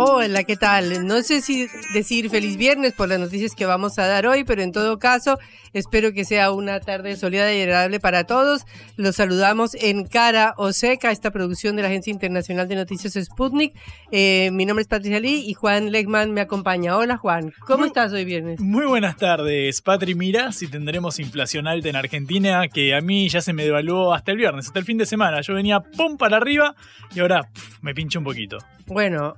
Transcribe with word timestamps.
Hola, 0.00 0.44
¿qué 0.44 0.56
tal? 0.56 1.06
No 1.08 1.20
sé 1.22 1.40
si 1.40 1.66
decir 1.92 2.30
feliz 2.30 2.56
viernes 2.56 2.92
por 2.92 3.08
las 3.08 3.18
noticias 3.18 3.56
que 3.56 3.66
vamos 3.66 3.98
a 3.98 4.06
dar 4.06 4.26
hoy, 4.28 4.44
pero 4.44 4.62
en 4.62 4.70
todo 4.70 5.00
caso, 5.00 5.38
espero 5.72 6.12
que 6.12 6.24
sea 6.24 6.52
una 6.52 6.78
tarde 6.78 7.16
soleada 7.16 7.52
y 7.52 7.62
agradable 7.62 7.98
para 7.98 8.22
todos. 8.22 8.64
Los 8.96 9.16
saludamos 9.16 9.74
en 9.74 10.04
Cara 10.06 10.54
o 10.56 10.72
Seca, 10.72 11.10
esta 11.10 11.32
producción 11.32 11.74
de 11.74 11.82
la 11.82 11.88
Agencia 11.88 12.12
Internacional 12.12 12.68
de 12.68 12.76
Noticias 12.76 13.14
Sputnik. 13.14 13.74
Eh, 14.12 14.50
mi 14.52 14.66
nombre 14.66 14.82
es 14.82 14.88
Patricia 14.88 15.18
Lee 15.18 15.42
y 15.48 15.54
Juan 15.54 15.90
Legman 15.90 16.32
me 16.32 16.42
acompaña. 16.42 16.96
Hola, 16.96 17.16
Juan. 17.16 17.52
¿Cómo 17.66 17.78
Muy- 17.80 17.88
estás 17.88 18.12
hoy 18.12 18.24
viernes? 18.24 18.60
Muy 18.60 18.86
buenas 18.86 19.16
tardes, 19.16 19.82
Patri. 19.82 20.14
Mira 20.14 20.52
si 20.52 20.68
tendremos 20.68 21.18
inflación 21.18 21.66
alta 21.66 21.88
en 21.88 21.96
Argentina, 21.96 22.68
que 22.68 22.94
a 22.94 23.00
mí 23.00 23.28
ya 23.28 23.40
se 23.40 23.52
me 23.52 23.64
devaluó 23.64 24.14
hasta 24.14 24.30
el 24.30 24.36
viernes, 24.38 24.66
hasta 24.68 24.78
el 24.78 24.84
fin 24.84 24.98
de 24.98 25.06
semana. 25.06 25.40
Yo 25.40 25.54
venía 25.54 25.80
pum 25.80 26.16
para 26.16 26.36
arriba 26.36 26.76
y 27.16 27.18
ahora 27.18 27.48
me 27.82 27.94
pincho 27.94 28.20
un 28.20 28.24
poquito. 28.26 28.58
Bueno, 28.86 29.34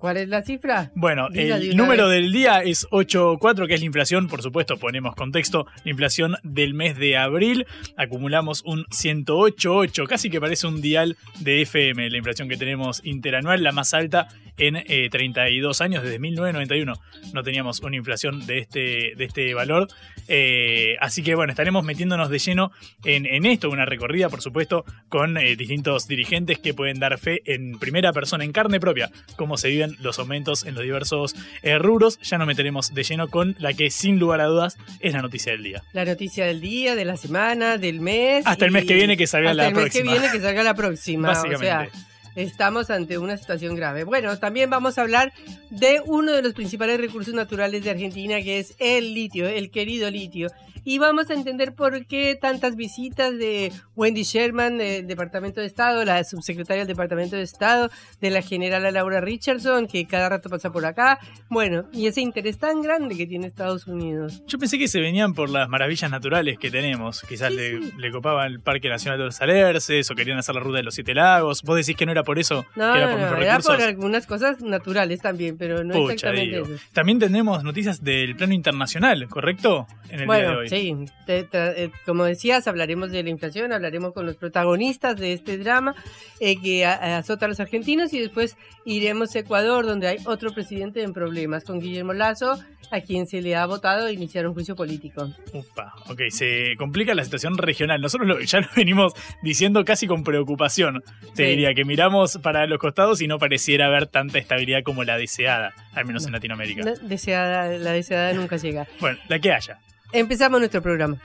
¿cuál 0.00 0.16
es 0.16 0.28
la 0.28 0.42
cifra? 0.42 0.90
Bueno, 0.94 1.28
el 1.34 1.76
número 1.76 2.08
vez. 2.08 2.16
del 2.16 2.32
día 2.32 2.62
es 2.62 2.88
8.4, 2.90 3.68
que 3.68 3.74
es 3.74 3.80
la 3.80 3.86
inflación, 3.86 4.26
por 4.26 4.42
supuesto, 4.42 4.78
ponemos 4.78 5.14
contexto, 5.14 5.66
la 5.84 5.90
inflación 5.90 6.36
del 6.42 6.74
mes 6.74 6.96
de 6.98 7.16
abril, 7.16 7.66
acumulamos 7.96 8.62
un 8.64 8.84
108.8, 8.86 10.08
casi 10.08 10.30
que 10.30 10.40
parece 10.40 10.66
un 10.66 10.80
dial 10.80 11.16
de 11.38 11.62
FM, 11.62 12.10
la 12.10 12.16
inflación 12.16 12.48
que 12.48 12.56
tenemos 12.56 13.02
interanual, 13.04 13.62
la 13.62 13.72
más 13.72 13.94
alta 13.94 14.28
en 14.60 14.76
eh, 14.76 15.08
32 15.10 15.80
años, 15.80 16.02
desde 16.02 16.18
1991 16.18 16.94
no 17.32 17.42
teníamos 17.42 17.80
una 17.80 17.96
inflación 17.96 18.46
de 18.46 18.58
este, 18.58 19.14
de 19.16 19.24
este 19.24 19.54
valor, 19.54 19.88
Eh, 20.32 20.94
así 21.00 21.24
que 21.24 21.34
bueno, 21.34 21.50
estaremos 21.50 21.82
metiéndonos 21.84 22.30
de 22.30 22.38
lleno 22.38 22.70
en, 23.04 23.26
en 23.26 23.46
esto, 23.46 23.68
una 23.68 23.84
recorrida, 23.84 24.28
por 24.28 24.40
supuesto, 24.40 24.84
con 25.08 25.36
eh, 25.36 25.56
distintos 25.56 26.06
dirigentes 26.06 26.60
que 26.60 26.72
pueden 26.72 27.00
dar 27.00 27.18
fe 27.18 27.42
en 27.46 27.80
primera 27.80 28.12
persona, 28.12 28.44
en 28.44 28.52
carne 28.52 28.78
propia, 28.78 29.10
cómo 29.34 29.56
se 29.56 29.68
viven 29.70 29.96
los 29.98 30.20
aumentos 30.20 30.64
en 30.64 30.74
los 30.74 30.84
diversos 30.84 31.34
eh, 31.62 31.78
rubros. 31.78 32.20
Ya 32.20 32.38
nos 32.38 32.46
meteremos 32.46 32.94
de 32.94 33.02
lleno 33.02 33.26
con 33.26 33.56
la 33.58 33.72
que, 33.72 33.90
sin 33.90 34.20
lugar 34.20 34.40
a 34.40 34.44
dudas, 34.44 34.76
es 35.00 35.12
la 35.14 35.20
noticia 35.22 35.50
del 35.50 35.64
día. 35.64 35.82
La 35.92 36.04
noticia 36.04 36.46
del 36.46 36.60
día, 36.60 36.94
de 36.94 37.04
la 37.04 37.16
semana, 37.16 37.76
del 37.76 38.00
mes. 38.00 38.46
Hasta 38.46 38.66
el 38.66 38.70
mes 38.70 38.84
que 38.84 38.94
viene 38.94 39.16
que 39.16 39.26
salga 39.26 39.50
hasta 39.50 39.62
la 39.64 39.68
el 39.70 39.74
mes 39.74 39.82
próxima. 39.82 40.12
que 40.12 40.18
viene 40.20 40.32
que 40.32 40.40
salga 40.40 40.62
la 40.62 40.74
próxima. 40.74 41.30
O 41.30 41.34
sea, 41.34 41.42
Básicamente. 41.50 41.98
Estamos 42.36 42.90
ante 42.90 43.18
una 43.18 43.36
situación 43.36 43.74
grave. 43.74 44.04
Bueno, 44.04 44.38
también 44.38 44.70
vamos 44.70 44.98
a 44.98 45.02
hablar 45.02 45.32
de 45.70 46.00
uno 46.04 46.32
de 46.32 46.42
los 46.42 46.54
principales 46.54 47.00
recursos 47.00 47.34
naturales 47.34 47.84
de 47.84 47.90
Argentina, 47.90 48.40
que 48.42 48.58
es 48.58 48.74
el 48.78 49.14
litio, 49.14 49.48
el 49.48 49.70
querido 49.70 50.10
litio. 50.10 50.48
Y 50.84 50.98
vamos 50.98 51.28
a 51.30 51.34
entender 51.34 51.74
por 51.74 52.06
qué 52.06 52.38
tantas 52.40 52.74
visitas 52.74 53.36
de 53.36 53.72
Wendy 53.96 54.22
Sherman 54.22 54.78
del 54.78 55.06
Departamento 55.06 55.60
de 55.60 55.66
Estado, 55.66 56.04
la 56.04 56.24
subsecretaria 56.24 56.80
del 56.80 56.88
Departamento 56.88 57.36
de 57.36 57.42
Estado, 57.42 57.90
de 58.20 58.30
la 58.30 58.40
generala 58.40 58.90
Laura 58.90 59.20
Richardson, 59.20 59.86
que 59.86 60.06
cada 60.06 60.30
rato 60.30 60.48
pasa 60.48 60.72
por 60.72 60.86
acá. 60.86 61.18
Bueno, 61.50 61.84
y 61.92 62.06
ese 62.06 62.22
interés 62.22 62.58
tan 62.58 62.80
grande 62.80 63.16
que 63.16 63.26
tiene 63.26 63.46
Estados 63.46 63.86
Unidos. 63.86 64.42
Yo 64.46 64.58
pensé 64.58 64.78
que 64.78 64.88
se 64.88 65.00
venían 65.00 65.34
por 65.34 65.50
las 65.50 65.68
maravillas 65.68 66.10
naturales 66.10 66.58
que 66.58 66.70
tenemos. 66.70 67.22
Quizás 67.28 67.52
le, 67.52 67.78
le 67.78 68.10
copaba 68.10 68.46
el 68.46 68.60
Parque 68.60 68.88
Nacional 68.88 69.18
de 69.18 69.26
los 69.26 69.40
Alerces 69.42 70.10
o 70.10 70.14
querían 70.14 70.38
hacer 70.38 70.54
la 70.54 70.62
ruta 70.62 70.78
de 70.78 70.84
los 70.84 70.94
Siete 70.94 71.12
Lagos. 71.12 71.62
¿Vos 71.62 71.76
decís 71.76 71.94
que 71.94 72.06
no 72.06 72.12
era 72.12 72.19
por 72.22 72.38
eso? 72.38 72.64
No, 72.76 72.92
que 72.92 72.98
era 72.98 73.08
por 73.10 73.14
no, 73.14 73.18
nuestros 73.18 73.42
era 73.42 73.50
recursos? 73.56 73.76
por 73.76 73.84
algunas 73.84 74.26
cosas 74.26 74.60
naturales 74.62 75.20
también, 75.20 75.56
pero 75.58 75.84
no 75.84 75.94
Pucha, 75.94 76.14
exactamente 76.14 76.56
digo. 76.56 76.74
eso. 76.74 76.84
También 76.92 77.18
tenemos 77.18 77.62
noticias 77.64 78.02
del 78.02 78.36
plano 78.36 78.54
internacional, 78.54 79.28
¿correcto? 79.28 79.86
En 80.08 80.10
el 80.10 80.10
día 80.10 80.18
de 80.20 80.26
Bueno, 80.26 80.58
hoy. 80.58 80.68
sí, 80.68 80.94
te- 81.26 81.44
te- 81.44 81.84
eh, 81.84 81.90
como 82.06 82.24
decías, 82.24 82.66
hablaremos 82.68 83.10
de 83.12 83.22
la 83.22 83.30
inflación, 83.30 83.72
hablaremos 83.72 84.12
con 84.12 84.26
los 84.26 84.36
protagonistas 84.36 85.16
de 85.16 85.32
este 85.32 85.58
drama 85.58 85.94
eh, 86.40 86.60
que 86.60 86.84
a- 86.86 87.18
azota 87.18 87.46
a 87.46 87.48
los 87.48 87.60
argentinos 87.60 88.12
y 88.12 88.18
después 88.18 88.56
iremos 88.84 89.34
a 89.34 89.40
Ecuador, 89.40 89.86
donde 89.86 90.08
hay 90.08 90.16
otro 90.24 90.52
presidente 90.52 91.02
en 91.02 91.12
problemas, 91.12 91.64
con 91.64 91.78
Guillermo 91.80 92.12
Lazo, 92.12 92.58
a 92.92 93.00
quien 93.02 93.26
se 93.28 93.40
le 93.40 93.54
ha 93.54 93.66
votado 93.66 94.10
iniciar 94.10 94.48
un 94.48 94.54
juicio 94.54 94.74
político. 94.74 95.28
Upa, 95.52 95.94
ok, 96.08 96.22
se 96.30 96.74
complica 96.76 97.14
la 97.14 97.22
situación 97.24 97.56
regional. 97.56 98.00
Nosotros 98.00 98.26
lo- 98.28 98.40
ya 98.40 98.60
lo 98.60 98.66
venimos 98.76 99.12
diciendo 99.42 99.84
casi 99.84 100.08
con 100.08 100.24
preocupación. 100.24 101.02
Te 101.36 101.44
Sí. 101.44 101.50
diría 101.50 101.72
que 101.74 101.84
miramos 101.84 102.09
para 102.42 102.66
los 102.66 102.78
costados 102.78 103.20
y 103.20 103.28
no 103.28 103.38
pareciera 103.38 103.86
haber 103.86 104.06
tanta 104.06 104.38
estabilidad 104.38 104.82
como 104.82 105.04
la 105.04 105.16
deseada, 105.16 105.72
al 105.94 106.04
menos 106.04 106.26
en 106.26 106.32
Latinoamérica. 106.32 106.84
La 106.84 106.94
deseada, 106.94 107.68
la 107.78 107.92
deseada 107.92 108.32
nunca 108.32 108.56
llega. 108.56 108.86
Bueno, 109.00 109.18
la 109.28 109.38
que 109.38 109.52
haya. 109.52 109.78
Empezamos 110.12 110.60
nuestro 110.60 110.82
programa. 110.82 111.18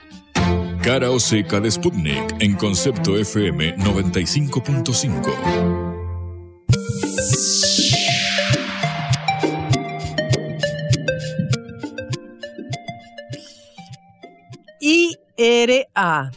Cara 0.82 1.10
o 1.10 1.18
seca 1.18 1.58
de 1.58 1.70
Sputnik 1.70 2.40
en 2.40 2.54
concepto 2.54 3.18
FM 3.18 3.76
95.5. 3.76 5.86
IRA. 15.36 16.30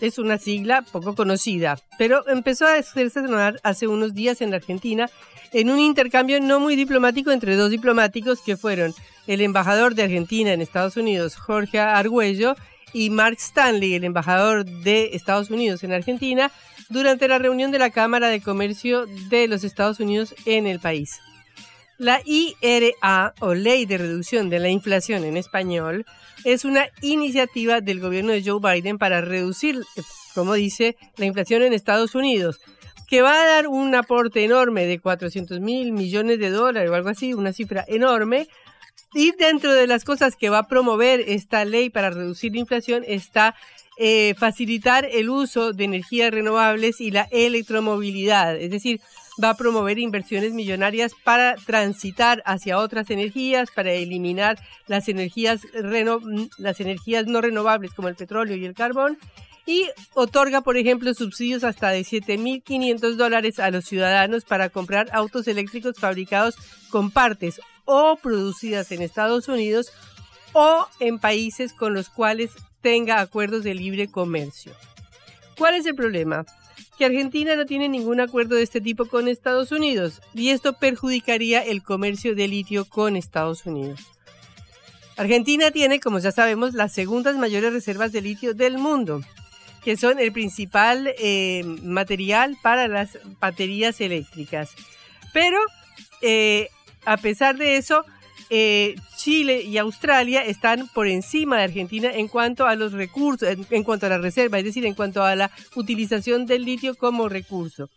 Es 0.00 0.18
una 0.18 0.38
sigla 0.38 0.82
poco 0.82 1.14
conocida, 1.14 1.78
pero 1.98 2.26
empezó 2.28 2.66
a 2.66 2.74
hacerse 2.74 3.20
sonar 3.20 3.60
hace 3.62 3.86
unos 3.86 4.14
días 4.14 4.40
en 4.40 4.50
la 4.50 4.56
Argentina 4.56 5.10
en 5.52 5.70
un 5.70 5.78
intercambio 5.78 6.40
no 6.40 6.60
muy 6.60 6.76
diplomático 6.76 7.30
entre 7.30 7.56
dos 7.56 7.70
diplomáticos 7.70 8.40
que 8.40 8.56
fueron 8.56 8.94
el 9.26 9.40
embajador 9.40 9.94
de 9.94 10.04
Argentina 10.04 10.52
en 10.52 10.60
Estados 10.60 10.96
Unidos, 10.96 11.36
Jorge 11.36 11.78
Argüello, 11.78 12.56
y 12.92 13.10
Mark 13.10 13.36
Stanley, 13.38 13.94
el 13.94 14.04
embajador 14.04 14.64
de 14.64 15.10
Estados 15.12 15.50
Unidos 15.50 15.84
en 15.84 15.92
Argentina, 15.92 16.50
durante 16.88 17.28
la 17.28 17.38
reunión 17.38 17.70
de 17.70 17.78
la 17.78 17.90
Cámara 17.90 18.28
de 18.28 18.40
Comercio 18.40 19.06
de 19.28 19.46
los 19.46 19.64
Estados 19.64 20.00
Unidos 20.00 20.34
en 20.44 20.66
el 20.66 20.80
país. 20.80 21.20
La 22.00 22.22
IRA, 22.24 23.34
o 23.40 23.52
Ley 23.52 23.84
de 23.84 23.98
Reducción 23.98 24.48
de 24.48 24.58
la 24.58 24.70
Inflación 24.70 25.22
en 25.22 25.36
español, 25.36 26.06
es 26.46 26.64
una 26.64 26.88
iniciativa 27.02 27.82
del 27.82 28.00
gobierno 28.00 28.32
de 28.32 28.42
Joe 28.42 28.58
Biden 28.58 28.96
para 28.96 29.20
reducir, 29.20 29.76
eh, 29.76 30.02
como 30.34 30.54
dice, 30.54 30.96
la 31.18 31.26
inflación 31.26 31.60
en 31.60 31.74
Estados 31.74 32.14
Unidos, 32.14 32.58
que 33.06 33.20
va 33.20 33.42
a 33.42 33.46
dar 33.46 33.66
un 33.66 33.94
aporte 33.94 34.42
enorme 34.42 34.86
de 34.86 34.98
400 34.98 35.60
mil 35.60 35.92
millones 35.92 36.38
de 36.38 36.48
dólares 36.48 36.90
o 36.90 36.94
algo 36.94 37.10
así, 37.10 37.34
una 37.34 37.52
cifra 37.52 37.84
enorme. 37.86 38.48
Y 39.12 39.32
dentro 39.32 39.74
de 39.74 39.86
las 39.86 40.04
cosas 40.04 40.36
que 40.36 40.48
va 40.48 40.60
a 40.60 40.68
promover 40.68 41.20
esta 41.20 41.66
ley 41.66 41.90
para 41.90 42.08
reducir 42.08 42.52
la 42.52 42.60
inflación 42.60 43.04
está 43.06 43.54
eh, 43.98 44.34
facilitar 44.38 45.04
el 45.04 45.28
uso 45.28 45.74
de 45.74 45.84
energías 45.84 46.30
renovables 46.30 46.98
y 47.02 47.10
la 47.10 47.28
electromovilidad, 47.30 48.56
es 48.56 48.70
decir, 48.70 49.02
va 49.42 49.50
a 49.50 49.56
promover 49.56 49.98
inversiones 49.98 50.52
millonarias 50.52 51.12
para 51.24 51.56
transitar 51.56 52.42
hacia 52.44 52.78
otras 52.78 53.10
energías, 53.10 53.70
para 53.70 53.92
eliminar 53.92 54.58
las 54.86 55.08
energías, 55.08 55.62
las 56.58 56.80
energías 56.80 57.26
no 57.26 57.40
renovables 57.40 57.92
como 57.94 58.08
el 58.08 58.16
petróleo 58.16 58.56
y 58.56 58.64
el 58.64 58.74
carbón, 58.74 59.18
y 59.66 59.88
otorga, 60.14 60.62
por 60.62 60.76
ejemplo, 60.76 61.14
subsidios 61.14 61.64
hasta 61.64 61.90
de 61.90 62.00
7.500 62.00 63.14
dólares 63.14 63.58
a 63.58 63.70
los 63.70 63.84
ciudadanos 63.84 64.44
para 64.44 64.68
comprar 64.68 65.08
autos 65.12 65.46
eléctricos 65.48 65.96
fabricados 65.98 66.56
con 66.90 67.10
partes 67.10 67.60
o 67.84 68.16
producidas 68.16 68.90
en 68.92 69.02
Estados 69.02 69.48
Unidos 69.48 69.92
o 70.52 70.86
en 70.98 71.18
países 71.18 71.72
con 71.72 71.94
los 71.94 72.08
cuales 72.08 72.50
tenga 72.80 73.20
acuerdos 73.20 73.62
de 73.62 73.74
libre 73.74 74.10
comercio. 74.10 74.72
¿Cuál 75.56 75.74
es 75.74 75.86
el 75.86 75.94
problema? 75.94 76.46
Que 77.00 77.06
Argentina 77.06 77.56
no 77.56 77.64
tiene 77.64 77.88
ningún 77.88 78.20
acuerdo 78.20 78.56
de 78.56 78.62
este 78.62 78.82
tipo 78.82 79.06
con 79.06 79.26
Estados 79.26 79.72
Unidos 79.72 80.20
y 80.34 80.50
esto 80.50 80.74
perjudicaría 80.74 81.62
el 81.62 81.82
comercio 81.82 82.34
de 82.34 82.46
litio 82.46 82.84
con 82.84 83.16
Estados 83.16 83.64
Unidos. 83.64 84.00
Argentina 85.16 85.70
tiene, 85.70 85.98
como 85.98 86.18
ya 86.18 86.30
sabemos, 86.30 86.74
las 86.74 86.92
segundas 86.92 87.38
mayores 87.38 87.72
reservas 87.72 88.12
de 88.12 88.20
litio 88.20 88.52
del 88.52 88.76
mundo. 88.76 89.22
que 89.82 89.96
son 89.96 90.18
el 90.18 90.30
principal 90.30 91.14
eh, 91.18 91.64
material 91.82 92.58
para 92.62 92.86
las 92.86 93.18
baterías 93.40 93.98
eléctricas. 94.02 94.72
Pero 95.32 95.56
eh, 96.20 96.68
a 97.06 97.16
pesar 97.16 97.56
de 97.56 97.78
eso, 97.78 98.04
eh, 98.50 98.96
Chile 99.16 99.62
y 99.62 99.78
Australia 99.78 100.44
están 100.44 100.88
por 100.88 101.06
encima 101.06 101.56
de 101.56 101.64
Argentina 101.64 102.10
en 102.12 102.26
cuanto 102.26 102.66
a 102.66 102.74
los 102.74 102.92
recursos, 102.92 103.48
en, 103.70 103.84
cuanto 103.84 104.06
a 104.06 104.08
la 104.08 104.18
reserva, 104.18 104.58
es 104.58 104.64
decir, 104.64 104.84
en 104.84 104.94
cuanto 104.94 105.22
a 105.22 105.36
la 105.36 105.50
utilización 105.76 106.46
del 106.46 106.64
litio 106.64 106.96
como 106.96 107.28
recurso. 107.28 107.88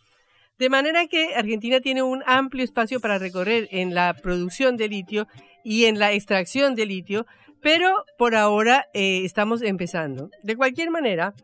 De 0.58 0.68
manera 0.70 1.06
que 1.08 1.34
Argentina 1.34 1.80
tiene 1.80 2.02
un 2.02 2.22
amplio 2.26 2.62
espacio 2.62 3.00
para 3.00 3.18
recorrer 3.18 3.68
en 3.72 3.94
la 3.94 4.14
producción 4.14 4.76
de 4.76 4.88
litio 4.88 5.26
y 5.64 5.86
en 5.86 5.98
la 5.98 6.12
extracción 6.12 6.76
de 6.76 6.86
litio, 6.86 7.26
pero 7.60 8.04
por 8.16 8.36
ahora 8.36 8.86
eh, 8.94 9.22
estamos 9.24 9.62
empezando. 9.62 10.30
De 10.44 10.54
cualquier 10.56 10.90
manera, 10.90 11.34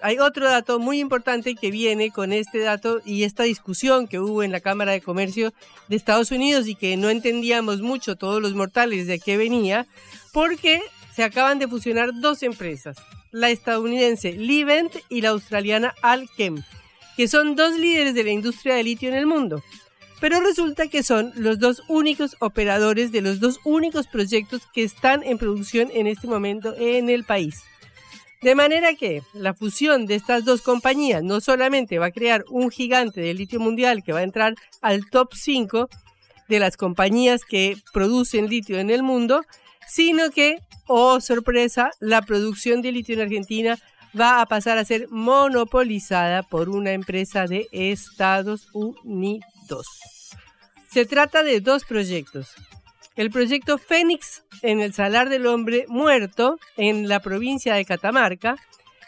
hay 0.00 0.18
otro 0.18 0.48
dato 0.48 0.78
muy 0.78 1.00
importante 1.00 1.54
que 1.54 1.70
viene 1.70 2.10
con 2.10 2.32
este 2.32 2.60
dato 2.60 3.00
y 3.04 3.24
esta 3.24 3.42
discusión 3.42 4.06
que 4.06 4.20
hubo 4.20 4.42
en 4.42 4.52
la 4.52 4.60
Cámara 4.60 4.92
de 4.92 5.00
Comercio 5.00 5.52
de 5.88 5.96
Estados 5.96 6.30
Unidos 6.30 6.68
y 6.68 6.74
que 6.74 6.96
no 6.96 7.10
entendíamos 7.10 7.80
mucho 7.80 8.16
todos 8.16 8.40
los 8.40 8.54
mortales 8.54 9.06
de 9.06 9.18
qué 9.18 9.36
venía, 9.36 9.86
porque 10.32 10.80
se 11.14 11.24
acaban 11.24 11.58
de 11.58 11.68
fusionar 11.68 12.10
dos 12.20 12.42
empresas, 12.42 12.96
la 13.32 13.50
estadounidense 13.50 14.32
Livent 14.32 14.94
y 15.08 15.20
la 15.20 15.30
australiana 15.30 15.94
Alchem, 16.02 16.62
que 17.16 17.26
son 17.26 17.56
dos 17.56 17.76
líderes 17.76 18.14
de 18.14 18.24
la 18.24 18.30
industria 18.30 18.76
de 18.76 18.84
litio 18.84 19.08
en 19.08 19.16
el 19.16 19.26
mundo. 19.26 19.62
Pero 20.20 20.40
resulta 20.40 20.88
que 20.88 21.02
son 21.02 21.32
los 21.36 21.58
dos 21.58 21.82
únicos 21.88 22.36
operadores 22.40 23.12
de 23.12 23.20
los 23.20 23.40
dos 23.40 23.60
únicos 23.64 24.08
proyectos 24.08 24.62
que 24.72 24.82
están 24.82 25.22
en 25.22 25.38
producción 25.38 25.90
en 25.92 26.06
este 26.08 26.26
momento 26.26 26.74
en 26.76 27.08
el 27.08 27.24
país. 27.24 27.62
De 28.40 28.54
manera 28.54 28.94
que 28.94 29.22
la 29.34 29.52
fusión 29.52 30.06
de 30.06 30.14
estas 30.14 30.44
dos 30.44 30.62
compañías 30.62 31.24
no 31.24 31.40
solamente 31.40 31.98
va 31.98 32.06
a 32.06 32.12
crear 32.12 32.44
un 32.50 32.70
gigante 32.70 33.20
del 33.20 33.38
litio 33.38 33.58
mundial 33.58 34.04
que 34.04 34.12
va 34.12 34.20
a 34.20 34.24
entrar 34.24 34.54
al 34.80 35.10
top 35.10 35.34
5 35.34 35.88
de 36.48 36.58
las 36.60 36.76
compañías 36.76 37.44
que 37.44 37.76
producen 37.92 38.48
litio 38.48 38.78
en 38.78 38.90
el 38.90 39.02
mundo, 39.02 39.42
sino 39.88 40.30
que, 40.30 40.58
oh 40.86 41.20
sorpresa, 41.20 41.90
la 41.98 42.22
producción 42.22 42.80
de 42.80 42.92
litio 42.92 43.16
en 43.16 43.22
Argentina 43.22 43.78
va 44.18 44.40
a 44.40 44.46
pasar 44.46 44.78
a 44.78 44.84
ser 44.84 45.08
monopolizada 45.10 46.44
por 46.44 46.68
una 46.68 46.92
empresa 46.92 47.46
de 47.46 47.66
Estados 47.72 48.68
Unidos. 48.72 49.86
Se 50.90 51.04
trata 51.06 51.42
de 51.42 51.60
dos 51.60 51.84
proyectos. 51.84 52.54
El 53.18 53.32
proyecto 53.32 53.78
Fénix 53.78 54.44
en 54.62 54.78
el 54.78 54.94
Salar 54.94 55.28
del 55.28 55.48
Hombre 55.48 55.86
Muerto 55.88 56.56
en 56.76 57.08
la 57.08 57.18
provincia 57.18 57.74
de 57.74 57.84
Catamarca 57.84 58.54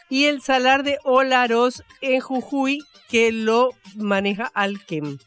y 0.09 0.25
el 0.25 0.41
Salar 0.41 0.83
de 0.83 0.97
Olaros 1.05 1.81
en 2.01 2.19
Jujuy 2.19 2.79
que 3.07 3.31
lo 3.31 3.69
maneja 3.95 4.51
Alquem 4.53 5.17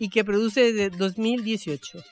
y 0.00 0.08
que 0.08 0.24
produce 0.24 0.72
desde 0.72 0.90
2018. 0.90 2.02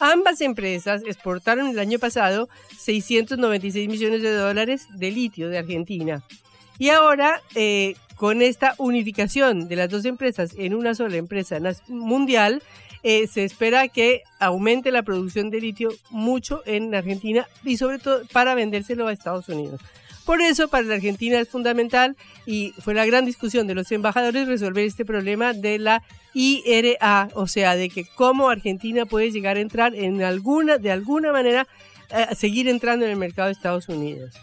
Ambas 0.00 0.40
empresas 0.40 1.02
exportaron 1.04 1.68
el 1.68 1.78
año 1.78 1.98
pasado 1.98 2.48
696 2.78 3.86
millones 3.90 4.22
de 4.22 4.32
dólares 4.32 4.86
de 4.94 5.10
litio 5.10 5.50
de 5.50 5.58
Argentina. 5.58 6.24
Y 6.78 6.88
ahora, 6.88 7.42
eh, 7.54 7.96
con 8.14 8.40
esta 8.40 8.74
unificación 8.78 9.68
de 9.68 9.76
las 9.76 9.90
dos 9.90 10.06
empresas 10.06 10.54
en 10.56 10.74
una 10.74 10.94
sola 10.94 11.18
empresa 11.18 11.58
mundial, 11.88 12.62
eh, 13.08 13.28
se 13.28 13.44
espera 13.44 13.86
que 13.86 14.24
aumente 14.40 14.90
la 14.90 15.04
producción 15.04 15.48
de 15.48 15.60
litio 15.60 15.90
mucho 16.10 16.62
en 16.66 16.92
Argentina 16.92 17.46
y 17.62 17.76
sobre 17.76 18.00
todo 18.00 18.22
para 18.32 18.56
vendérselo 18.56 19.06
a 19.06 19.12
Estados 19.12 19.48
Unidos. 19.48 19.80
Por 20.24 20.40
eso 20.40 20.66
para 20.66 20.82
la 20.82 20.96
Argentina 20.96 21.38
es 21.38 21.48
fundamental 21.48 22.16
y 22.46 22.74
fue 22.80 22.94
la 22.94 23.06
gran 23.06 23.24
discusión 23.24 23.68
de 23.68 23.76
los 23.76 23.92
embajadores 23.92 24.48
resolver 24.48 24.84
este 24.84 25.04
problema 25.04 25.52
de 25.52 25.78
la 25.78 26.02
IRA, 26.34 27.28
o 27.34 27.46
sea, 27.46 27.76
de 27.76 27.90
que 27.90 28.06
cómo 28.16 28.48
Argentina 28.48 29.06
puede 29.06 29.30
llegar 29.30 29.56
a 29.56 29.60
entrar 29.60 29.94
en 29.94 30.24
alguna, 30.24 30.78
de 30.78 30.90
alguna 30.90 31.30
manera, 31.30 31.68
eh, 32.10 32.34
seguir 32.34 32.66
entrando 32.66 33.04
en 33.04 33.12
el 33.12 33.18
mercado 33.18 33.46
de 33.46 33.52
Estados 33.52 33.88
Unidos. 33.88 34.34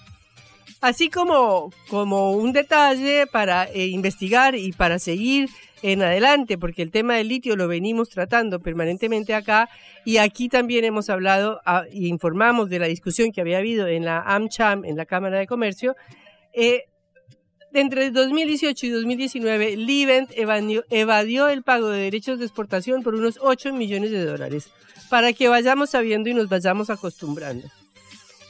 Así 0.79 1.09
como, 1.09 1.73
como 1.89 2.31
un 2.31 2.53
detalle 2.53 3.27
para 3.27 3.65
eh, 3.65 3.87
investigar 3.87 4.55
y 4.55 4.71
para 4.71 4.99
seguir 4.99 5.49
en 5.83 6.01
adelante, 6.01 6.57
porque 6.57 6.81
el 6.81 6.91
tema 6.91 7.17
del 7.17 7.27
litio 7.27 7.55
lo 7.55 7.67
venimos 7.67 8.09
tratando 8.09 8.59
permanentemente 8.59 9.35
acá 9.35 9.69
y 10.05 10.17
aquí 10.17 10.47
también 10.47 10.85
hemos 10.85 11.09
hablado 11.09 11.59
ah, 11.65 11.83
e 11.91 12.07
informamos 12.07 12.69
de 12.69 12.79
la 12.79 12.87
discusión 12.87 13.31
que 13.31 13.41
había 13.41 13.57
habido 13.57 13.87
en 13.87 14.05
la 14.05 14.21
AmCham, 14.21 14.85
en 14.85 14.95
la 14.95 15.05
Cámara 15.05 15.37
de 15.37 15.45
Comercio. 15.45 15.95
Eh, 16.53 16.85
entre 17.73 18.11
2018 18.11 18.85
y 18.85 18.89
2019, 18.89 19.75
Livent 19.75 20.31
evadió, 20.35 20.85
evadió 20.89 21.49
el 21.49 21.63
pago 21.63 21.89
de 21.89 21.99
derechos 22.03 22.39
de 22.39 22.45
exportación 22.45 23.03
por 23.03 23.15
unos 23.15 23.37
8 23.41 23.73
millones 23.73 24.11
de 24.11 24.23
dólares, 24.23 24.69
para 25.09 25.33
que 25.33 25.49
vayamos 25.49 25.89
sabiendo 25.89 26.29
y 26.29 26.33
nos 26.33 26.47
vayamos 26.47 26.89
acostumbrando. 26.89 27.67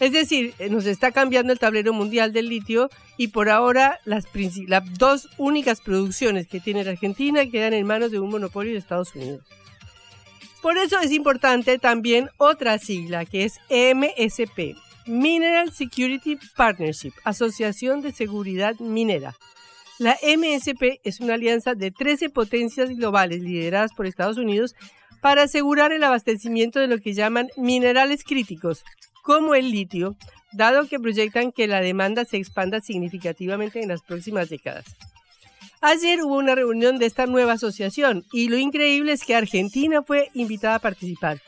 Es 0.03 0.11
decir, 0.11 0.53
eh, 0.59 0.67
nos 0.69 0.85
está 0.85 1.13
cambiando 1.13 1.53
el 1.53 1.59
tablero 1.59 1.93
mundial 1.93 2.33
del 2.33 2.49
litio 2.49 2.89
y 3.15 3.29
por 3.29 3.47
ahora 3.49 4.01
las, 4.03 4.25
dos 4.99 5.29
únicas 5.37 5.79
producciones 5.79 6.45
que 6.45 6.59
tiene 6.59 6.83
la 6.83 6.91
Argentina 6.91 7.49
quedan 7.49 7.71
en 7.71 7.87
manos 7.87 8.11
de 8.11 8.19
un 8.19 8.29
monopolio 8.29 8.73
de 8.73 8.79
Estados 8.79 9.15
Unidos. 9.15 9.45
Por 10.61 10.77
eso 10.77 10.99
es 10.99 11.13
importante 11.13 11.79
también 11.79 12.29
otra 12.35 12.79
sigla 12.79 13.23
que 13.23 13.45
es 13.45 13.61
MSP, 13.69 14.75
Mineral 15.05 15.71
Security 15.71 16.37
Partnership, 16.57 17.13
Asociación 17.23 18.01
de 18.01 18.11
Seguridad 18.11 18.77
Minera. 18.79 19.37
La 19.99 20.17
MSP 20.21 20.99
es 21.05 21.21
una 21.21 21.35
alianza 21.35 21.75
de 21.75 21.91
13 21.91 22.29
potencias 22.29 22.89
globales 22.89 23.41
lideradas 23.41 23.93
por 23.95 24.05
Estados 24.05 24.35
Unidos 24.37 24.75
para 25.21 25.43
asegurar 25.43 25.93
el 25.93 26.03
abastecimiento 26.03 26.81
de 26.81 26.87
lo 26.87 26.97
que 26.97 27.13
llaman 27.13 27.47
minerales 27.55 28.25
críticos, 28.25 28.83
como 29.23 29.55
el 29.55 29.71
litio, 29.71 30.15
dado 30.51 30.87
que 30.87 30.99
proyectan 30.99 31.51
que 31.51 31.65
la 31.67 31.81
demanda 31.81 32.25
se 32.25 32.37
expanda 32.37 32.81
significativamente 32.81 33.81
en 33.81 33.89
las 33.89 34.03
próximas 34.03 34.49
décadas. 34.49 34.85
Ayer 35.81 36.21
hubo 36.23 36.37
una 36.37 36.55
reunión 36.55 36.99
de 36.99 37.07
esta 37.07 37.25
nueva 37.25 37.53
asociación 37.53 38.23
y 38.31 38.49
lo 38.49 38.57
increíble 38.57 39.13
es 39.13 39.23
que 39.23 39.35
Argentina 39.35 40.03
fue 40.03 40.29
invitada 40.33 40.75
a 40.75 40.79
participar. 40.79 41.41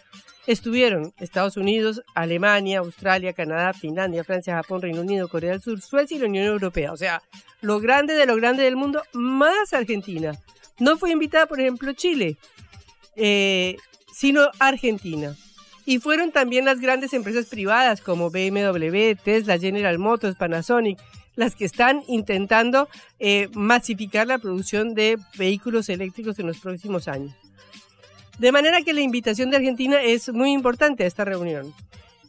Estuvieron 0.47 1.13
Estados 1.19 1.57
Unidos, 1.57 2.01
Alemania, 2.13 2.79
Australia, 2.79 3.33
Canadá, 3.33 3.73
Finlandia, 3.73 4.23
Francia, 4.23 4.55
Japón, 4.55 4.81
Reino 4.81 5.01
Unido, 5.01 5.27
Corea 5.27 5.51
del 5.51 5.61
Sur, 5.61 5.81
Suecia 5.81 6.17
y 6.17 6.19
la 6.19 6.27
Unión 6.27 6.45
Europea. 6.45 6.91
O 6.91 6.97
sea, 6.97 7.21
lo 7.61 7.79
grande 7.79 8.13
de 8.13 8.25
lo 8.25 8.35
grande 8.35 8.63
del 8.63 8.75
mundo, 8.75 9.01
más 9.13 9.73
Argentina. 9.73 10.33
No 10.79 10.97
fue 10.97 11.11
invitada, 11.11 11.45
por 11.45 11.59
ejemplo, 11.59 11.93
Chile, 11.93 12.37
eh, 13.15 13.77
sino 14.13 14.49
Argentina. 14.59 15.35
Y 15.85 15.99
fueron 15.99 16.31
también 16.31 16.65
las 16.65 16.79
grandes 16.79 17.13
empresas 17.13 17.45
privadas 17.45 18.01
como 18.01 18.31
BMW, 18.31 19.13
Tesla, 19.23 19.59
General 19.59 19.99
Motors, 19.99 20.35
Panasonic, 20.35 20.99
las 21.35 21.55
que 21.55 21.65
están 21.65 22.03
intentando 22.07 22.89
eh, 23.19 23.49
masificar 23.53 24.25
la 24.25 24.39
producción 24.39 24.95
de 24.95 25.17
vehículos 25.37 25.89
eléctricos 25.89 26.39
en 26.39 26.47
los 26.47 26.59
próximos 26.59 27.07
años. 27.07 27.33
De 28.39 28.51
manera 28.51 28.81
que 28.81 28.93
la 28.93 29.01
invitación 29.01 29.49
de 29.49 29.57
Argentina 29.57 30.01
es 30.01 30.29
muy 30.29 30.51
importante 30.51 31.03
a 31.03 31.07
esta 31.07 31.23
reunión. 31.23 31.73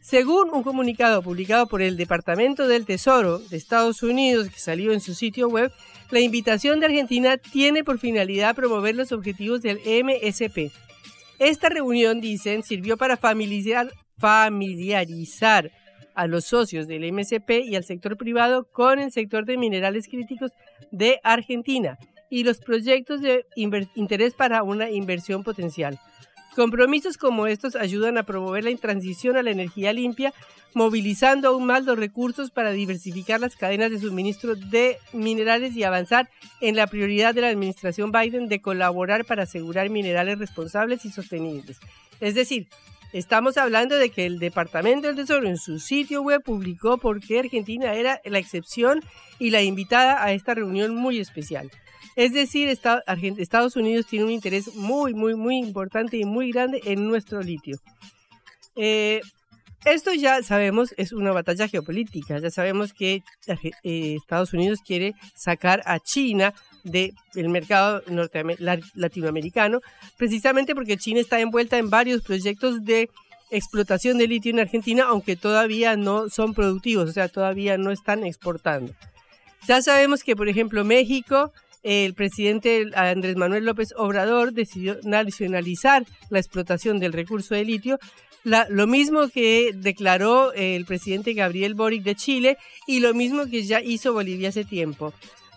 Según 0.02 0.50
un 0.50 0.62
comunicado 0.62 1.20
publicado 1.20 1.66
por 1.66 1.82
el 1.82 1.96
Departamento 1.96 2.68
del 2.68 2.86
Tesoro 2.86 3.40
de 3.40 3.56
Estados 3.56 4.04
Unidos 4.04 4.48
que 4.48 4.60
salió 4.60 4.92
en 4.92 5.00
su 5.00 5.14
sitio 5.14 5.48
web, 5.48 5.72
la 6.10 6.20
invitación 6.20 6.78
de 6.78 6.86
Argentina 6.86 7.38
tiene 7.38 7.82
por 7.82 7.98
finalidad 7.98 8.54
promover 8.54 8.94
los 8.94 9.10
objetivos 9.10 9.62
del 9.62 9.78
MSP, 9.78 10.70
esta 11.38 11.68
reunión, 11.68 12.20
dicen, 12.20 12.62
sirvió 12.62 12.96
para 12.96 13.16
familiarizar, 13.16 13.90
a 16.16 16.26
los 16.26 16.46
socios 16.46 16.88
del 16.88 17.12
MSP 17.12 17.62
y 17.62 17.76
al 17.76 17.84
sector 17.84 18.16
privado 18.16 18.66
con 18.72 18.98
el 18.98 19.12
sector 19.12 19.44
de 19.44 19.58
minerales 19.58 20.08
críticos 20.08 20.50
de 20.90 21.20
Argentina 21.22 21.98
y 22.30 22.42
los 22.42 22.58
proyectos 22.58 23.20
de 23.20 23.44
interés 23.94 24.32
para 24.32 24.62
una 24.62 24.90
inversión 24.90 25.44
potencial. 25.44 26.00
Compromisos 26.56 27.18
como 27.18 27.46
estos 27.46 27.76
ayudan 27.76 28.16
a 28.16 28.22
promover 28.22 28.64
la 28.64 28.74
transición 28.78 29.36
a 29.36 29.42
la 29.42 29.50
energía 29.50 29.92
limpia, 29.92 30.32
movilizando 30.72 31.48
aún 31.48 31.66
más 31.66 31.84
los 31.84 31.98
recursos 31.98 32.50
para 32.50 32.70
diversificar 32.70 33.40
las 33.40 33.56
cadenas 33.56 33.90
de 33.90 34.00
suministro 34.00 34.56
de 34.56 34.96
minerales 35.12 35.76
y 35.76 35.84
avanzar 35.84 36.30
en 36.62 36.74
la 36.74 36.86
prioridad 36.86 37.34
de 37.34 37.42
la 37.42 37.48
administración 37.48 38.10
Biden 38.10 38.48
de 38.48 38.62
colaborar 38.62 39.26
para 39.26 39.42
asegurar 39.42 39.90
minerales 39.90 40.38
responsables 40.38 41.04
y 41.04 41.10
sostenibles. 41.10 41.78
Es 42.22 42.34
decir, 42.34 42.68
estamos 43.12 43.58
hablando 43.58 43.96
de 43.96 44.08
que 44.08 44.24
el 44.24 44.38
Departamento 44.38 45.08
del 45.08 45.16
Tesoro 45.16 45.46
en 45.46 45.58
su 45.58 45.78
sitio 45.78 46.22
web 46.22 46.42
publicó 46.42 46.96
por 46.96 47.20
qué 47.20 47.40
Argentina 47.40 47.92
era 47.92 48.22
la 48.24 48.38
excepción 48.38 49.02
y 49.38 49.50
la 49.50 49.60
invitada 49.60 50.24
a 50.24 50.32
esta 50.32 50.54
reunión 50.54 50.94
muy 50.94 51.18
especial. 51.18 51.70
Es 52.16 52.32
decir, 52.32 52.68
Estados 52.68 53.76
Unidos 53.76 54.06
tiene 54.06 54.24
un 54.24 54.30
interés 54.30 54.74
muy, 54.74 55.14
muy, 55.14 55.34
muy 55.34 55.58
importante 55.58 56.16
y 56.16 56.24
muy 56.24 56.50
grande 56.50 56.80
en 56.86 57.06
nuestro 57.06 57.42
litio. 57.42 57.78
Eh, 58.74 59.20
esto 59.84 60.12
ya 60.12 60.42
sabemos 60.42 60.94
es 60.96 61.12
una 61.12 61.30
batalla 61.30 61.68
geopolítica. 61.68 62.38
Ya 62.38 62.50
sabemos 62.50 62.92
que 62.92 63.22
eh, 63.46 64.16
Estados 64.16 64.52
Unidos 64.52 64.80
quiere 64.84 65.14
sacar 65.36 65.82
a 65.84 66.00
China 66.00 66.54
del 66.82 67.12
mercado 67.48 68.02
latinoamericano, 68.94 69.80
precisamente 70.16 70.74
porque 70.74 70.96
China 70.96 71.20
está 71.20 71.38
envuelta 71.38 71.78
en 71.78 71.90
varios 71.90 72.22
proyectos 72.22 72.84
de 72.84 73.10
explotación 73.50 74.18
de 74.18 74.26
litio 74.26 74.50
en 74.50 74.60
Argentina, 74.60 75.04
aunque 75.08 75.36
todavía 75.36 75.96
no 75.96 76.28
son 76.30 76.54
productivos, 76.54 77.10
o 77.10 77.12
sea, 77.12 77.28
todavía 77.28 77.78
no 77.78 77.90
están 77.90 78.24
exportando. 78.24 78.92
Ya 79.68 79.82
sabemos 79.82 80.24
que, 80.24 80.34
por 80.34 80.48
ejemplo, 80.48 80.84
México, 80.84 81.52
el 81.86 82.14
presidente 82.14 82.90
Andrés 82.96 83.36
Manuel 83.36 83.64
López 83.64 83.94
Obrador 83.96 84.52
decidió 84.52 84.98
nacionalizar 85.04 86.04
la 86.30 86.40
explotación 86.40 86.98
del 86.98 87.12
recurso 87.12 87.54
de 87.54 87.64
litio, 87.64 88.00
lo 88.42 88.88
mismo 88.88 89.28
que 89.28 89.70
declaró 89.72 90.52
el 90.52 90.84
presidente 90.84 91.32
Gabriel 91.32 91.74
Boric 91.74 92.02
de 92.02 92.16
Chile 92.16 92.58
y 92.88 92.98
lo 92.98 93.14
mismo 93.14 93.46
que 93.46 93.62
ya 93.62 93.80
hizo 93.80 94.12
Bolivia 94.12 94.48
hace 94.48 94.64
tiempo. 94.64 95.14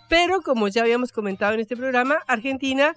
Pero 0.07 0.41
como 0.41 0.67
ya 0.67 0.83
habíamos 0.83 1.11
comentado 1.11 1.55
en 1.55 1.61
este 1.61 1.75
programa, 1.75 2.19
Argentina 2.27 2.93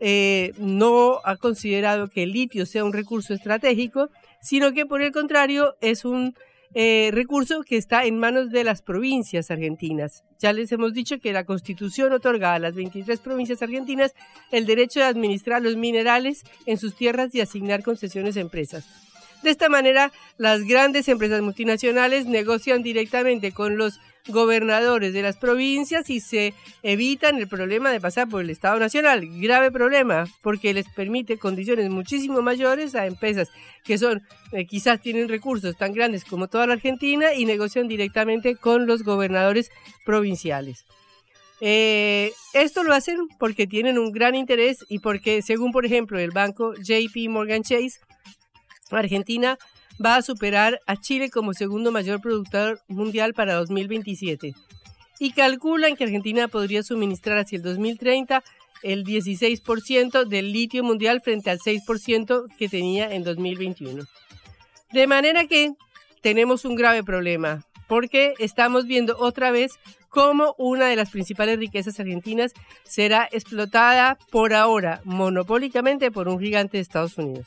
eh, 0.00 0.52
no 0.58 1.20
ha 1.24 1.36
considerado 1.36 2.08
que 2.08 2.24
el 2.24 2.32
litio 2.32 2.66
sea 2.66 2.84
un 2.84 2.92
recurso 2.92 3.32
estratégico, 3.32 4.10
sino 4.40 4.72
que 4.72 4.86
por 4.86 5.02
el 5.02 5.12
contrario 5.12 5.76
es 5.80 6.04
un 6.04 6.34
eh, 6.74 7.10
recurso 7.12 7.62
que 7.62 7.76
está 7.76 8.04
en 8.04 8.18
manos 8.18 8.50
de 8.50 8.64
las 8.64 8.82
provincias 8.82 9.50
argentinas. 9.50 10.24
Ya 10.38 10.52
les 10.52 10.72
hemos 10.72 10.94
dicho 10.94 11.20
que 11.20 11.32
la 11.32 11.44
constitución 11.44 12.12
otorga 12.12 12.54
a 12.54 12.58
las 12.58 12.74
23 12.74 13.20
provincias 13.20 13.62
argentinas 13.62 14.14
el 14.50 14.66
derecho 14.66 15.00
de 15.00 15.06
administrar 15.06 15.62
los 15.62 15.76
minerales 15.76 16.44
en 16.66 16.78
sus 16.78 16.94
tierras 16.94 17.34
y 17.34 17.40
asignar 17.40 17.82
concesiones 17.82 18.36
a 18.36 18.40
empresas. 18.40 18.86
De 19.42 19.50
esta 19.50 19.68
manera, 19.68 20.12
las 20.38 20.62
grandes 20.62 21.08
empresas 21.08 21.42
multinacionales 21.42 22.26
negocian 22.26 22.82
directamente 22.82 23.52
con 23.52 23.76
los 23.76 24.00
gobernadores 24.28 25.12
de 25.12 25.22
las 25.22 25.36
provincias 25.36 26.08
y 26.10 26.20
se 26.20 26.54
evitan 26.82 27.38
el 27.38 27.48
problema 27.48 27.90
de 27.90 28.00
pasar 28.00 28.28
por 28.28 28.42
el 28.42 28.50
Estado 28.50 28.78
Nacional. 28.78 29.26
Grave 29.40 29.70
problema, 29.70 30.26
porque 30.42 30.74
les 30.74 30.88
permite 30.88 31.38
condiciones 31.38 31.90
muchísimo 31.90 32.42
mayores 32.42 32.94
a 32.94 33.06
empresas 33.06 33.48
que 33.84 33.98
son, 33.98 34.22
eh, 34.52 34.66
quizás 34.66 35.00
tienen 35.00 35.28
recursos 35.28 35.76
tan 35.76 35.92
grandes 35.92 36.24
como 36.24 36.48
toda 36.48 36.66
la 36.66 36.74
Argentina 36.74 37.34
y 37.34 37.44
negocian 37.44 37.88
directamente 37.88 38.56
con 38.56 38.86
los 38.86 39.02
gobernadores 39.02 39.70
provinciales. 40.04 40.84
Eh, 41.60 42.32
esto 42.54 42.82
lo 42.82 42.92
hacen 42.92 43.28
porque 43.38 43.68
tienen 43.68 43.98
un 43.98 44.10
gran 44.10 44.34
interés 44.34 44.84
y 44.88 44.98
porque, 44.98 45.42
según 45.42 45.70
por 45.70 45.86
ejemplo 45.86 46.18
el 46.18 46.32
banco 46.32 46.74
JP 46.74 47.28
Morgan 47.28 47.62
Chase, 47.62 48.00
Argentina 48.90 49.58
va 50.04 50.16
a 50.16 50.22
superar 50.22 50.80
a 50.86 50.96
Chile 50.96 51.30
como 51.30 51.54
segundo 51.54 51.92
mayor 51.92 52.20
productor 52.20 52.80
mundial 52.88 53.34
para 53.34 53.54
2027. 53.54 54.54
Y 55.18 55.32
calculan 55.32 55.96
que 55.96 56.04
Argentina 56.04 56.48
podría 56.48 56.82
suministrar 56.82 57.38
hacia 57.38 57.56
el 57.56 57.62
2030 57.62 58.42
el 58.82 59.04
16% 59.04 60.24
del 60.26 60.52
litio 60.52 60.82
mundial 60.82 61.20
frente 61.20 61.50
al 61.50 61.58
6% 61.58 62.46
que 62.58 62.68
tenía 62.68 63.14
en 63.14 63.22
2021. 63.22 64.04
De 64.92 65.06
manera 65.06 65.46
que 65.46 65.72
tenemos 66.20 66.64
un 66.64 66.74
grave 66.74 67.02
problema, 67.02 67.64
porque 67.86 68.34
estamos 68.38 68.86
viendo 68.86 69.16
otra 69.18 69.50
vez 69.50 69.72
cómo 70.08 70.54
una 70.58 70.86
de 70.86 70.96
las 70.96 71.10
principales 71.10 71.58
riquezas 71.58 71.98
argentinas 71.98 72.52
será 72.84 73.28
explotada 73.32 74.18
por 74.30 74.52
ahora 74.54 75.00
monopólicamente 75.04 76.10
por 76.10 76.28
un 76.28 76.38
gigante 76.38 76.76
de 76.76 76.82
Estados 76.82 77.16
Unidos. 77.16 77.46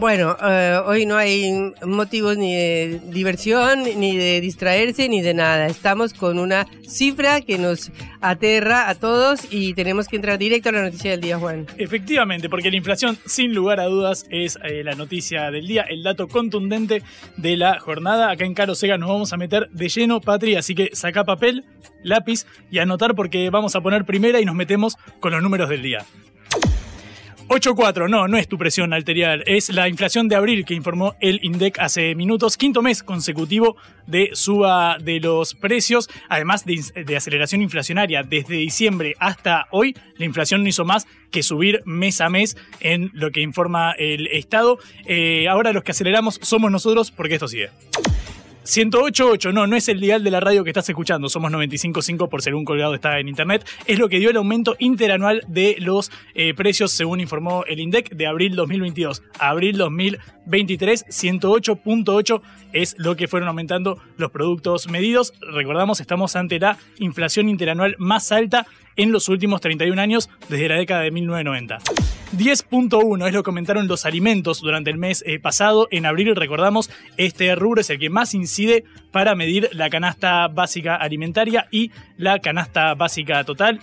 Bueno, 0.00 0.36
eh, 0.40 0.80
hoy 0.86 1.06
no 1.06 1.16
hay 1.16 1.72
motivos 1.84 2.36
ni 2.36 2.54
de 2.54 3.00
diversión, 3.06 3.82
ni 3.82 4.16
de 4.16 4.40
distraerse, 4.40 5.08
ni 5.08 5.22
de 5.22 5.34
nada. 5.34 5.66
Estamos 5.66 6.14
con 6.14 6.38
una 6.38 6.68
cifra 6.86 7.40
que 7.40 7.58
nos 7.58 7.90
aterra 8.20 8.90
a 8.90 8.94
todos 8.94 9.40
y 9.50 9.74
tenemos 9.74 10.06
que 10.06 10.14
entrar 10.14 10.38
directo 10.38 10.68
a 10.68 10.72
la 10.72 10.82
noticia 10.82 11.10
del 11.10 11.20
día, 11.20 11.38
Juan. 11.38 11.66
Efectivamente, 11.78 12.48
porque 12.48 12.70
la 12.70 12.76
inflación, 12.76 13.18
sin 13.26 13.52
lugar 13.52 13.80
a 13.80 13.86
dudas, 13.86 14.24
es 14.30 14.56
eh, 14.62 14.84
la 14.84 14.94
noticia 14.94 15.50
del 15.50 15.66
día, 15.66 15.82
el 15.82 16.04
dato 16.04 16.28
contundente 16.28 17.02
de 17.36 17.56
la 17.56 17.80
jornada. 17.80 18.30
Acá 18.30 18.44
en 18.44 18.54
Caro 18.54 18.76
Sega 18.76 18.98
nos 18.98 19.08
vamos 19.08 19.32
a 19.32 19.36
meter 19.36 19.68
de 19.70 19.88
lleno, 19.88 20.20
Patri, 20.20 20.54
así 20.54 20.76
que 20.76 20.90
saca 20.92 21.24
papel, 21.24 21.64
lápiz 22.04 22.46
y 22.70 22.78
anotar 22.78 23.16
porque 23.16 23.50
vamos 23.50 23.74
a 23.74 23.80
poner 23.80 24.04
primera 24.04 24.40
y 24.40 24.44
nos 24.44 24.54
metemos 24.54 24.94
con 25.18 25.32
los 25.32 25.42
números 25.42 25.68
del 25.68 25.82
día. 25.82 26.06
8.4, 27.48 28.10
no, 28.10 28.28
no 28.28 28.36
es 28.36 28.46
tu 28.46 28.58
presión 28.58 28.92
arterial, 28.92 29.42
es 29.46 29.70
la 29.70 29.88
inflación 29.88 30.28
de 30.28 30.36
abril 30.36 30.66
que 30.66 30.74
informó 30.74 31.14
el 31.18 31.40
INDEC 31.42 31.78
hace 31.78 32.14
minutos, 32.14 32.58
quinto 32.58 32.82
mes 32.82 33.02
consecutivo 33.02 33.78
de 34.06 34.30
suba 34.34 34.98
de 34.98 35.18
los 35.18 35.54
precios, 35.54 36.10
además 36.28 36.66
de, 36.66 37.16
aceleración 37.16 37.62
inflacionaria. 37.62 38.22
Desde 38.22 38.56
diciembre 38.56 39.14
hasta 39.18 39.66
hoy, 39.70 39.96
la 40.18 40.26
inflación 40.26 40.62
no 40.62 40.68
hizo 40.68 40.84
más 40.84 41.06
que 41.30 41.42
subir 41.42 41.80
mes 41.86 42.20
a 42.20 42.28
mes 42.28 42.58
en 42.80 43.10
lo 43.14 43.30
que 43.30 43.40
informa 43.40 43.92
el 43.92 44.26
Estado. 44.26 44.78
Eh, 45.06 45.48
ahora 45.48 45.72
los 45.72 45.82
que 45.84 45.92
aceleramos 45.92 46.38
somos 46.42 46.70
nosotros 46.70 47.10
porque 47.10 47.34
esto 47.34 47.48
sigue. 47.48 47.70
108.8, 48.68 49.54
no, 49.54 49.66
no 49.66 49.76
es 49.76 49.88
el 49.88 49.98
dial 49.98 50.22
de 50.22 50.30
la 50.30 50.40
radio 50.40 50.62
que 50.62 50.68
estás 50.68 50.86
escuchando, 50.90 51.30
somos 51.30 51.50
95.5 51.50 52.28
por 52.28 52.42
ser 52.42 52.54
un 52.54 52.66
colgado 52.66 52.94
está 52.94 53.18
en 53.18 53.26
internet, 53.26 53.66
es 53.86 53.98
lo 53.98 54.10
que 54.10 54.18
dio 54.18 54.28
el 54.28 54.36
aumento 54.36 54.76
interanual 54.78 55.42
de 55.48 55.76
los 55.78 56.12
eh, 56.34 56.52
precios 56.52 56.92
según 56.92 57.20
informó 57.20 57.64
el 57.64 57.80
INDEC 57.80 58.10
de 58.10 58.26
abril 58.26 58.56
2022 58.56 59.22
a 59.38 59.48
abril 59.48 59.78
2023, 59.78 61.06
108.8 61.06 62.42
es 62.74 62.94
lo 62.98 63.16
que 63.16 63.26
fueron 63.26 63.48
aumentando 63.48 64.02
los 64.18 64.30
productos 64.30 64.90
medidos. 64.90 65.32
Recordamos, 65.40 66.00
estamos 66.00 66.36
ante 66.36 66.58
la 66.58 66.76
inflación 66.98 67.48
interanual 67.48 67.96
más 67.98 68.32
alta 68.32 68.66
en 68.98 69.12
los 69.12 69.30
últimos 69.30 69.62
31 69.62 70.00
años 70.00 70.28
desde 70.50 70.68
la 70.68 70.74
década 70.74 71.00
de 71.00 71.10
1990. 71.10 71.78
10.1 72.36 73.26
es 73.26 73.32
lo 73.32 73.40
que 73.40 73.44
comentaron 73.44 73.88
los 73.88 74.04
alimentos 74.04 74.60
durante 74.60 74.90
el 74.90 74.98
mes 74.98 75.24
eh, 75.26 75.38
pasado. 75.38 75.88
En 75.90 76.04
abril, 76.04 76.36
recordamos, 76.36 76.90
este 77.16 77.54
rubro 77.54 77.80
es 77.80 77.88
el 77.88 77.98
que 77.98 78.10
más 78.10 78.34
incide 78.34 78.84
para 79.10 79.34
medir 79.34 79.70
la 79.72 79.88
canasta 79.88 80.46
básica 80.48 80.96
alimentaria 80.96 81.68
y 81.70 81.90
la 82.18 82.38
canasta 82.40 82.94
básica 82.94 83.44
total. 83.44 83.80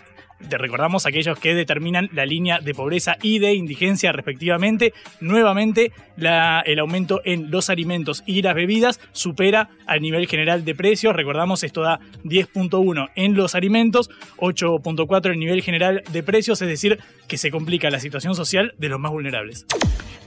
Te 0.49 0.57
recordamos 0.57 1.05
aquellos 1.05 1.39
que 1.39 1.55
determinan 1.55 2.09
la 2.11 2.25
línea 2.25 2.59
de 2.59 2.73
pobreza 2.73 3.17
y 3.21 3.39
de 3.39 3.53
indigencia 3.53 4.11
respectivamente. 4.11 4.93
Nuevamente, 5.21 5.91
el 6.17 6.79
aumento 6.79 7.21
en 7.23 7.49
los 7.49 7.69
alimentos 7.69 8.21
y 8.25 8.41
las 8.41 8.53
bebidas 8.53 8.99
supera 9.11 9.69
al 9.87 10.01
nivel 10.01 10.27
general 10.27 10.65
de 10.65 10.75
precios. 10.75 11.15
Recordamos, 11.15 11.63
esto 11.63 11.81
da 11.81 11.99
10.1 12.23 13.09
en 13.15 13.33
los 13.35 13.55
alimentos, 13.55 14.09
8.4 14.37 15.31
el 15.31 15.39
nivel 15.39 15.61
general 15.61 16.03
de 16.11 16.21
precios, 16.21 16.61
es 16.61 16.67
decir, 16.67 16.99
que 17.27 17.38
se 17.38 17.51
complica 17.51 17.89
la 17.89 18.00
situación 18.00 18.36
social 18.36 18.74
de 18.77 18.89
los 18.89 19.00
más 19.00 19.12
vulnerables. 19.12 19.65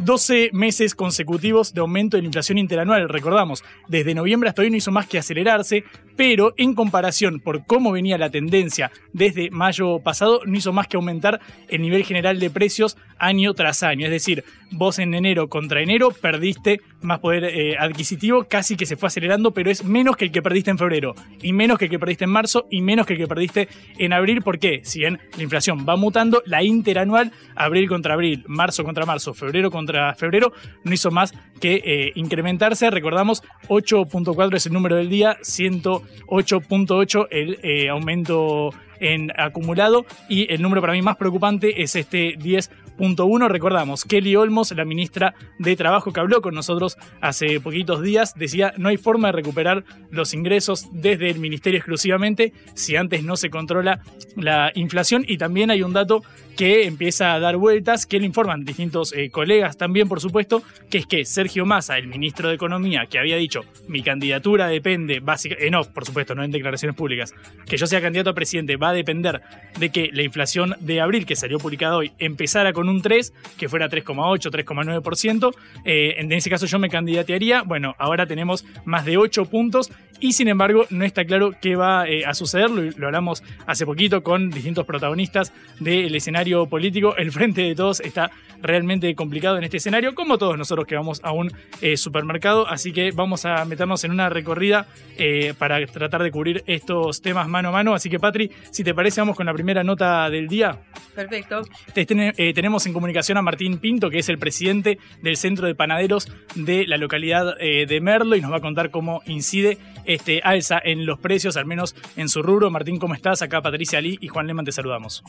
12 0.00 0.50
meses 0.52 0.94
consecutivos 0.94 1.74
de 1.74 1.80
aumento 1.80 2.16
de 2.16 2.22
la 2.22 2.26
inflación 2.26 2.56
interanual, 2.56 3.08
recordamos, 3.08 3.64
desde 3.88 4.14
noviembre 4.14 4.48
hasta 4.48 4.62
hoy 4.62 4.70
no 4.70 4.76
hizo 4.76 4.92
más 4.92 5.08
que 5.08 5.18
acelerarse, 5.18 5.84
pero 6.16 6.54
en 6.56 6.74
comparación 6.74 7.40
por 7.40 7.66
cómo 7.66 7.90
venía 7.90 8.16
la 8.16 8.30
tendencia 8.30 8.92
desde 9.12 9.50
mayo 9.50 9.98
pasado, 9.98 10.40
no 10.46 10.56
hizo 10.56 10.72
más 10.72 10.86
que 10.86 10.96
aumentar 10.96 11.40
el 11.68 11.82
nivel 11.82 12.04
general 12.04 12.38
de 12.38 12.50
precios 12.50 12.96
año 13.18 13.54
tras 13.54 13.82
año. 13.82 14.06
Es 14.06 14.12
decir, 14.12 14.44
vos 14.70 14.98
en 14.98 15.14
enero 15.14 15.48
contra 15.48 15.80
enero 15.80 16.10
perdiste 16.10 16.80
más 17.00 17.20
poder 17.20 17.44
eh, 17.44 17.76
adquisitivo, 17.78 18.44
casi 18.44 18.76
que 18.76 18.86
se 18.86 18.96
fue 18.96 19.06
acelerando, 19.06 19.52
pero 19.52 19.70
es 19.70 19.84
menos 19.84 20.16
que 20.16 20.26
el 20.26 20.32
que 20.32 20.42
perdiste 20.42 20.70
en 20.70 20.78
febrero, 20.78 21.14
y 21.42 21.52
menos 21.52 21.78
que 21.78 21.86
el 21.86 21.90
que 21.90 21.98
perdiste 21.98 22.24
en 22.24 22.30
marzo, 22.30 22.66
y 22.70 22.80
menos 22.80 23.06
que 23.06 23.14
el 23.14 23.18
que 23.18 23.26
perdiste 23.26 23.68
en 23.98 24.12
abril, 24.12 24.42
porque 24.42 24.80
si 24.84 25.00
bien 25.00 25.18
la 25.36 25.42
inflación 25.42 25.86
va 25.88 25.96
mutando, 25.96 26.42
la 26.44 26.62
interanual, 26.62 27.32
abril 27.54 27.88
contra 27.88 28.14
abril, 28.14 28.44
marzo 28.46 28.84
contra 28.84 29.06
marzo, 29.06 29.34
febrero 29.34 29.70
contra 29.70 30.14
febrero, 30.14 30.52
no 30.84 30.92
hizo 30.92 31.10
más 31.10 31.32
que 31.60 31.82
eh, 31.84 32.12
incrementarse. 32.14 32.90
Recordamos, 32.90 33.42
8.4 33.68 34.56
es 34.56 34.66
el 34.66 34.72
número 34.72 34.96
del 34.96 35.08
día, 35.08 35.38
108.8 35.42 37.28
el 37.30 37.58
eh, 37.62 37.88
aumento 37.88 38.70
en 39.00 39.32
acumulado 39.36 40.06
y 40.28 40.52
el 40.52 40.62
número 40.62 40.80
para 40.80 40.92
mí 40.92 41.02
más 41.02 41.16
preocupante 41.16 41.82
es 41.82 41.96
este 41.96 42.36
10.1. 42.38 43.48
Recordamos, 43.48 44.04
Kelly 44.04 44.36
Olmos, 44.36 44.72
la 44.72 44.84
ministra 44.84 45.34
de 45.58 45.76
Trabajo 45.76 46.12
que 46.12 46.20
habló 46.20 46.40
con 46.40 46.54
nosotros 46.54 46.96
hace 47.20 47.60
poquitos 47.60 48.02
días, 48.02 48.34
decía 48.34 48.72
no 48.76 48.88
hay 48.88 48.96
forma 48.96 49.28
de 49.28 49.32
recuperar 49.32 49.84
los 50.10 50.34
ingresos 50.34 50.88
desde 50.92 51.30
el 51.30 51.38
ministerio 51.38 51.78
exclusivamente 51.78 52.52
si 52.74 52.96
antes 52.96 53.22
no 53.22 53.36
se 53.36 53.50
controla 53.50 54.00
la 54.36 54.72
inflación 54.74 55.24
y 55.26 55.38
también 55.38 55.70
hay 55.70 55.82
un 55.82 55.92
dato 55.92 56.22
que 56.58 56.88
empieza 56.88 57.34
a 57.34 57.38
dar 57.38 57.56
vueltas, 57.56 58.04
que 58.04 58.18
le 58.18 58.26
informan 58.26 58.64
distintos 58.64 59.12
eh, 59.12 59.30
colegas 59.30 59.76
también, 59.76 60.08
por 60.08 60.20
supuesto, 60.20 60.64
que 60.90 60.98
es 60.98 61.06
que 61.06 61.24
Sergio 61.24 61.64
Massa, 61.64 61.96
el 61.98 62.08
ministro 62.08 62.48
de 62.48 62.56
Economía, 62.56 63.06
que 63.08 63.20
había 63.20 63.36
dicho 63.36 63.60
mi 63.86 64.02
candidatura 64.02 64.66
depende, 64.66 65.20
básicamente, 65.20 65.68
en 65.68 65.76
off, 65.76 65.86
por 65.86 66.04
supuesto, 66.04 66.34
no 66.34 66.42
en 66.42 66.50
declaraciones 66.50 66.96
públicas, 66.96 67.32
que 67.64 67.76
yo 67.76 67.86
sea 67.86 68.00
candidato 68.00 68.30
a 68.30 68.34
presidente 68.34 68.76
va 68.76 68.88
a 68.88 68.92
depender 68.92 69.40
de 69.78 69.90
que 69.90 70.10
la 70.12 70.22
inflación 70.22 70.74
de 70.80 71.00
abril, 71.00 71.26
que 71.26 71.36
salió 71.36 71.60
publicada 71.60 71.96
hoy, 71.96 72.10
empezara 72.18 72.72
con 72.72 72.88
un 72.88 73.02
3, 73.02 73.32
que 73.56 73.68
fuera 73.68 73.88
3,8, 73.88 74.50
3,9%. 74.50 75.54
Eh, 75.84 76.16
en 76.18 76.32
ese 76.32 76.50
caso 76.50 76.66
yo 76.66 76.80
me 76.80 76.90
candidatearía. 76.90 77.62
Bueno, 77.62 77.94
ahora 77.98 78.26
tenemos 78.26 78.64
más 78.84 79.04
de 79.04 79.16
8 79.16 79.44
puntos 79.44 79.92
y 80.18 80.32
sin 80.32 80.48
embargo 80.48 80.86
no 80.90 81.04
está 81.04 81.24
claro 81.24 81.52
qué 81.60 81.76
va 81.76 82.08
eh, 82.08 82.24
a 82.26 82.34
suceder. 82.34 82.70
Lo 82.70 83.06
hablamos 83.06 83.44
hace 83.66 83.86
poquito 83.86 84.24
con 84.24 84.50
distintos 84.50 84.84
protagonistas 84.84 85.52
del 85.78 86.12
escenario 86.16 86.47
político. 86.68 87.16
El 87.16 87.32
frente 87.32 87.62
de 87.62 87.74
todos 87.74 88.00
está 88.00 88.30
realmente 88.60 89.14
complicado 89.14 89.56
en 89.58 89.64
este 89.64 89.76
escenario, 89.76 90.14
como 90.14 90.38
todos 90.38 90.58
nosotros 90.58 90.86
que 90.86 90.96
vamos 90.96 91.20
a 91.22 91.32
un 91.32 91.52
eh, 91.80 91.96
supermercado. 91.96 92.66
Así 92.66 92.92
que 92.92 93.12
vamos 93.12 93.44
a 93.44 93.64
meternos 93.64 94.04
en 94.04 94.10
una 94.10 94.28
recorrida 94.28 94.86
eh, 95.16 95.54
para 95.58 95.84
tratar 95.86 96.22
de 96.22 96.30
cubrir 96.30 96.62
estos 96.66 97.22
temas 97.22 97.48
mano 97.48 97.68
a 97.68 97.72
mano. 97.72 97.94
Así 97.94 98.10
que, 98.10 98.18
Patri, 98.18 98.50
si 98.70 98.84
te 98.84 98.94
parece, 98.94 99.20
vamos 99.20 99.36
con 99.36 99.46
la 99.46 99.52
primera 99.52 99.84
nota 99.84 100.28
del 100.30 100.48
día. 100.48 100.78
Perfecto. 101.14 101.62
Eh, 101.94 102.52
tenemos 102.54 102.86
en 102.86 102.92
comunicación 102.92 103.38
a 103.38 103.42
Martín 103.42 103.78
Pinto, 103.78 104.10
que 104.10 104.18
es 104.18 104.28
el 104.28 104.38
presidente 104.38 104.98
del 105.22 105.36
Centro 105.36 105.66
de 105.66 105.74
Panaderos 105.74 106.28
de 106.54 106.86
la 106.86 106.96
localidad 106.96 107.56
de 107.58 108.00
Merlo, 108.00 108.36
y 108.36 108.40
nos 108.40 108.52
va 108.52 108.56
a 108.56 108.60
contar 108.60 108.90
cómo 108.90 109.22
incide 109.26 109.78
este 110.04 110.40
alza 110.42 110.80
en 110.82 111.06
los 111.06 111.18
precios, 111.18 111.56
al 111.56 111.66
menos 111.66 111.94
en 112.16 112.28
su 112.28 112.42
rubro. 112.42 112.70
Martín, 112.70 112.98
¿cómo 112.98 113.14
estás? 113.14 113.42
Acá 113.42 113.60
Patricia 113.60 113.98
Ali 113.98 114.18
y 114.20 114.28
Juan 114.28 114.46
Leman 114.46 114.64
te 114.64 114.72
saludamos. 114.72 115.22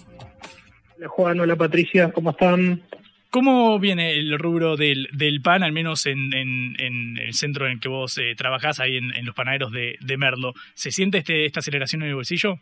Hola 0.99 1.07
Juan, 1.07 1.39
hola 1.39 1.55
Patricia, 1.55 2.11
¿cómo 2.11 2.31
están? 2.31 2.81
¿Cómo 3.29 3.79
viene 3.79 4.17
el 4.17 4.37
rubro 4.37 4.75
del, 4.75 5.07
del 5.13 5.41
pan, 5.41 5.63
al 5.63 5.71
menos 5.71 6.05
en, 6.05 6.33
en, 6.33 6.75
en, 6.77 7.17
el 7.17 7.33
centro 7.33 7.67
en 7.67 7.73
el 7.73 7.79
que 7.79 7.87
vos 7.87 8.17
eh, 8.17 8.35
trabajás, 8.35 8.81
ahí 8.81 8.97
en, 8.97 9.25
los 9.25 9.33
panaderos 9.33 9.71
de, 9.71 9.95
de, 10.01 10.17
Merlo? 10.17 10.53
¿Se 10.73 10.91
siente 10.91 11.19
este, 11.19 11.45
esta 11.45 11.61
aceleración 11.61 12.01
en 12.01 12.09
el 12.09 12.15
bolsillo? 12.15 12.59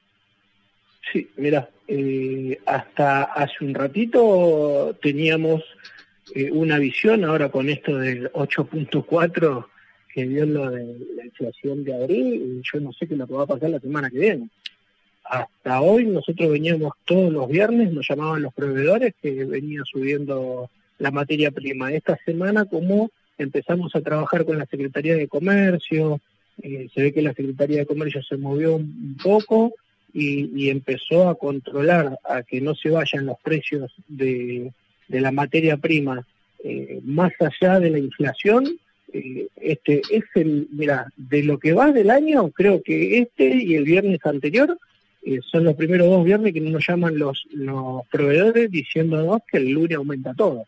Sí, 1.12 1.28
mira, 1.38 1.68
eh, 1.88 2.60
hasta 2.68 3.24
hace 3.24 3.66
un 3.66 3.74
ratito 3.74 4.96
teníamos 5.02 5.64
eh, 6.36 6.52
una 6.52 6.78
visión, 6.78 7.26
ahora 7.26 7.50
con 7.50 7.68
esto 7.70 7.98
del 7.98 8.32
8.4 8.34 9.66
que 10.14 10.28
dio 10.28 10.46
lo 10.46 10.70
de 10.70 10.96
la 11.16 11.26
inflación 11.26 11.84
de 11.84 11.96
abril, 11.96 12.36
y 12.36 12.62
yo 12.72 12.80
no 12.82 12.94
sé 12.94 13.08
qué 13.08 13.16
lo 13.16 13.26
que 13.26 13.34
va 13.34 13.46
a 13.46 13.48
pasar 13.48 13.72
la 13.72 13.80
semana 13.80 14.12
que 14.12 14.20
viene 14.20 14.48
hasta 15.30 15.82
hoy 15.82 16.06
nosotros 16.06 16.52
veníamos 16.52 16.94
todos 17.06 17.32
los 17.32 17.50
viernes, 17.50 17.92
nos 17.92 18.08
llamaban 18.08 18.42
los 18.42 18.54
proveedores 18.54 19.14
que 19.22 19.46
venían 19.46 19.86
subiendo 19.86 20.70
la 21.00 21.12
materia 21.12 21.52
prima. 21.52 21.92
Esta 21.92 22.18
semana 22.26 22.66
como 22.66 23.10
empezamos 23.38 23.96
a 23.96 24.02
trabajar 24.02 24.46
con 24.46 24.58
la 24.58 24.66
Secretaría 24.66 25.16
de 25.16 25.28
Comercio, 25.28 26.20
eh, 26.62 26.88
se 26.94 27.02
ve 27.02 27.14
que 27.14 27.22
la 27.22 27.34
Secretaría 27.34 27.80
de 27.80 27.86
Comercio 27.86 28.24
se 28.24 28.38
movió 28.38 28.76
un 28.76 29.18
poco 29.22 29.74
y, 30.14 30.70
empezó 30.70 31.30
a 31.30 31.36
controlar 31.36 32.18
a 32.28 32.42
que 32.42 32.60
no 32.62 32.74
se 32.74 32.90
vayan 32.90 33.26
los 33.26 33.38
precios 33.44 33.94
de, 34.08 34.72
la 35.10 35.32
materia 35.32 35.78
prima 35.78 36.26
eh, 36.64 37.00
más 37.04 37.32
allá 37.40 37.80
de 37.80 37.92
la 37.92 38.00
inflación. 38.00 38.80
Eh, 39.14 39.48
este 39.58 40.02
es 40.10 40.24
el, 40.36 40.68
mira, 40.72 41.12
de 41.16 41.44
lo 41.44 41.60
que 41.60 41.74
va 41.74 41.92
del 41.92 42.10
año, 42.10 42.50
creo 42.50 42.82
que 42.82 43.20
este 43.20 43.46
y 43.64 43.76
el 43.76 43.84
viernes 43.84 44.20
anterior 44.26 44.78
eh, 45.28 45.42
son 45.52 45.66
los 45.66 45.76
primeros 45.76 46.08
dos 46.08 46.24
viernes 46.24 46.54
que 46.54 46.62
nos 46.62 46.88
llaman 46.88 47.20
los, 47.20 47.46
los 47.52 48.08
proveedores 48.08 48.72
diciéndonos 48.72 49.42
que 49.52 49.58
el 49.58 49.72
lunes 49.72 49.98
aumenta 49.98 50.34
todo. 50.34 50.66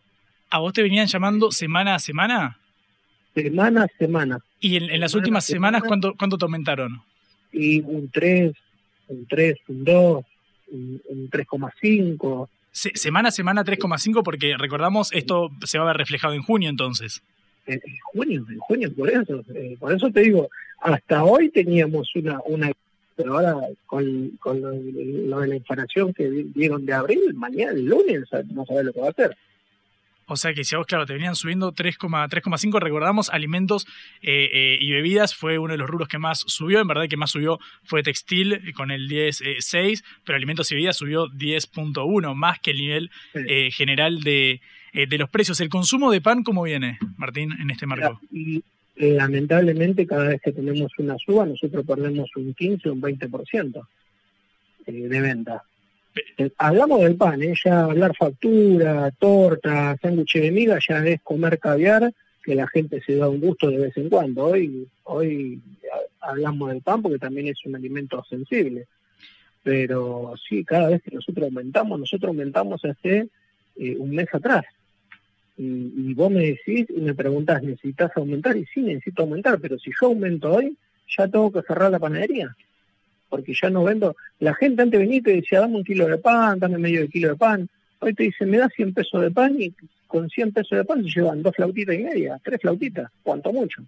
¿A 0.49 0.59
vos 0.59 0.73
te 0.73 0.83
venían 0.83 1.07
llamando 1.07 1.49
semana 1.49 1.95
a 1.95 1.99
semana? 1.99 2.57
Semana 3.34 3.84
a 3.84 3.88
semana. 3.97 4.39
¿Y 4.60 4.75
en, 4.75 4.99
las 4.99 5.15
últimas 5.15 5.45
semanas 5.45 5.81
¿cuánto, 5.88 6.13
cuánto 6.15 6.38
te 6.38 6.43
aumentaron? 6.43 7.01
Y 7.53 7.79
un 7.79 8.10
3, 8.12 8.51
un 9.07 9.25
3, 9.27 9.57
un 9.69 9.84
2, 9.86 10.25
un, 10.71 11.29
3,5. 11.31 12.49
semana 12.71 13.29
a 13.29 13.31
semana 13.31 13.63
3,5 13.63 14.23
porque 14.23 14.57
recordamos 14.57 15.13
esto 15.13 15.51
se 15.63 15.77
va 15.77 15.86
a 15.86 15.88
ver 15.88 15.97
reflejado 15.97 16.34
en 16.34 16.41
junio 16.41 16.69
entonces. 16.69 17.21
En, 17.65 17.79
junio, 18.12 18.45
en 18.49 18.60
junio, 18.60 18.93
por 18.93 19.10
eso. 19.10 19.41
Eh, 19.55 19.77
por 19.79 19.93
eso 19.93 20.12
te 20.12 20.19
digo, 20.19 20.49
hasta 20.81 21.23
hoy 21.23 21.49
teníamos 21.49 22.13
una, 22.15 22.39
una 22.45 22.71
pero 23.19 23.34
ahora 23.34 23.67
con, 23.86 24.29
con 24.39 24.62
lo, 24.62 24.71
de 25.41 25.47
la 25.49 25.55
información 25.58 26.13
que 26.13 26.45
dieron 26.55 26.86
de 26.86 26.93
abril, 26.93 27.19
mañana, 27.34 27.73
el 27.73 27.84
lunes, 27.84 28.23
no 28.53 28.65
sabes 28.65 28.86
lo 28.86 28.93
que 28.93 29.01
va 29.01 29.08
a 29.08 29.10
hacer. 29.10 29.38
O 30.27 30.38
sea 30.38 30.53
que 30.53 30.63
si 30.63 30.73
a 30.73 30.77
vos, 30.77 30.88
claro, 30.88 31.05
te 31.05 31.12
venían 31.12 31.36
subiendo 31.36 31.73
3,5, 31.73 32.79
recordamos, 32.79 33.29
alimentos 33.29 33.86
eh, 34.21 34.49
eh, 34.53 34.77
y 34.79 34.91
bebidas 34.93 35.36
fue 35.36 35.58
uno 35.58 35.73
de 35.73 35.79
los 35.79 35.89
rubros 35.89 36.08
que 36.08 36.17
más 36.17 36.45
subió. 36.47 36.79
En 36.79 36.88
verdad, 36.88 37.10
que 37.10 37.17
más 37.17 37.32
subió 37.32 37.60
fue 37.84 38.03
textil 38.03 38.53
eh, 38.53 38.71
con 38.73 38.89
el 38.89 39.10
10,6, 39.10 40.01
pero 40.23 40.38
alimentos 40.38 40.71
y 40.71 40.75
bebidas 40.75 40.95
subió 40.95 41.27
10,1, 41.27 42.34
más 42.36 42.60
que 42.60 42.71
el 42.71 42.77
nivel 42.77 43.12
general 43.73 44.21
de, 44.21 44.62
de 44.93 45.17
los 45.17 45.29
precios. 45.29 45.60
¿El 45.60 45.67
consumo 45.67 46.10
de 46.10 46.21
pan 46.21 46.43
cómo 46.43 46.63
viene, 46.63 46.99
Martín, 47.17 47.51
en 47.60 47.69
este 47.69 47.86
marco? 47.86 48.21
Lamentablemente 48.99 50.05
cada 50.05 50.27
vez 50.27 50.41
que 50.41 50.51
tenemos 50.51 50.91
una 50.99 51.17
suba 51.17 51.45
nosotros 51.45 51.85
perdemos 51.85 52.29
un 52.35 52.53
15 52.53 52.89
o 52.89 52.93
un 52.93 53.01
20% 53.01 53.88
eh, 54.85 54.91
de 54.91 55.21
venta. 55.21 55.63
Hablamos 56.57 57.01
del 57.01 57.15
pan, 57.15 57.41
¿eh? 57.41 57.53
ya 57.63 57.85
hablar 57.85 58.13
factura, 58.15 59.09
torta, 59.12 59.95
sándwich 60.01 60.33
de 60.33 60.51
miga 60.51 60.77
ya 60.85 61.05
es 61.05 61.21
comer 61.21 61.59
caviar, 61.59 62.12
que 62.43 62.55
la 62.55 62.67
gente 62.67 63.01
se 63.01 63.15
da 63.15 63.29
un 63.29 63.39
gusto 63.39 63.69
de 63.69 63.77
vez 63.77 63.95
en 63.95 64.09
cuando. 64.09 64.45
Hoy, 64.45 64.85
hoy 65.03 65.62
hablamos 66.19 66.69
del 66.69 66.81
pan 66.81 67.01
porque 67.01 67.19
también 67.19 67.47
es 67.47 67.65
un 67.65 67.75
alimento 67.75 68.21
sensible. 68.25 68.88
Pero 69.63 70.33
sí, 70.47 70.65
cada 70.65 70.89
vez 70.89 71.01
que 71.03 71.12
nosotros 71.12 71.45
aumentamos, 71.45 71.99
nosotros 71.99 72.29
aumentamos 72.29 72.83
hace 72.83 73.29
eh, 73.77 73.95
un 73.97 74.12
mes 74.12 74.27
atrás 74.33 74.65
y, 75.62 76.13
vos 76.13 76.32
me 76.32 76.39
decís 76.39 76.88
y 76.89 77.02
me 77.02 77.13
preguntás, 77.13 77.62
¿necesitas 77.62 78.12
aumentar? 78.15 78.56
Y 78.56 78.65
sí, 78.67 78.82
necesito 78.82 79.24
aumentar, 79.24 79.60
pero 79.60 79.78
si 79.78 79.91
yo 79.91 80.08
aumento 80.08 80.54
hoy, 80.54 80.78
ya 81.17 81.28
tengo 81.28 81.52
que 81.52 81.62
cerrar 81.63 81.91
la 81.91 82.00
panadería. 82.00 82.56
Porque 83.28 83.54
ya 83.54 83.69
no 83.69 83.84
vendo. 83.84 84.15
La 84.39 84.56
gente 84.56 84.82
antes 84.82 84.98
venía 84.98 85.17
y 85.17 85.22
te 85.22 85.34
decía, 85.34 85.60
dame 85.60 85.76
un 85.76 85.84
kilo 85.84 86.08
de 86.08 86.17
pan, 86.17 86.60
dame 86.60 86.78
medio 86.78 87.02
de 87.02 87.10
kilo 87.10 87.30
de 87.30 87.36
pan. 87.36 87.69
Hoy 88.00 88.13
te 88.13 88.24
dice, 88.24 88.45
me 88.45 88.58
da 88.58 88.69
100 88.69 88.93
pesos 88.93 89.22
de 89.22 89.32
pan 89.32 89.62
y 89.62 89.74
con 90.08 90.30
100 90.30 90.54
pesos 90.54 90.78
de 90.78 90.86
pan 90.86 91.04
se 91.04 91.10
llevan 91.10 91.43
dos 91.43 91.54
flautitas 91.54 91.93
y 91.93 92.00
media, 92.00 92.39
tres 92.41 92.62
flautitas, 92.62 93.12
cuanto 93.22 93.52
mucho. 93.52 93.84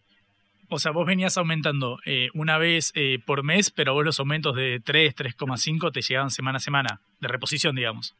O 0.67 0.77
sea, 0.77 0.91
vos 0.91 1.07
venías 1.07 1.37
aumentando 1.37 1.99
eh, 2.05 2.27
una 2.33 2.57
vez 2.57 2.91
eh, 2.95 3.19
por 3.25 3.43
mes, 3.43 3.71
pero 3.71 3.93
vos 3.93 4.03
los 4.03 4.19
aumentos 4.19 4.55
de 4.57 4.81
3, 4.83 5.15
3,5 5.15 5.91
te 5.91 6.01
llegaban 6.01 6.31
semana 6.31 6.57
a 6.57 6.61
semana, 6.61 7.01
de 7.21 7.27
reposición, 7.29 7.75
digamos. 7.75 8.15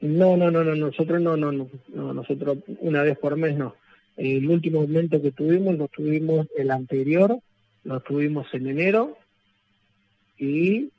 No, 0.00 0.36
no, 0.36 0.50
no, 0.50 0.62
no, 0.62 0.74
nosotros 0.74 1.20
no, 1.20 1.36
no, 1.36 1.50
no, 1.50 1.68
no, 1.88 2.14
nosotros 2.14 2.58
una 2.80 3.02
vez 3.02 3.18
por 3.18 3.36
mes 3.36 3.56
no. 3.56 3.74
El 4.16 4.48
último 4.48 4.80
aumento 4.80 5.20
que 5.20 5.32
tuvimos 5.32 5.76
lo 5.76 5.88
tuvimos 5.88 6.46
el 6.56 6.70
anterior, 6.70 7.38
lo 7.84 8.00
tuvimos 8.00 8.46
en 8.52 8.68
enero 8.68 9.16
y, 10.38 10.90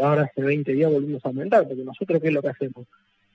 ahora 0.00 0.22
hace 0.22 0.42
20 0.42 0.72
días 0.72 0.90
volvimos 0.90 1.24
a 1.24 1.28
aumentar, 1.28 1.68
porque 1.68 1.84
nosotros 1.84 2.20
qué 2.20 2.28
es 2.28 2.34
lo 2.34 2.42
que 2.42 2.48
hacemos? 2.48 2.86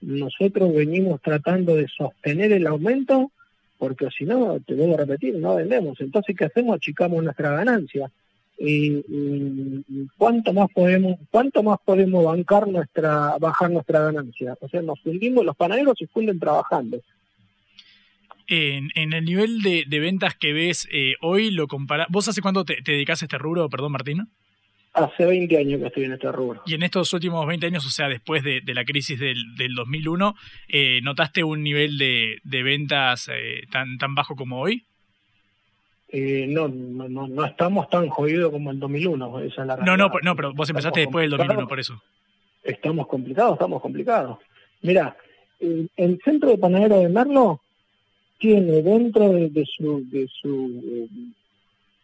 Nosotros 0.01 0.73
venimos 0.73 1.21
tratando 1.21 1.75
de 1.75 1.87
sostener 1.87 2.51
el 2.51 2.67
aumento 2.67 3.31
porque 3.77 4.07
si 4.09 4.25
no, 4.25 4.59
te 4.59 4.73
vuelvo 4.73 4.95
a 4.95 5.05
repetir, 5.05 5.35
no 5.35 5.55
vendemos. 5.55 6.01
Entonces, 6.01 6.35
¿qué 6.35 6.45
hacemos? 6.45 6.75
Achicamos 6.75 7.23
nuestra 7.23 7.51
ganancia 7.51 8.11
y, 8.57 9.03
cuánto 10.17 10.53
más 10.53 10.69
podemos 10.73 11.17
cuánto 11.29 11.61
más 11.63 11.77
podemos 11.85 12.25
bancar 12.25 12.67
nuestra 12.67 13.37
bajar 13.39 13.69
nuestra 13.69 14.01
ganancia. 14.01 14.55
O 14.59 14.69
sea 14.69 14.81
nos 14.81 14.99
fundimos 15.01 15.45
los 15.45 15.55
panaderos 15.55 15.97
se 15.97 16.07
funden 16.07 16.39
trabajando. 16.39 16.99
En, 18.49 18.89
en 18.95 19.11
el 19.11 19.25
nivel 19.25 19.61
de, 19.61 19.99
ventas 19.99 20.35
que 20.35 20.53
ves 20.53 20.87
eh, 20.91 21.15
hoy 21.21 21.51
lo 21.51 21.67
compara 21.67 22.07
vos 22.09 22.27
hace 22.27 22.41
cuánto 22.41 22.63
te, 22.63 22.81
te 22.81 22.93
dedicas 22.93 23.21
a 23.21 23.25
este 23.25 23.37
rubro 23.37 23.69
perdón 23.69 23.91
Martín 23.91 24.29
hace 24.93 25.25
20 25.25 25.57
años 25.57 25.79
que 25.79 25.87
estoy 25.87 26.03
en 26.05 26.13
este 26.13 26.31
rubro. 26.31 26.63
Y 26.65 26.73
en 26.73 26.81
estos 26.81 27.13
últimos 27.13 27.45
20 27.45 27.67
años 27.67 27.85
o 27.85 27.89
sea 27.89 28.09
después 28.09 28.43
de, 28.43 28.61
la 28.65 28.85
crisis 28.85 29.19
del, 29.19 29.55
del 29.55 29.75
2001 29.75 30.35
eh, 30.69 31.01
notaste 31.03 31.43
un 31.43 31.61
nivel 31.61 31.97
de, 31.97 32.39
de 32.43 32.63
ventas 32.63 33.29
eh, 33.31 33.63
tan 33.71 33.97
tan 33.97 34.15
bajo 34.15 34.35
como 34.35 34.59
hoy 34.59 34.86
eh, 36.09 36.45
no, 36.47 36.67
no, 36.67 37.27
no 37.27 37.45
estamos 37.45 37.89
tan 37.89 38.07
jodidos 38.09 38.51
como 38.51 38.71
en 38.71 38.79
2001, 38.79 39.39
esa 39.41 39.61
es 39.61 39.67
la 39.67 39.77
No, 39.77 39.97
no, 39.97 40.09
no, 40.23 40.35
pero 40.35 40.53
vos 40.53 40.69
empezaste 40.69 41.01
después 41.01 41.23
del 41.23 41.37
2001, 41.37 41.67
por 41.67 41.79
eso. 41.79 42.01
Estamos 42.63 43.07
complicados, 43.07 43.53
estamos 43.53 43.81
complicados. 43.81 44.37
Mira, 44.81 45.17
el, 45.59 46.19
centro 46.23 46.49
de 46.49 46.57
panadero 46.57 46.99
de 46.99 47.09
Merlo 47.09 47.61
tiene 48.37 48.81
dentro 48.81 49.31
de, 49.31 49.65
su, 49.65 50.03
de 50.09 50.27
su 50.27 51.09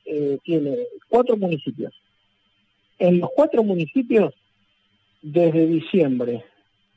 eh, 0.05 0.37
tiene 0.43 0.79
cuatro 1.07 1.37
municipios. 1.37 1.93
En 2.99 3.19
los 3.19 3.29
cuatro 3.35 3.63
municipios, 3.63 4.33
desde 5.21 5.65
diciembre 5.65 6.43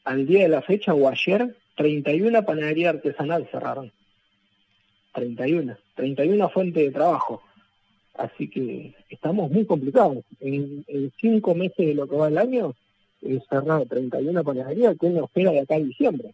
al 0.04 0.26
día 0.26 0.42
de 0.42 0.48
la 0.48 0.62
fecha 0.62 0.94
o 0.94 1.08
ayer, 1.08 1.56
31 1.76 2.44
panaderías 2.44 2.94
artesanal 2.94 3.48
cerraron. 3.50 3.92
31, 5.16 5.76
31 5.94 6.48
fuentes 6.50 6.84
de 6.84 6.90
trabajo. 6.92 7.42
Así 8.14 8.48
que 8.48 8.94
estamos 9.10 9.50
muy 9.50 9.66
complicados. 9.66 10.24
En, 10.40 10.84
cinco 11.20 11.54
meses 11.54 11.86
de 11.86 11.94
lo 11.94 12.06
que 12.08 12.16
va 12.16 12.28
el 12.28 12.38
año, 12.38 12.74
he 13.22 13.40
cerrado 13.48 13.84
31 13.86 14.44
panaderías, 14.44 14.96
que 15.00 15.08
nos 15.08 15.24
espera 15.24 15.50
de 15.52 15.60
acá 15.60 15.74
a 15.74 15.80
diciembre. 15.80 16.30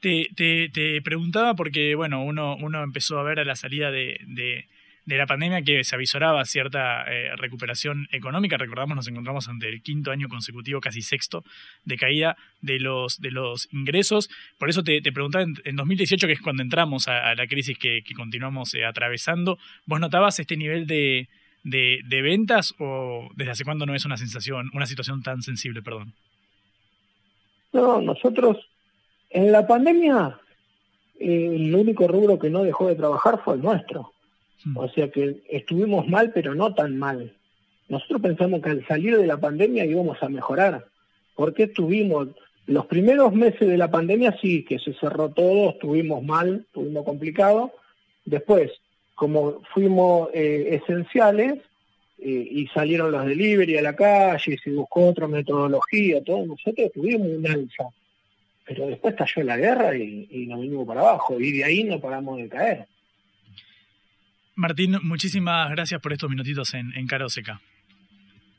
Te, 0.00 0.28
te, 0.34 0.68
te, 0.68 1.02
preguntaba 1.02 1.54
porque, 1.54 1.94
bueno, 1.94 2.24
uno, 2.24 2.56
uno 2.56 2.82
empezó 2.82 3.18
a 3.18 3.24
ver 3.24 3.40
a 3.40 3.44
la 3.44 3.56
salida 3.56 3.90
de, 3.90 4.20
de 4.26 4.66
la 5.06 5.26
pandemia 5.26 5.62
que 5.62 5.84
se 5.84 5.94
avisoraba 5.94 6.44
cierta 6.44 7.04
eh, 7.04 7.30
recuperación 7.36 8.08
económica. 8.10 8.56
Recordamos, 8.56 8.96
nos 8.96 9.08
encontramos 9.08 9.48
ante 9.48 9.68
el 9.68 9.80
quinto 9.82 10.10
año 10.10 10.28
consecutivo, 10.28 10.80
casi 10.80 11.00
sexto, 11.00 11.44
de 11.84 11.96
caída 11.96 12.36
de 12.60 12.80
los, 12.80 13.20
de 13.20 13.30
los 13.30 13.72
ingresos. 13.72 14.28
Por 14.58 14.68
eso 14.68 14.82
te, 14.82 15.00
preguntaba, 15.00 15.44
en, 15.44 15.76
2018, 15.76 16.26
que 16.26 16.32
es 16.32 16.40
cuando 16.40 16.62
entramos 16.62 17.06
a, 17.06 17.34
la 17.36 17.46
crisis 17.46 17.78
que, 17.78 18.02
continuamos 18.16 18.74
eh, 18.74 18.84
atravesando, 18.84 19.58
¿vos 19.86 20.00
notabas 20.00 20.40
este 20.40 20.56
nivel 20.56 20.86
de, 20.86 21.28
de, 21.62 22.22
ventas 22.22 22.74
o 22.78 23.28
desde 23.36 23.52
hace 23.52 23.64
cuándo 23.64 23.86
no 23.86 23.94
es 23.94 24.04
una 24.04 24.16
sensación, 24.16 24.70
una 24.74 24.86
situación 24.86 25.22
tan 25.22 25.42
sensible, 25.42 25.82
perdón? 25.82 26.14
No, 27.72 28.00
nosotros 28.00 28.56
en 29.30 29.52
la 29.52 29.66
pandemia 29.66 30.40
eh, 31.18 31.50
el 31.54 31.74
único 31.74 32.08
rubro 32.08 32.38
que 32.38 32.50
no 32.50 32.62
dejó 32.62 32.88
de 32.88 32.96
trabajar 32.96 33.40
fue 33.44 33.54
el 33.54 33.62
nuestro. 33.62 34.12
Mm. 34.64 34.76
O 34.78 34.88
sea 34.88 35.10
que 35.10 35.42
estuvimos 35.48 36.08
mal, 36.08 36.32
pero 36.34 36.54
no 36.54 36.74
tan 36.74 36.98
mal. 36.98 37.32
Nosotros 37.88 38.20
pensamos 38.20 38.62
que 38.62 38.70
al 38.70 38.86
salir 38.86 39.16
de 39.16 39.26
la 39.26 39.38
pandemia 39.38 39.84
íbamos 39.84 40.22
a 40.22 40.28
mejorar. 40.28 40.86
Porque 41.34 41.64
estuvimos, 41.64 42.28
los 42.66 42.86
primeros 42.86 43.32
meses 43.32 43.68
de 43.68 43.76
la 43.76 43.90
pandemia 43.90 44.36
sí, 44.40 44.64
que 44.64 44.78
se 44.78 44.94
cerró 44.94 45.30
todo, 45.30 45.70
estuvimos 45.70 46.22
mal, 46.22 46.64
estuvimos 46.66 47.04
complicados. 47.04 47.70
Después, 48.24 48.72
como 49.14 49.62
fuimos 49.72 50.30
eh, 50.34 50.80
esenciales 50.82 51.58
eh, 52.18 52.48
y 52.50 52.66
salieron 52.68 53.12
los 53.12 53.24
delivery 53.24 53.76
a 53.76 53.82
la 53.82 53.94
calle, 53.94 54.58
se 54.62 54.70
buscó 54.70 55.08
otra 55.08 55.28
metodología, 55.28 56.24
todos 56.24 56.46
nosotros 56.46 56.90
tuvimos 56.92 57.28
un 57.28 57.46
alza. 57.46 57.84
Pero 58.66 58.88
después 58.88 59.14
cayó 59.14 59.44
la 59.44 59.56
guerra 59.56 59.96
y, 59.96 60.26
y 60.28 60.46
nos 60.46 60.60
vinimos 60.60 60.88
para 60.88 61.02
abajo 61.02 61.38
y 61.38 61.52
de 61.52 61.64
ahí 61.64 61.84
no 61.84 62.00
paramos 62.00 62.38
de 62.38 62.48
caer. 62.48 62.86
Martín, 64.56 64.96
muchísimas 65.02 65.70
gracias 65.70 66.00
por 66.00 66.12
estos 66.12 66.30
minutitos 66.30 66.74
en, 66.74 66.92
en 66.94 67.06
Cara 67.06 67.28
Seca. 67.28 67.60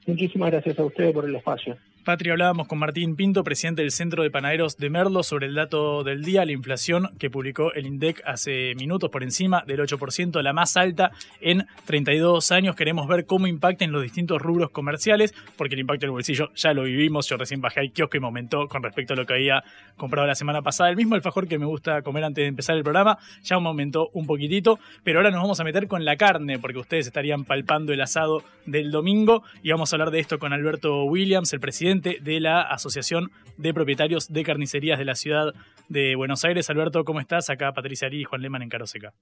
Muchísimas 0.06 0.52
gracias 0.52 0.80
a 0.80 0.86
ustedes 0.86 1.14
por 1.14 1.26
el 1.26 1.36
espacio. 1.36 1.78
Patria, 2.08 2.32
hablábamos 2.32 2.68
con 2.68 2.80
Martín 2.80 3.18
Pinto, 3.18 3.44
presidente 3.44 3.82
del 3.82 3.92
Centro 3.92 4.24
de 4.24 4.32
Panaderos 4.32 4.78
de 4.78 4.90
Merlo, 4.90 5.24
sobre 5.24 5.48
el 5.48 5.56
dato 5.56 6.06
del 6.06 6.24
día, 6.24 6.46
la 6.46 6.54
inflación 6.54 7.10
que 7.20 7.30
publicó 7.30 7.74
el 7.74 7.86
INDEC 7.86 8.22
hace 8.26 8.76
minutos 8.76 9.10
por 9.10 9.24
encima 9.24 9.66
del 9.68 9.82
8%, 9.82 10.42
la 10.42 10.54
más 10.54 10.78
alta 10.78 11.12
en 11.42 11.68
32 11.84 12.54
años. 12.54 12.78
Queremos 12.78 13.10
ver 13.10 13.26
cómo 13.26 13.46
impacta 13.46 13.84
en 13.84 13.92
los 13.92 14.04
distintos 14.04 14.42
rubros 14.42 14.70
comerciales, 14.70 15.36
porque 15.58 15.76
el 15.76 15.82
impacto 15.82 16.06
en 16.06 16.08
el 16.08 16.14
bolsillo 16.14 16.50
ya 16.56 16.72
lo 16.74 16.84
vivimos. 16.84 17.28
Yo 17.28 17.36
recién 17.36 17.60
bajé 17.60 17.82
al 17.82 17.92
kiosco 17.92 18.16
y 18.16 18.22
me 18.22 18.28
aumentó 18.28 18.70
con 18.70 18.84
respecto 18.84 19.12
a 19.12 19.18
lo 19.18 19.26
que 19.26 19.34
había 19.34 19.66
comprado 19.98 20.26
la 20.28 20.36
semana 20.36 20.62
pasada. 20.62 20.90
El 20.90 20.96
mismo 20.96 21.16
alfajor 21.16 21.46
que 21.50 21.60
me 21.60 21.66
gusta 21.66 22.04
comer 22.04 22.24
antes 22.24 22.42
de 22.42 22.48
empezar 22.48 22.78
el 22.78 22.84
programa 22.84 23.18
ya 23.44 23.60
me 23.60 23.68
aumentó 23.68 24.12
un 24.14 24.26
poquitito, 24.28 24.80
pero 25.04 25.20
ahora 25.20 25.30
nos 25.30 25.42
vamos 25.42 25.60
a 25.60 25.66
meter 25.66 25.90
con 25.90 26.06
la 26.06 26.16
carne, 26.16 26.58
porque 26.58 26.80
ustedes 26.80 27.06
estarían 27.06 27.44
palpando 27.44 27.92
el 27.92 28.00
asado 28.00 28.46
del 28.66 28.92
domingo 28.92 29.44
y 29.62 29.72
vamos 29.72 29.92
a 29.92 29.98
hablar 29.98 30.12
de 30.12 30.20
esto 30.22 30.40
con 30.40 30.54
Alberto 30.54 31.04
Williams, 31.04 31.52
el 31.52 31.60
presidente 31.60 31.97
de 32.02 32.40
la 32.40 32.62
Asociación 32.62 33.32
de 33.58 33.74
Propietarios 33.74 34.32
de 34.32 34.44
Carnicerías 34.44 35.00
de 35.00 35.06
la 35.06 35.16
ciudad 35.16 35.54
de 35.90 36.16
Buenos 36.16 36.46
Aires. 36.46 36.70
Alberto, 36.70 37.04
¿cómo 37.04 37.20
estás? 37.20 37.50
Acá 37.50 37.72
Patricia 37.74 38.08
Ari 38.08 38.22
y 38.22 38.24
Juan 38.24 38.42
Leman 38.42 38.62
en 38.62 38.70
Caroseca. 38.70 39.14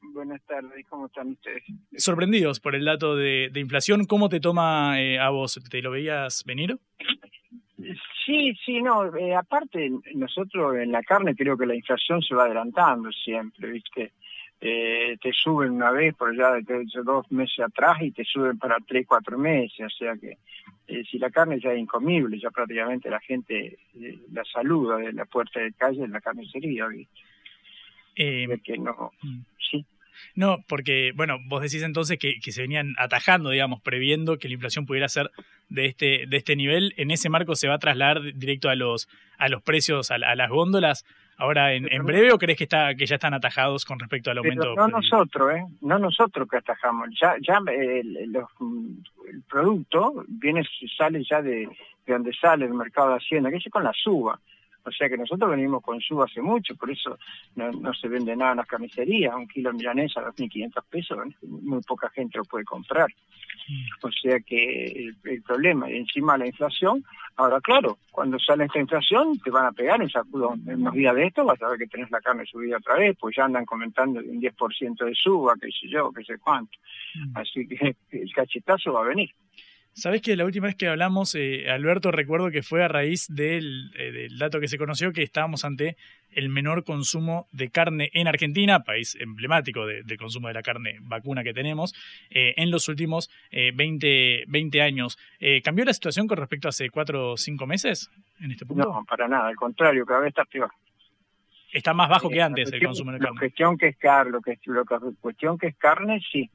Buenas 0.00 0.42
tardes, 0.46 0.86
¿cómo 0.88 1.06
están 1.06 1.28
ustedes? 1.28 1.62
Sorprendidos 1.96 2.60
por 2.60 2.74
el 2.74 2.84
dato 2.84 3.16
de, 3.16 3.50
inflación, 3.54 4.04
¿cómo 4.06 4.28
te 4.28 4.40
toma 4.40 5.00
eh, 5.00 5.18
a 5.18 5.30
vos? 5.30 5.60
¿Te 5.70 5.82
lo 5.82 5.90
veías 5.90 6.44
venir? 6.44 6.76
Sí, 8.26 8.52
sí, 8.64 8.82
no, 8.82 9.16
eh, 9.16 9.34
aparte 9.34 9.90
nosotros 10.14 10.76
en 10.76 10.92
la 10.92 11.02
carne 11.02 11.34
creo 11.36 11.56
que 11.56 11.66
la 11.66 11.74
inflación 11.74 12.20
se 12.22 12.34
va 12.34 12.44
adelantando 12.44 13.10
siempre, 13.12 13.70
¿viste? 13.70 14.12
Eh, 14.60 15.16
te 15.22 15.32
suben 15.32 15.70
una 15.70 15.92
vez 15.92 16.16
por 16.16 16.30
allá 16.30 16.54
de 16.54 16.84
dos 17.04 17.30
meses 17.30 17.60
atrás 17.60 17.98
y 18.00 18.10
te 18.10 18.24
suben 18.24 18.58
para 18.58 18.78
tres, 18.84 19.06
cuatro 19.06 19.38
meses, 19.38 19.86
o 19.86 19.90
sea 19.90 20.16
que 20.16 20.38
eh, 20.88 21.04
si 21.08 21.18
la 21.18 21.30
carne 21.30 21.60
ya 21.60 21.72
es 21.72 21.78
incomible, 21.78 22.40
ya 22.40 22.50
prácticamente 22.50 23.08
la 23.08 23.20
gente 23.20 23.78
eh, 23.94 24.18
la 24.32 24.42
saluda 24.44 24.96
de 24.96 25.12
la 25.12 25.26
puerta 25.26 25.60
de 25.60 25.72
calle 25.74 26.02
en 26.02 26.10
la 26.10 26.20
carnicería, 26.20 26.86
Eh, 28.16 28.48
que 28.64 28.78
no, 28.78 29.12
mm. 29.22 29.40
sí. 29.70 29.86
No, 30.34 30.58
porque, 30.66 31.12
bueno, 31.14 31.38
vos 31.46 31.62
decís 31.62 31.84
entonces 31.84 32.18
que, 32.18 32.40
que, 32.40 32.50
se 32.50 32.62
venían 32.62 32.94
atajando, 32.98 33.50
digamos, 33.50 33.80
previendo 33.80 34.38
que 34.38 34.48
la 34.48 34.54
inflación 34.54 34.86
pudiera 34.86 35.08
ser 35.08 35.30
de 35.68 35.86
este, 35.86 36.24
de 36.26 36.36
este 36.36 36.56
nivel. 36.56 36.94
En 36.96 37.12
ese 37.12 37.28
marco 37.28 37.54
se 37.54 37.68
va 37.68 37.74
a 37.74 37.78
trasladar 37.78 38.34
directo 38.34 38.68
a 38.68 38.74
los, 38.74 39.08
a 39.36 39.48
los 39.48 39.62
precios, 39.62 40.10
a, 40.10 40.16
a 40.16 40.34
las 40.34 40.50
góndolas 40.50 41.04
ahora 41.38 41.72
en, 41.72 41.90
en, 41.90 42.04
breve 42.04 42.32
o 42.32 42.38
crees 42.38 42.58
que 42.58 42.64
está 42.64 42.94
que 42.94 43.06
ya 43.06 43.14
están 43.14 43.32
atajados 43.32 43.84
con 43.84 43.98
respecto 43.98 44.30
al 44.30 44.38
aumento? 44.38 44.74
no 44.74 44.88
nosotros, 44.88 45.54
¿eh? 45.54 45.64
No 45.80 45.98
nosotros 45.98 46.48
que 46.48 46.58
atajamos. 46.58 47.08
Ya 47.18 47.36
ya 47.40 47.60
el, 47.66 48.16
el 48.16 49.42
producto 49.48 50.24
viene 50.28 50.62
sale 50.96 51.24
ya 51.24 51.40
de, 51.40 51.68
de 52.06 52.12
donde 52.12 52.32
sale 52.34 52.66
el 52.66 52.74
mercado 52.74 53.10
de 53.10 53.16
Hacienda, 53.16 53.50
que 53.50 53.56
es 53.56 53.64
con 53.70 53.84
la 53.84 53.92
suba. 53.92 54.38
O 54.88 54.92
sea 54.92 55.08
que 55.08 55.16
nosotros 55.16 55.50
venimos 55.50 55.82
con 55.82 56.00
suba 56.00 56.24
hace 56.24 56.40
mucho, 56.40 56.74
por 56.74 56.90
eso 56.90 57.18
no, 57.54 57.94
se 57.94 58.08
vende 58.08 58.34
nada 58.34 58.52
en 58.52 58.56
las 58.58 58.66
camiserías. 58.66 59.34
Un 59.34 59.46
kilo 59.46 59.70
de 59.70 59.76
milanesa 59.76 60.20
a 60.20 60.32
2.500 60.32 60.82
pesos, 60.88 61.18
muy 61.42 61.80
poca 61.82 62.10
gente 62.10 62.38
lo 62.38 62.44
puede 62.44 62.64
comprar. 62.64 63.08
Mm. 63.68 64.06
O 64.06 64.10
sea 64.10 64.40
que 64.40 65.12
el, 65.24 65.42
problema, 65.42 65.90
y 65.90 65.96
encima 65.96 66.38
la 66.38 66.46
inflación, 66.46 67.04
ahora 67.36 67.60
claro, 67.60 67.98
cuando 68.10 68.38
sale 68.38 68.64
esta 68.64 68.80
inflación 68.80 69.38
te 69.40 69.50
van 69.50 69.66
a 69.66 69.72
pegar 69.72 70.00
un 70.00 70.10
sacudo 70.10 70.54
en 70.66 70.80
unos 70.80 70.94
días 70.94 71.14
de 71.14 71.26
esto, 71.26 71.44
vas 71.44 71.62
a 71.62 71.68
ver 71.68 71.78
que 71.78 71.86
tenés 71.86 72.10
la 72.10 72.20
carne 72.20 72.44
subida 72.46 72.78
otra 72.78 72.96
vez, 72.96 73.16
pues 73.20 73.36
ya 73.36 73.44
andan 73.44 73.66
comentando 73.66 74.20
un 74.20 74.40
10% 74.40 75.04
de 75.04 75.14
suba, 75.14 75.54
qué 75.60 75.68
sé 75.68 75.88
yo, 75.88 76.10
qué 76.12 76.24
sé 76.24 76.38
cuánto. 76.38 76.78
Mm. 77.14 77.36
Así 77.36 77.68
que 77.68 77.96
el 78.10 78.32
cachetazo 78.32 78.92
va 78.92 79.02
a 79.02 79.08
venir. 79.08 79.30
Sabes 79.98 80.22
que 80.22 80.36
la 80.36 80.44
última 80.44 80.68
vez 80.68 80.76
que 80.76 80.86
hablamos, 80.86 81.34
eh, 81.34 81.68
Alberto, 81.68 82.12
recuerdo 82.12 82.52
que 82.52 82.62
fue 82.62 82.84
a 82.84 82.88
raíz 82.88 83.26
del, 83.28 83.90
eh, 83.98 84.12
del, 84.12 84.38
dato 84.38 84.60
que 84.60 84.68
se 84.68 84.78
conoció 84.78 85.12
que 85.12 85.24
estábamos 85.24 85.64
ante 85.64 85.96
el 86.30 86.50
menor 86.50 86.84
consumo 86.84 87.48
de 87.50 87.70
carne 87.70 88.08
en 88.12 88.28
Argentina, 88.28 88.84
país 88.84 89.16
emblemático 89.20 89.86
de, 89.86 90.16
consumo 90.16 90.46
de 90.46 90.54
la 90.54 90.62
carne 90.62 90.98
vacuna 91.00 91.42
que 91.42 91.52
tenemos, 91.52 91.96
eh, 92.30 92.54
en 92.58 92.70
los 92.70 92.88
últimos 92.88 93.28
20, 93.50 94.44
20 94.46 94.82
años. 94.82 95.18
¿Cambió 95.64 95.84
la 95.84 95.92
situación 95.92 96.28
con 96.28 96.36
respecto 96.36 96.68
a 96.68 96.70
hace 96.70 96.90
cuatro 96.90 97.32
o 97.32 97.36
cinco 97.36 97.66
meses 97.66 98.08
en 98.40 98.52
este 98.52 98.66
punto? 98.66 98.84
No, 98.84 99.04
para 99.04 99.26
nada, 99.26 99.48
al 99.48 99.56
contrario, 99.56 100.06
cada 100.06 100.20
vez 100.20 100.28
está 100.28 100.44
peor. 100.44 100.70
Está 101.72 101.92
más 101.92 102.08
bajo 102.08 102.30
que 102.30 102.40
antes 102.40 102.72
el 102.72 102.84
consumo 102.84 103.10
de 103.10 103.18
carne. 103.18 103.34
La 103.34 103.40
cuestión 103.40 103.76
que 103.76 103.88
es 103.88 103.96
carne, 103.96 104.30
lo 104.30 104.40
que, 104.40 104.60
lo 104.66 104.84
que, 104.84 104.96
cuestión 105.20 105.58
que 105.58 105.66
es 105.68 105.76
carne, 105.76 106.20
sí. 106.30 106.48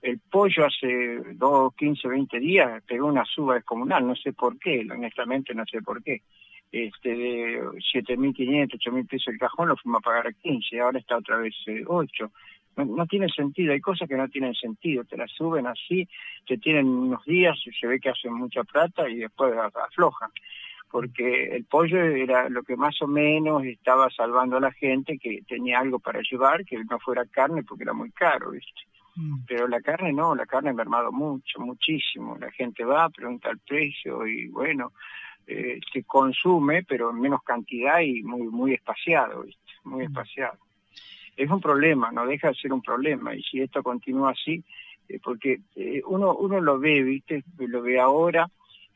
El 0.00 0.20
pollo 0.30 0.66
hace 0.66 1.20
dos, 1.34 1.74
15, 1.74 2.06
20 2.06 2.38
días 2.38 2.82
pegó 2.86 3.06
una 3.08 3.24
suba 3.24 3.54
descomunal, 3.54 4.06
no 4.06 4.14
sé 4.14 4.32
por 4.32 4.58
qué, 4.58 4.86
honestamente 4.90 5.54
no 5.54 5.64
sé 5.66 5.82
por 5.82 6.02
qué. 6.02 6.22
Este, 6.70 7.08
de 7.16 7.62
7.500, 7.62 8.78
8.000 8.78 9.08
pesos 9.08 9.28
el 9.28 9.38
cajón 9.38 9.68
lo 9.68 9.76
fuimos 9.76 10.00
a 10.00 10.04
pagar 10.04 10.26
a 10.28 10.32
15, 10.32 10.80
ahora 10.80 10.98
está 10.98 11.16
otra 11.16 11.38
vez 11.38 11.54
8. 11.86 12.24
Eh, 12.24 12.28
no, 12.76 12.84
no, 12.84 13.06
tiene 13.06 13.28
sentido, 13.28 13.72
hay 13.72 13.80
cosas 13.80 14.08
que 14.08 14.16
no 14.16 14.28
tienen 14.28 14.54
sentido, 14.54 15.04
te 15.04 15.16
las 15.16 15.32
suben 15.32 15.66
así, 15.66 16.06
te 16.46 16.58
tienen 16.58 16.86
unos 16.86 17.24
días, 17.24 17.58
se 17.80 17.86
ve 17.86 17.98
que 17.98 18.10
hacen 18.10 18.34
mucha 18.34 18.62
plata 18.62 19.08
y 19.08 19.16
después 19.16 19.52
aflojan. 19.56 20.30
Porque 20.90 21.56
el 21.56 21.64
pollo 21.64 22.00
era 22.00 22.48
lo 22.48 22.62
que 22.62 22.76
más 22.76 23.02
o 23.02 23.08
menos 23.08 23.64
estaba 23.64 24.08
salvando 24.10 24.56
a 24.56 24.60
la 24.60 24.72
gente 24.72 25.18
que 25.18 25.42
tenía 25.46 25.80
algo 25.80 25.98
para 25.98 26.20
llevar, 26.22 26.64
que 26.64 26.82
no 26.84 26.98
fuera 27.00 27.26
carne 27.26 27.62
porque 27.62 27.82
era 27.82 27.92
muy 27.92 28.10
caro, 28.12 28.52
¿viste? 28.52 28.82
Mm. 29.18 29.44
Pero 29.48 29.66
la 29.66 29.80
carne 29.80 30.12
no, 30.12 30.34
la 30.36 30.46
carne 30.46 30.70
ha 30.70 30.72
mermado 30.72 31.10
mucho, 31.10 31.58
muchísimo. 31.58 32.36
La 32.38 32.52
gente 32.52 32.84
va, 32.84 33.10
pregunta 33.10 33.50
el 33.50 33.58
precio 33.58 34.24
y 34.24 34.46
bueno, 34.46 34.92
eh, 35.44 35.80
se 35.92 36.04
consume, 36.04 36.84
pero 36.84 37.10
en 37.10 37.20
menos 37.20 37.42
cantidad 37.42 38.00
y 38.00 38.22
muy 38.22 38.46
muy 38.46 38.74
espaciado, 38.74 39.42
¿viste? 39.42 39.72
Muy 39.82 40.04
mm. 40.04 40.08
espaciado. 40.08 40.58
es 41.36 41.50
un 41.50 41.60
problema, 41.60 42.12
no 42.12 42.26
deja 42.26 42.48
de 42.48 42.54
ser 42.54 42.72
un 42.72 42.82
problema. 42.82 43.34
Y 43.34 43.42
si 43.42 43.60
esto 43.60 43.82
continúa 43.82 44.30
así, 44.30 44.62
eh, 45.08 45.18
porque 45.20 45.60
eh, 45.74 46.00
uno, 46.06 46.36
uno 46.36 46.60
lo 46.60 46.78
ve, 46.78 47.02
¿viste? 47.02 47.42
Lo 47.58 47.82
ve 47.82 47.98
ahora 47.98 48.48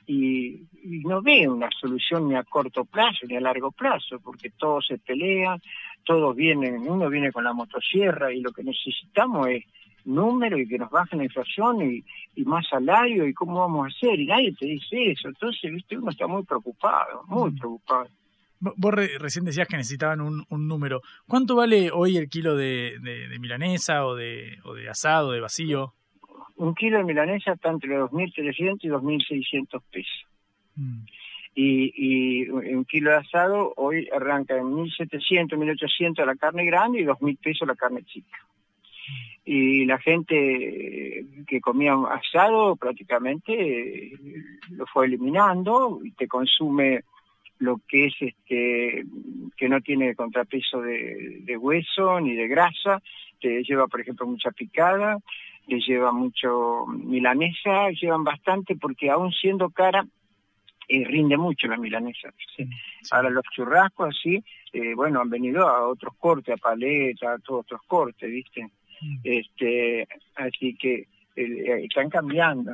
y, 0.06 0.68
no 1.04 1.20
ve 1.22 1.48
una 1.48 1.68
solución 1.80 2.28
ni 2.28 2.36
a 2.36 2.44
corto 2.44 2.84
plazo 2.84 3.26
ni 3.26 3.36
a 3.36 3.40
largo 3.40 3.72
plazo, 3.72 4.20
porque 4.20 4.50
todos 4.50 4.86
se 4.86 4.98
pelean, 4.98 5.60
todos 6.04 6.34
vienen, 6.36 6.88
uno 6.88 7.08
viene 7.08 7.32
con 7.32 7.44
la 7.44 7.52
motosierra 7.52 8.32
y 8.32 8.40
lo 8.40 8.52
que 8.52 8.62
necesitamos 8.62 9.48
es 9.48 9.64
número 10.04 10.58
y 10.58 10.68
que 10.68 10.78
nos 10.78 10.90
bajen 10.90 11.18
la 11.18 11.24
inflación 11.24 11.82
y, 11.82 12.04
y, 12.34 12.44
más 12.44 12.66
salario 12.68 13.26
y 13.26 13.34
cómo 13.34 13.60
vamos 13.60 13.86
a 13.86 13.88
hacer 13.88 14.18
y 14.18 14.26
nadie 14.26 14.54
te 14.54 14.66
dice 14.66 15.12
eso 15.12 15.28
entonces 15.28 15.72
viste 15.72 15.96
uno 15.96 16.10
está 16.10 16.26
muy 16.26 16.42
preocupado 16.44 17.24
muy 17.26 17.50
mm. 17.50 17.58
preocupado 17.58 18.08
Vos 18.62 18.94
recién 18.94 19.44
decías 19.44 19.66
que 19.66 19.76
necesitaban 19.76 20.20
un, 20.20 20.44
un, 20.48 20.68
número. 20.68 21.00
¿Cuánto 21.26 21.56
vale 21.56 21.90
hoy 21.90 22.16
el 22.16 22.28
kilo 22.28 22.54
de, 22.54 22.96
de, 23.00 23.36
milanesa 23.40 24.06
o 24.06 24.14
de, 24.14 24.58
o 24.62 24.72
de 24.74 24.88
asado, 24.88 25.32
de 25.32 25.40
vacío? 25.40 25.94
Un 26.54 26.72
kilo 26.76 26.98
de 26.98 27.02
milanesa 27.02 27.54
está 27.54 27.70
entre 27.70 27.98
2.300 27.98 28.78
y 28.82 28.88
2.600 28.88 29.82
pesos. 29.90 30.26
Mm. 30.76 31.04
Y, 31.56 31.92
y 31.96 32.50
un 32.50 32.84
kilo 32.84 33.10
de 33.10 33.16
asado 33.16 33.72
hoy 33.76 34.08
arranca 34.14 34.56
en 34.56 34.66
1.700, 34.66 35.48
1.800 35.48 36.24
la 36.24 36.36
carne 36.36 36.64
grande 36.64 37.00
y 37.00 37.04
2.000 37.04 37.38
pesos 37.40 37.66
la 37.66 37.74
carne 37.74 38.04
chica. 38.04 38.38
Y 39.44 39.84
la 39.86 39.98
gente 39.98 41.26
que 41.46 41.60
comía 41.60 41.94
asado 42.10 42.76
prácticamente 42.76 43.52
eh, 43.52 44.12
lo 44.70 44.86
fue 44.86 45.06
eliminando 45.06 46.00
y 46.04 46.12
te 46.12 46.28
consume 46.28 47.02
lo 47.58 47.80
que 47.88 48.06
es 48.06 48.14
este 48.20 49.04
que 49.56 49.68
no 49.68 49.80
tiene 49.80 50.16
contrapeso 50.16 50.80
de, 50.80 51.56
hueso 51.56 52.20
ni 52.20 52.34
de 52.34 52.48
grasa, 52.48 53.00
te 53.40 53.62
lleva 53.62 53.86
por 53.86 54.00
ejemplo 54.00 54.26
mucha 54.26 54.50
picada, 54.50 55.18
te 55.68 55.78
lleva 55.80 56.12
mucho 56.12 56.86
milanesa, 56.86 57.90
llevan 57.90 58.24
bastante 58.24 58.74
porque 58.76 59.10
aún 59.10 59.30
siendo 59.32 59.70
cara 59.70 60.04
eh, 60.88 61.04
rinde 61.04 61.36
mucho 61.36 61.68
la 61.68 61.76
milanesa. 61.76 62.34
Ahora 63.12 63.30
los 63.30 63.44
churrascos 63.54 64.08
así, 64.08 64.42
eh, 64.72 64.94
bueno, 64.94 65.20
han 65.20 65.30
venido 65.30 65.68
a 65.68 65.86
otros 65.86 66.14
cortes, 66.18 66.54
a 66.54 66.56
paleta, 66.56 67.34
a 67.34 67.38
todos 67.38 67.60
otros 67.60 67.82
cortes, 67.86 68.28
¿viste? 68.28 68.68
Este, 69.22 70.06
así 70.36 70.74
que 70.76 71.06
eh, 71.36 71.84
están 71.84 72.10
cambiando 72.10 72.72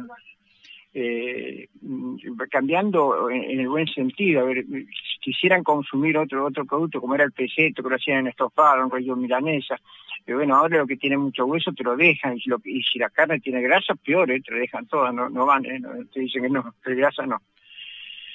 eh, 0.95 1.69
cambiando 2.51 3.31
en, 3.31 3.61
el 3.61 3.69
buen 3.69 3.87
sentido. 3.87 4.41
A 4.41 4.45
ver, 4.45 4.65
si 4.65 5.19
quisieran 5.21 5.63
consumir 5.63 6.17
otro 6.17 6.47
otro 6.47 6.65
producto 6.65 7.01
como 7.01 7.15
era 7.15 7.25
el 7.25 7.33
peseto, 7.33 7.83
que 7.83 7.89
lo 7.89 7.97
hacían 7.97 8.21
en 8.21 8.27
estofado, 8.29 8.83
en 8.83 8.91
rollo 8.91 9.17
milanesa, 9.17 9.79
pero 10.25 10.39
bueno, 10.39 10.57
ahora 10.57 10.79
lo 10.79 10.87
que 10.87 10.97
tiene 10.97 11.17
mucho 11.17 11.47
hueso 11.47 11.73
te 11.73 11.85
lo 11.85 11.97
dejan, 11.97 12.37
y 12.37 12.49
lo, 12.49 12.61
y 12.65 12.83
si 12.83 12.99
la 12.99 13.11
carne 13.11 13.41
tiene 13.41 13.63
grasa, 13.63 13.95
peor, 13.95 14.31
eh, 14.31 14.41
te 14.41 14.53
lo 14.53 14.59
dejan 14.59 14.87
toda, 14.87 15.13
no, 15.13 15.29
no 15.29 15.47
van, 15.47 15.65
eh, 15.67 15.81
te 16.13 16.21
dicen 16.21 16.43
que 16.43 16.51
no, 16.51 16.75
grasa 16.85 17.27
no. 17.27 17.41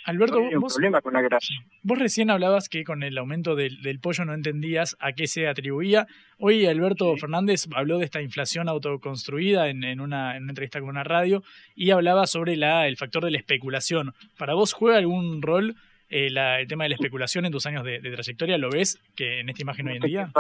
Alberto, 0.06 0.42
vos, 0.60 0.74
problema 0.74 1.02
con 1.02 1.14
la 1.14 1.22
grasa. 1.22 1.54
Vos 1.82 1.98
recién 1.98 2.30
hablabas 2.30 2.70
que 2.70 2.84
con 2.84 3.04
el 3.04 3.18
aumento 3.18 3.56
del, 3.56 4.00
pollo 4.02 4.26
no 4.26 4.34
entendías 4.34 4.98
a 5.00 5.14
qué 5.14 5.28
se 5.28 5.48
atribuía. 5.48 6.08
Hoy 6.40 6.66
Alberto 6.66 7.16
Fernández 7.18 7.68
habló 7.74 8.00
de 8.00 8.06
esta 8.06 8.22
inflación 8.22 8.68
autoconstruida 8.68 9.70
en, 9.70 9.84
en, 9.84 10.02
una, 10.02 10.36
en, 10.36 10.44
una, 10.44 10.52
entrevista 10.52 10.80
con 10.80 10.90
una 10.90 11.04
radio 11.04 11.44
y 11.76 11.92
hablaba 11.92 12.28
sobre 12.28 12.56
la, 12.56 12.88
el 12.88 12.98
factor 12.98 13.24
de 13.24 13.32
la 13.32 13.38
especulación. 13.38 14.14
¿Para 14.38 14.54
vos 14.54 14.74
juega 14.74 14.98
algún 14.98 15.42
rol 15.42 15.76
eh, 16.10 16.28
el 16.28 16.68
tema 16.68 16.84
de 16.84 16.90
la 16.90 16.96
especulación 16.96 17.46
en 17.46 17.52
tus 17.52 17.66
años 17.66 17.84
de, 17.84 18.00
trayectoria? 18.00 18.58
¿Lo 18.58 18.70
ves 18.70 19.00
que 19.16 19.40
en 19.40 19.50
esta 19.50 19.62
imagen 19.62 19.88
hoy 19.88 19.96
en 19.98 20.02
día? 20.02 20.32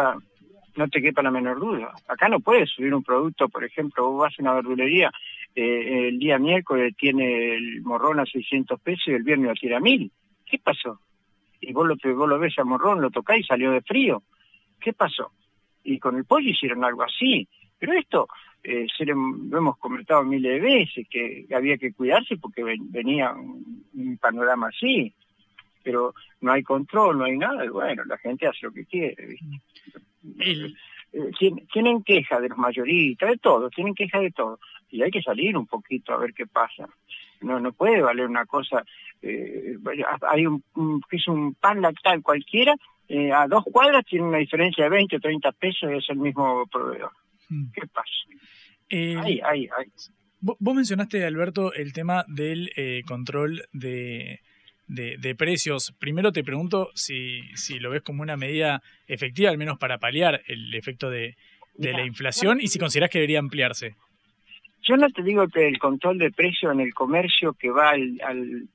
no 0.75 0.87
te 0.87 1.01
quepa 1.01 1.21
la 1.21 1.31
menor 1.31 1.59
duda. 1.59 1.93
Acá 2.07 2.29
no 2.29 2.39
puedes 2.39 2.69
subir 2.71 2.93
un 2.93 3.03
producto, 3.03 3.47
por 3.47 3.63
ejemplo, 3.63 4.09
vos 4.09 4.21
vas 4.21 4.33
a 4.39 4.41
una 4.41 4.53
verdulería 4.53 5.11
eh, 5.55 6.07
el 6.09 6.19
día 6.19 6.39
miércoles 6.39 6.95
tiene 6.97 7.55
el 7.55 7.81
morrón 7.81 8.19
a 8.19 8.25
600 8.25 8.79
pesos 8.81 9.07
y 9.07 9.11
el 9.11 9.23
viernes 9.23 9.49
lo 9.49 9.53
tiene 9.53 9.75
a 9.75 9.79
1000. 9.79 10.11
¿Qué 10.45 10.59
pasó? 10.59 10.99
Y 11.61 11.71
vos 11.71 11.87
lo, 11.87 12.15
vos 12.15 12.39
ves 12.39 12.57
a 12.59 12.63
morrón, 12.63 13.01
lo 13.01 13.11
tocáis 13.11 13.45
y 13.45 13.47
salió 13.47 13.71
de 13.71 13.81
frío. 13.81 14.23
¿Qué 14.79 14.93
pasó? 14.93 15.31
Y 15.83 15.99
con 15.99 16.17
el 16.17 16.25
pollo 16.25 16.49
hicieron 16.49 16.83
algo 16.83 17.03
así. 17.03 17.47
Pero 17.77 17.93
esto 17.93 18.27
eh, 18.63 18.87
lo 18.99 19.57
hemos 19.57 19.77
comentado 19.77 20.23
miles 20.23 20.53
de 20.53 20.59
veces, 20.59 21.07
que 21.09 21.45
había 21.53 21.77
que 21.77 21.93
cuidarse 21.93 22.37
porque 22.37 22.63
venía 22.63 23.31
un, 23.33 24.17
panorama 24.19 24.67
así. 24.67 25.13
Pero 25.83 26.13
no 26.41 26.51
hay 26.51 26.63
control, 26.63 27.17
no 27.17 27.25
hay 27.25 27.37
nada, 27.37 27.65
y 27.65 27.69
bueno, 27.69 28.03
la 28.05 28.17
gente 28.17 28.47
hace 28.47 28.65
lo 28.65 28.71
que 28.71 28.85
quiere. 28.85 29.27
¿viste? 30.21 30.73
Tienen 31.71 32.03
queja 32.03 32.39
de 32.39 32.49
los 32.49 32.57
mayoristas, 32.57 33.29
de 33.29 33.37
todo, 33.37 33.69
tienen 33.69 33.93
queja 33.93 34.19
de 34.19 34.31
todo. 34.31 34.59
Y 34.89 35.01
hay 35.01 35.11
que 35.11 35.21
salir 35.21 35.55
un 35.57 35.67
poquito 35.67 36.13
a 36.13 36.17
ver 36.17 36.33
qué 36.33 36.45
pasa. 36.47 36.87
No, 37.41 37.59
no 37.59 37.73
puede 37.73 38.01
valer 38.01 38.25
una 38.27 38.45
cosa, 38.45 38.83
eh, 39.21 39.77
hay 40.29 40.45
un, 40.45 40.63
que 41.09 41.17
es 41.17 41.27
un 41.27 41.55
pan 41.55 41.81
lactal 41.81 42.21
cualquiera, 42.21 42.73
eh, 43.09 43.31
a 43.31 43.47
dos 43.47 43.65
cuadras 43.65 44.05
tiene 44.05 44.25
una 44.25 44.37
diferencia 44.37 44.85
de 44.85 44.89
20 44.89 45.17
o 45.17 45.19
30 45.19 45.51
pesos 45.51 45.91
y 45.91 45.97
es 45.97 46.09
el 46.09 46.17
mismo 46.17 46.65
proveedor. 46.67 47.11
Mm. 47.49 47.71
¿Qué 47.73 47.87
pasa? 47.87 48.09
ahí, 48.89 49.41
ahí, 49.43 49.67
ahí. 49.77 49.91
Vos 50.39 50.75
mencionaste, 50.75 51.25
Alberto, 51.25 51.73
el 51.73 51.93
tema 51.93 52.25
del 52.27 52.69
control 53.07 53.63
de, 53.71 54.41
de, 54.93 55.35
precios. 55.35 55.93
Primero 55.99 56.31
te 56.31 56.43
pregunto 56.43 56.89
si, 56.93 57.41
si 57.55 57.79
lo 57.79 57.89
ves 57.89 58.01
como 58.01 58.21
una 58.21 58.37
medida 58.37 58.81
efectiva, 59.07 59.49
al 59.49 59.57
menos 59.57 59.77
para 59.77 59.97
paliar 59.97 60.41
el 60.47 60.73
efecto 60.73 61.09
de, 61.09 61.35
la 61.77 62.05
inflación, 62.05 62.59
y 62.61 62.67
si 62.67 62.77
consideras 62.77 63.09
que 63.09 63.19
debería 63.19 63.39
ampliarse. 63.39 63.95
Yo 64.83 64.95
no 64.97 65.09
te 65.09 65.23
digo 65.23 65.47
que 65.47 65.67
el 65.67 65.79
control 65.79 66.17
de 66.17 66.31
precio 66.31 66.71
en 66.71 66.81
el 66.81 66.93
comercio 66.93 67.53
que 67.53 67.71
va 67.71 67.91
al, 67.91 68.19
al, 68.23 68.67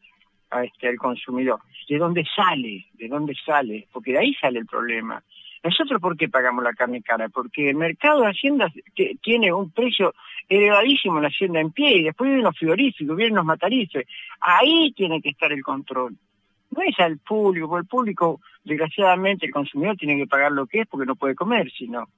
a 0.50 0.64
este, 0.64 0.88
al 0.88 0.96
consumidor, 0.96 1.60
de 1.88 1.98
dónde 1.98 2.24
sale, 2.34 2.86
de 2.94 3.08
dónde 3.08 3.34
sale, 3.44 3.86
porque 3.92 4.12
de 4.12 4.18
ahí 4.18 4.34
sale 4.34 4.58
el 4.58 4.66
problema. 4.66 5.22
¿Nosotros 5.62 6.00
por 6.00 6.16
qué 6.16 6.28
pagamos 6.28 6.62
la 6.62 6.72
carne 6.72 7.02
cara? 7.02 7.28
Porque 7.28 7.70
el 7.70 7.76
mercado 7.76 8.22
de 8.22 8.28
Hacienda 8.28 8.72
tiene 9.22 9.52
un 9.52 9.70
precio 9.70 10.14
elevadísimo 10.48 11.16
en 11.16 11.22
la 11.22 11.28
Hacienda 11.28 11.60
en 11.60 11.72
pie 11.72 11.98
y 11.98 12.04
después 12.04 12.28
vienen 12.28 12.44
los 12.44 12.56
frigoríficos, 12.56 13.16
vienen 13.16 13.36
los 13.36 13.44
matarices. 13.44 14.06
Ahí 14.40 14.92
tiene 14.92 15.20
que 15.20 15.30
estar 15.30 15.52
el 15.52 15.62
control. 15.62 16.16
No 16.70 16.82
es 16.82 16.98
al 17.00 17.18
público, 17.18 17.68
porque 17.68 17.82
el 17.82 17.88
público, 17.88 18.40
desgraciadamente, 18.62 19.46
el 19.46 19.52
consumidor 19.52 19.96
tiene 19.96 20.16
que 20.16 20.26
pagar 20.26 20.52
lo 20.52 20.66
que 20.66 20.80
es 20.80 20.86
porque 20.86 21.06
no 21.06 21.16
puede 21.16 21.34
comer, 21.34 21.70
sino. 21.70 22.08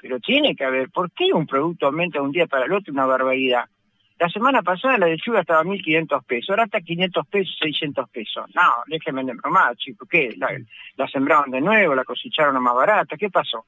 Pero 0.00 0.20
tiene 0.20 0.54
que 0.54 0.64
haber, 0.64 0.90
¿por 0.90 1.10
qué 1.10 1.32
un 1.32 1.46
producto 1.46 1.86
aumenta 1.86 2.18
de 2.18 2.24
un 2.24 2.32
día 2.32 2.46
para 2.46 2.66
el 2.66 2.72
otro 2.72 2.92
una 2.92 3.06
barbaridad? 3.06 3.64
La 4.18 4.30
semana 4.30 4.62
pasada 4.62 4.96
la 4.96 5.06
lechuga 5.08 5.40
estaba 5.40 5.60
a 5.60 5.64
1.500 5.64 6.24
pesos, 6.24 6.50
ahora 6.50 6.64
está 6.64 6.80
500 6.80 7.26
pesos, 7.26 7.54
600 7.60 8.08
pesos. 8.08 8.46
No, 8.54 8.62
déjenme 8.86 9.24
de 9.24 9.34
bromar, 9.34 9.76
chicos, 9.76 10.08
¿qué? 10.08 10.34
La, 10.38 10.48
la 10.96 11.06
sembraron 11.08 11.50
de 11.50 11.60
nuevo, 11.60 11.94
la 11.94 12.04
cosecharon 12.04 12.56
a 12.56 12.60
más 12.60 12.74
barata, 12.74 13.16
¿qué 13.16 13.28
pasó? 13.28 13.66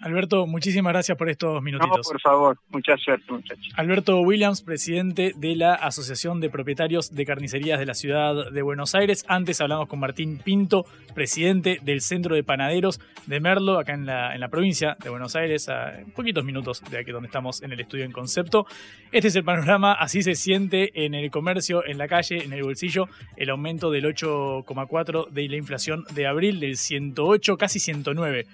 Alberto, 0.00 0.46
muchísimas 0.46 0.94
gracias 0.94 1.18
por 1.18 1.28
estos 1.28 1.62
minutitos. 1.62 1.98
No, 1.98 2.02
por 2.02 2.20
favor, 2.20 2.58
mucha 2.70 2.96
suerte, 2.96 3.30
muchachos. 3.30 3.68
Alberto 3.76 4.18
Williams, 4.20 4.62
presidente 4.62 5.32
de 5.36 5.56
la 5.56 5.74
Asociación 5.74 6.40
de 6.40 6.48
Propietarios 6.48 7.14
de 7.14 7.26
Carnicerías 7.26 7.78
de 7.78 7.84
la 7.84 7.92
Ciudad 7.92 8.50
de 8.50 8.62
Buenos 8.62 8.94
Aires. 8.94 9.26
Antes 9.28 9.60
hablamos 9.60 9.88
con 9.88 10.00
Martín 10.00 10.38
Pinto, 10.42 10.86
presidente 11.14 11.80
del 11.82 12.00
Centro 12.00 12.34
de 12.34 12.42
Panaderos 12.42 12.98
de 13.26 13.40
Merlo, 13.40 13.78
acá 13.78 13.92
en 13.92 14.06
la, 14.06 14.34
en 14.34 14.40
la 14.40 14.48
provincia 14.48 14.96
de 15.02 15.10
Buenos 15.10 15.36
Aires, 15.36 15.68
a 15.68 15.92
poquitos 16.16 16.44
minutos 16.44 16.82
de 16.90 16.98
aquí 16.98 17.10
donde 17.10 17.26
estamos 17.26 17.62
en 17.62 17.72
el 17.72 17.80
estudio 17.80 18.06
en 18.06 18.12
concepto. 18.12 18.64
Este 19.12 19.28
es 19.28 19.36
el 19.36 19.44
panorama, 19.44 19.92
así 19.92 20.22
se 20.22 20.34
siente 20.34 21.04
en 21.04 21.12
el 21.12 21.30
comercio, 21.30 21.84
en 21.84 21.98
la 21.98 22.08
calle, 22.08 22.42
en 22.42 22.54
el 22.54 22.62
bolsillo, 22.62 23.06
el 23.36 23.50
aumento 23.50 23.90
del 23.90 24.06
8,4 24.06 25.28
de 25.28 25.48
la 25.48 25.56
inflación 25.56 26.04
de 26.14 26.26
abril, 26.26 26.58
del 26.58 26.78
108, 26.78 27.58
casi 27.58 27.78
109 27.80 28.46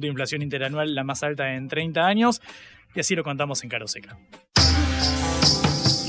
de 0.00 0.08
inflación 0.08 0.42
interanual, 0.42 0.94
la 0.94 1.04
más 1.04 1.22
alta 1.22 1.54
en 1.54 1.68
30 1.68 2.06
años, 2.06 2.40
y 2.94 3.00
así 3.00 3.14
lo 3.14 3.24
contamos 3.24 3.62
en 3.62 3.70
Caro 3.70 3.86
Seca. 3.86 4.18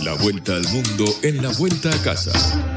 La 0.03 0.13
vuelta 0.13 0.55
al 0.55 0.63
mundo 0.69 1.05
en 1.23 1.41
la 1.41 1.51
vuelta 1.57 1.89
a 1.89 2.03
casa. 2.03 2.76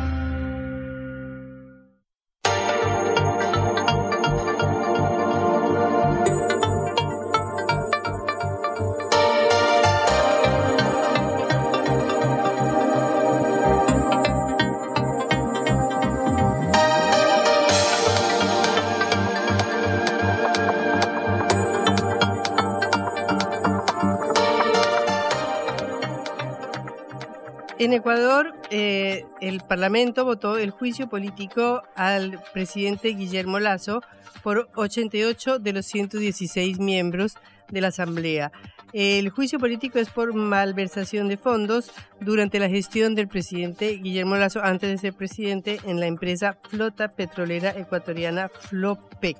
En 27.81 27.95
Ecuador, 27.95 28.53
eh, 28.71 29.25
el 29.41 29.61
Parlamento 29.61 30.27
votó 30.27 30.59
el 30.59 30.71
juicio 30.71 31.09
político 31.09 31.83
al 31.97 32.39
presidente 32.53 33.09
Guillermo 33.09 33.59
Lazo 33.59 34.03
por 34.43 34.69
88 34.75 35.59
de 35.59 35.73
los 35.73 35.87
116 35.87 36.79
miembros 36.79 37.39
de 37.71 37.81
la 37.81 37.89
Asamblea. 37.89 38.53
El 38.93 39.31
juicio 39.31 39.59
político 39.59 39.99
es 39.99 40.11
por 40.11 40.35
malversación 40.35 41.29
de 41.29 41.39
fondos 41.39 41.91
durante 42.21 42.59
la 42.59 42.69
gestión 42.69 43.15
del 43.15 43.29
presidente 43.29 43.93
Guillermo 43.93 44.37
Lazo 44.37 44.63
antes 44.63 44.91
de 44.91 44.99
ser 44.99 45.15
presidente 45.15 45.81
en 45.87 46.01
la 46.01 46.07
empresa 46.07 46.59
Flota 46.69 47.09
Petrolera 47.09 47.71
Ecuatoriana 47.71 48.51
Flopec. 48.51 49.39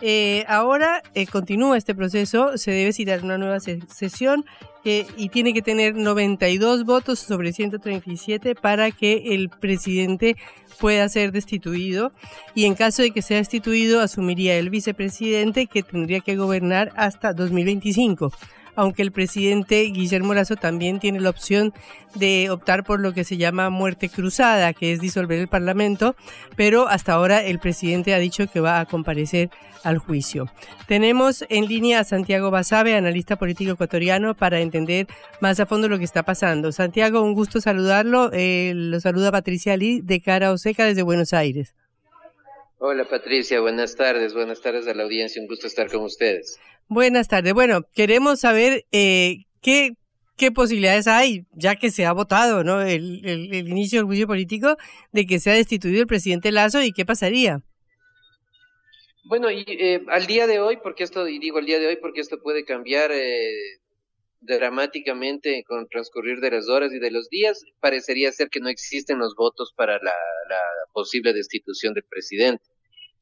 Eh, 0.00 0.44
ahora 0.46 1.02
eh, 1.14 1.26
continúa 1.26 1.76
este 1.76 1.94
proceso, 1.94 2.56
se 2.56 2.70
debe 2.70 2.92
citar 2.92 3.24
una 3.24 3.38
nueva 3.38 3.58
sesión 3.60 4.44
y 5.18 5.28
tiene 5.28 5.52
que 5.52 5.60
tener 5.60 5.94
92 5.94 6.84
votos 6.84 7.18
sobre 7.18 7.52
137 7.52 8.54
para 8.54 8.90
que 8.90 9.34
el 9.34 9.50
presidente 9.50 10.36
pueda 10.80 11.06
ser 11.10 11.30
destituido. 11.30 12.12
Y 12.54 12.64
en 12.64 12.74
caso 12.74 13.02
de 13.02 13.10
que 13.10 13.20
sea 13.20 13.36
destituido 13.36 14.00
asumiría 14.00 14.56
el 14.56 14.70
vicepresidente 14.70 15.66
que 15.66 15.82
tendría 15.82 16.20
que 16.20 16.36
gobernar 16.36 16.90
hasta 16.96 17.34
2025 17.34 18.32
aunque 18.78 19.02
el 19.02 19.10
presidente 19.10 19.82
Guillermo 19.82 20.34
Lazo 20.34 20.54
también 20.54 21.00
tiene 21.00 21.18
la 21.18 21.30
opción 21.30 21.74
de 22.14 22.48
optar 22.48 22.84
por 22.84 23.00
lo 23.00 23.12
que 23.12 23.24
se 23.24 23.36
llama 23.36 23.70
muerte 23.70 24.08
cruzada, 24.08 24.72
que 24.72 24.92
es 24.92 25.00
disolver 25.00 25.40
el 25.40 25.48
Parlamento, 25.48 26.14
pero 26.56 26.86
hasta 26.86 27.14
ahora 27.14 27.44
el 27.44 27.58
presidente 27.58 28.14
ha 28.14 28.20
dicho 28.20 28.46
que 28.46 28.60
va 28.60 28.78
a 28.78 28.86
comparecer 28.86 29.50
al 29.82 29.98
juicio. 29.98 30.46
Tenemos 30.86 31.44
en 31.48 31.66
línea 31.66 31.98
a 31.98 32.04
Santiago 32.04 32.52
Basabe, 32.52 32.94
analista 32.94 33.34
político 33.34 33.72
ecuatoriano, 33.72 34.36
para 34.36 34.60
entender 34.60 35.08
más 35.40 35.58
a 35.58 35.66
fondo 35.66 35.88
lo 35.88 35.98
que 35.98 36.04
está 36.04 36.22
pasando. 36.22 36.70
Santiago, 36.70 37.20
un 37.20 37.34
gusto 37.34 37.60
saludarlo. 37.60 38.30
Eh, 38.32 38.74
lo 38.76 39.00
saluda 39.00 39.32
Patricia 39.32 39.76
Lee 39.76 40.02
de 40.04 40.20
Cara 40.20 40.52
Oseca 40.52 40.84
desde 40.84 41.02
Buenos 41.02 41.32
Aires. 41.32 41.74
Hola 42.80 43.08
Patricia, 43.08 43.60
buenas 43.60 43.96
tardes, 43.96 44.34
buenas 44.34 44.60
tardes 44.60 44.86
a 44.86 44.94
la 44.94 45.02
audiencia, 45.02 45.42
un 45.42 45.48
gusto 45.48 45.66
estar 45.66 45.90
con 45.90 46.02
ustedes. 46.02 46.60
Buenas 46.90 47.28
tardes, 47.28 47.52
bueno, 47.52 47.82
queremos 47.94 48.40
saber 48.40 48.86
eh, 48.92 49.44
qué, 49.60 49.94
posibilidades 50.54 51.06
hay, 51.06 51.44
ya 51.52 51.76
que 51.76 51.90
se 51.90 52.06
ha 52.06 52.12
votado 52.12 52.64
¿no? 52.64 52.80
el, 52.80 53.68
inicio 53.68 53.98
del 53.98 54.06
juicio 54.06 54.26
político, 54.26 54.74
de 55.12 55.26
que 55.26 55.38
sea 55.38 55.52
destituido 55.52 56.00
el 56.00 56.06
presidente 56.06 56.50
Lazo 56.50 56.82
y 56.82 56.92
qué 56.92 57.04
pasaría. 57.04 57.60
Bueno, 59.24 59.50
y 59.50 59.64
eh, 59.68 60.02
al 60.08 60.26
día 60.26 60.46
de 60.46 60.60
hoy, 60.60 60.78
porque 60.82 61.04
esto, 61.04 61.28
y 61.28 61.38
digo 61.38 61.58
al 61.58 61.66
día 61.66 61.78
de 61.78 61.88
hoy 61.88 61.96
porque 61.96 62.22
esto 62.22 62.40
puede 62.40 62.64
cambiar 62.64 63.10
eh, 63.12 63.80
dramáticamente 64.40 65.64
con 65.66 65.86
transcurrir 65.88 66.40
de 66.40 66.52
las 66.52 66.70
horas 66.70 66.90
y 66.94 66.98
de 66.98 67.10
los 67.10 67.28
días, 67.28 67.66
parecería 67.80 68.32
ser 68.32 68.48
que 68.48 68.60
no 68.60 68.70
existen 68.70 69.18
los 69.18 69.34
votos 69.34 69.74
para 69.76 69.98
la, 69.98 70.14
la 70.48 70.60
posible 70.94 71.34
destitución 71.34 71.92
del 71.92 72.04
presidente. 72.04 72.64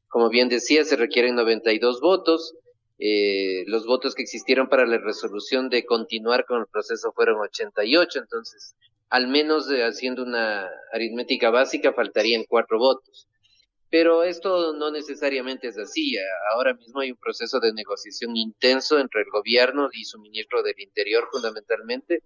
Como 0.07 0.29
bien 0.29 0.47
decía, 0.47 0.85
se 0.85 0.95
requieren 0.95 1.35
92 1.35 1.99
votos. 1.99 2.55
Eh, 2.99 3.63
los 3.67 3.85
votos 3.85 4.15
que 4.15 4.23
existieron 4.23 4.69
para 4.69 4.85
la 4.85 4.97
resolución 4.97 5.69
de 5.69 5.85
continuar 5.85 6.45
con 6.45 6.61
el 6.61 6.67
proceso 6.67 7.11
fueron 7.13 7.39
88, 7.39 8.19
entonces, 8.19 8.75
al 9.09 9.27
menos 9.27 9.67
haciendo 9.67 10.23
una 10.23 10.67
aritmética 10.91 11.49
básica, 11.51 11.93
faltarían 11.93 12.45
cuatro 12.47 12.79
votos. 12.79 13.27
Pero 13.89 14.23
esto 14.23 14.73
no 14.73 14.91
necesariamente 14.91 15.67
es 15.67 15.77
así. 15.77 16.17
Ahora 16.53 16.73
mismo 16.73 16.99
hay 16.99 17.11
un 17.11 17.17
proceso 17.17 17.59
de 17.59 17.71
negociación 17.71 18.35
intenso 18.35 18.99
entre 18.99 19.21
el 19.21 19.29
gobierno 19.31 19.89
y 19.93 20.03
su 20.03 20.19
ministro 20.19 20.61
del 20.61 20.79
Interior 20.79 21.29
fundamentalmente 21.31 22.21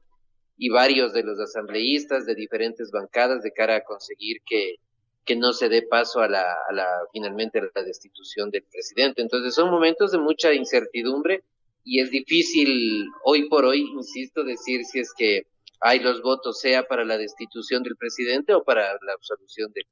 y 0.57 0.69
varios 0.69 1.13
de 1.13 1.23
los 1.23 1.39
asambleístas 1.39 2.25
de 2.25 2.35
diferentes 2.35 2.91
bancadas 2.91 3.43
de 3.43 3.51
cara 3.51 3.75
a 3.75 3.83
conseguir 3.83 4.37
que, 4.45 4.75
que 5.25 5.35
no 5.35 5.53
se 5.53 5.69
dé 5.69 5.83
paso 5.83 6.19
a 6.21 6.27
la, 6.27 6.43
a 6.69 6.73
la 6.73 6.87
finalmente 7.13 7.59
a 7.59 7.69
la 7.73 7.83
destitución 7.83 8.49
del 8.49 8.63
presidente. 8.63 9.21
Entonces 9.21 9.53
son 9.53 9.69
momentos 9.69 10.11
de 10.11 10.17
mucha 10.17 10.53
incertidumbre 10.53 11.43
y 11.83 12.01
es 12.01 12.11
difícil 12.11 13.05
hoy 13.23 13.47
por 13.49 13.65
hoy, 13.65 13.81
insisto, 13.81 14.43
decir 14.43 14.85
si 14.85 14.99
es 14.99 15.13
que 15.17 15.47
hay 15.79 15.99
los 15.99 16.21
votos 16.21 16.59
sea 16.59 16.83
para 16.83 17.05
la 17.05 17.17
destitución 17.17 17.83
del 17.83 17.95
presidente 17.97 18.53
o 18.53 18.63
para 18.63 18.81
la 19.01 19.13
absolución 19.13 19.71
del 19.73 19.85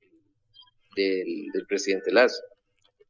del, 0.95 1.65
presidente 1.67 2.11
Lazo. 2.11 2.41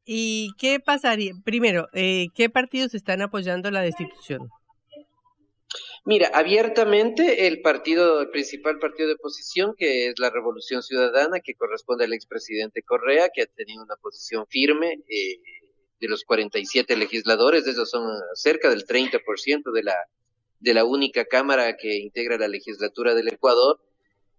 ¿Y 0.05 0.49
qué 0.57 0.79
pasaría? 0.79 1.33
Primero, 1.43 1.87
eh, 1.93 2.27
¿qué 2.33 2.49
partidos 2.49 2.93
están 2.93 3.21
apoyando 3.21 3.69
la 3.71 3.81
destitución? 3.81 4.49
Mira, 6.05 6.31
abiertamente 6.33 7.47
el 7.47 7.61
partido, 7.61 8.21
el 8.21 8.29
principal 8.29 8.79
partido 8.79 9.09
de 9.09 9.15
oposición, 9.15 9.75
que 9.77 10.07
es 10.07 10.19
la 10.19 10.29
Revolución 10.29 10.81
Ciudadana, 10.81 11.39
que 11.41 11.55
corresponde 11.55 12.05
al 12.05 12.13
expresidente 12.13 12.83
Correa, 12.83 13.29
que 13.33 13.43
ha 13.43 13.45
tenido 13.47 13.83
una 13.83 13.95
posición 13.97 14.45
firme, 14.47 15.03
eh, 15.09 15.41
de 15.99 16.07
los 16.07 16.23
47 16.23 16.95
legisladores, 16.95 17.67
esos 17.67 17.89
son 17.89 18.17
cerca 18.33 18.69
del 18.69 18.85
30% 18.85 19.71
de 19.73 19.83
la, 19.83 19.95
de 20.59 20.73
la 20.73 20.85
única 20.85 21.25
Cámara 21.25 21.75
que 21.75 21.97
integra 21.97 22.37
la 22.37 22.47
legislatura 22.47 23.13
del 23.15 23.27
Ecuador, 23.27 23.81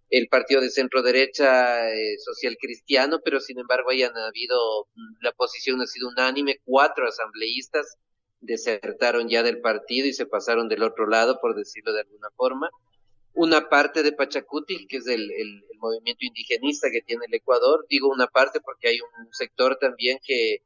el 0.09 0.29
partido 0.29 0.61
de 0.61 0.71
centro 0.71 1.03
derecha 1.03 1.89
eh, 1.91 2.19
social 2.19 2.57
cristiano, 2.59 3.21
pero 3.25 3.41
sin 3.41 3.59
embargo 3.59 3.91
hayan 3.91 4.17
habido, 4.17 4.89
mm, 4.95 5.17
la 5.23 5.33
posición 5.33 5.81
ha 5.81 5.87
sido 5.87 6.09
unánime, 6.09 6.61
cuatro 6.65 7.07
asambleístas 7.07 7.99
desertaron 8.41 9.29
ya 9.29 9.43
del 9.43 9.61
partido 9.61 10.07
y 10.07 10.13
se 10.13 10.27
pasaron 10.27 10.69
del 10.69 10.83
otro 10.83 11.07
lado, 11.07 11.39
por 11.41 11.55
decirlo 11.55 11.93
de 11.93 12.01
alguna 12.01 12.29
forma. 12.37 12.71
Una 13.35 13.69
parte 13.69 14.03
de 14.03 14.13
Pachacuti, 14.13 14.87
que 14.87 14.99
es 14.99 15.07
el, 15.07 15.31
movimiento 15.79 16.27
indigenista 16.27 16.91
que 16.91 17.01
tiene 17.01 17.25
el 17.27 17.35
Ecuador, 17.35 17.87
digo 17.89 18.09
una 18.09 18.27
parte 18.27 18.61
porque 18.61 18.89
hay 18.89 18.99
un 19.01 19.33
sector 19.33 19.79
también 19.81 20.19
que 20.23 20.59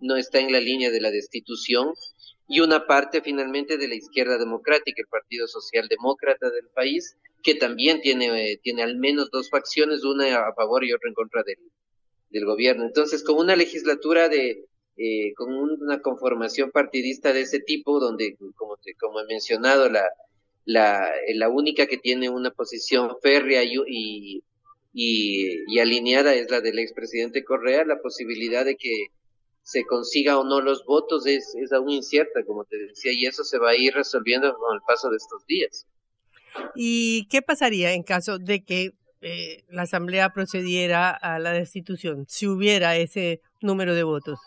no 0.00 0.16
está 0.16 0.40
en 0.40 0.50
la 0.50 0.60
línea 0.60 0.90
de 0.90 1.00
la 1.00 1.10
destitución, 1.10 1.92
y 2.48 2.60
una 2.60 2.86
parte 2.86 3.22
finalmente 3.22 3.76
de 3.78 3.88
la 3.88 3.94
izquierda 3.94 4.38
democrática, 4.38 5.00
el 5.00 5.08
Partido 5.08 5.46
Socialdemócrata 5.46 6.50
del 6.50 6.68
país, 6.74 7.16
que 7.42 7.54
también 7.54 8.00
tiene, 8.00 8.58
tiene 8.62 8.82
al 8.82 8.96
menos 8.96 9.30
dos 9.30 9.50
facciones, 9.50 10.04
una 10.04 10.48
a 10.48 10.54
favor 10.54 10.84
y 10.84 10.92
otra 10.92 11.08
en 11.08 11.14
contra 11.14 11.42
del 12.30 12.44
gobierno. 12.44 12.84
Entonces, 12.84 13.22
con 13.22 13.36
una 13.36 13.56
legislatura 13.56 14.28
de, 14.28 14.66
eh, 14.96 15.32
con 15.34 15.52
una 15.54 16.00
conformación 16.00 16.70
partidista 16.70 17.32
de 17.32 17.42
ese 17.42 17.60
tipo, 17.60 18.00
donde, 18.00 18.36
como, 18.56 18.76
como 19.00 19.20
he 19.20 19.26
mencionado, 19.26 19.88
la, 19.88 20.04
la, 20.64 21.10
la 21.34 21.48
única 21.48 21.86
que 21.86 21.96
tiene 21.96 22.28
una 22.28 22.50
posición 22.50 23.16
férrea 23.22 23.64
y, 23.64 23.74
y, 23.88 24.42
y, 24.92 25.58
y 25.66 25.78
alineada 25.78 26.34
es 26.34 26.50
la 26.50 26.60
del 26.60 26.78
expresidente 26.78 27.44
Correa, 27.44 27.84
la 27.84 28.00
posibilidad 28.00 28.64
de 28.64 28.76
que 28.76 29.06
se 29.62 29.84
consiga 29.84 30.38
o 30.38 30.44
no 30.44 30.60
los 30.60 30.84
votos 30.84 31.26
es, 31.26 31.54
es 31.54 31.72
aún 31.72 31.90
incierta, 31.90 32.44
como 32.44 32.64
te 32.64 32.76
decía, 32.76 33.12
y 33.12 33.26
eso 33.26 33.44
se 33.44 33.58
va 33.58 33.70
a 33.70 33.76
ir 33.76 33.94
resolviendo 33.94 34.52
con 34.54 34.74
el 34.74 34.80
paso 34.86 35.08
de 35.08 35.16
estos 35.16 35.46
días. 35.46 35.86
¿Y 36.74 37.26
qué 37.28 37.42
pasaría 37.42 37.92
en 37.92 38.02
caso 38.02 38.38
de 38.38 38.64
que 38.64 38.90
eh, 39.20 39.64
la 39.68 39.82
Asamblea 39.82 40.32
procediera 40.34 41.10
a 41.10 41.38
la 41.38 41.52
destitución, 41.52 42.26
si 42.28 42.46
hubiera 42.46 42.96
ese 42.96 43.40
número 43.60 43.94
de 43.94 44.02
votos? 44.02 44.38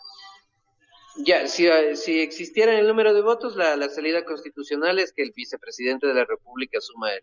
Ya, 1.18 1.48
si, 1.48 1.66
si 1.94 2.20
existiera 2.20 2.78
el 2.78 2.86
número 2.86 3.14
de 3.14 3.22
votos, 3.22 3.56
la, 3.56 3.88
salida 3.88 4.24
constitucional 4.24 4.98
es 4.98 5.12
que 5.12 5.22
el 5.22 5.32
vicepresidente 5.32 6.06
de 6.06 6.14
la 6.14 6.24
República 6.24 6.78
asuma 6.78 7.12
el, 7.14 7.22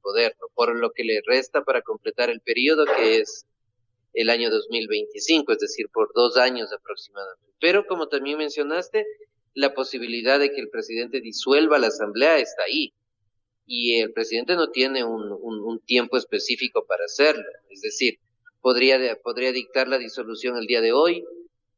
poder, 0.00 0.36
por 0.54 0.76
lo 0.76 0.92
que 0.92 1.02
le 1.02 1.22
resta 1.24 1.64
para 1.64 1.80
completar 1.80 2.28
el 2.28 2.40
periodo, 2.40 2.84
que 2.84 3.20
es 3.20 3.46
el 4.12 4.28
año 4.28 4.50
2025, 4.50 5.52
es 5.52 5.58
decir, 5.58 5.88
por 5.90 6.12
dos 6.14 6.36
años 6.36 6.70
aproximadamente. 6.72 7.52
Pero 7.58 7.86
como 7.86 8.08
también 8.08 8.36
mencionaste, 8.36 9.06
la 9.54 9.72
posibilidad 9.72 10.38
de 10.38 10.50
que 10.50 10.60
el 10.60 10.68
presidente 10.68 11.22
disuelva 11.22 11.78
la 11.78 11.86
asamblea 11.86 12.38
está 12.38 12.64
ahí. 12.64 12.92
Y 13.66 14.00
el 14.00 14.12
presidente 14.12 14.56
no 14.56 14.70
tiene 14.70 15.04
un, 15.04 15.32
un, 15.32 15.80
tiempo 15.80 16.18
específico 16.18 16.84
para 16.86 17.06
hacerlo. 17.06 17.44
Es 17.70 17.80
decir, 17.80 18.18
podría, 18.60 19.16
podría 19.22 19.52
dictar 19.52 19.88
la 19.88 19.96
disolución 19.96 20.58
el 20.58 20.66
día 20.66 20.82
de 20.82 20.92
hoy, 20.92 21.24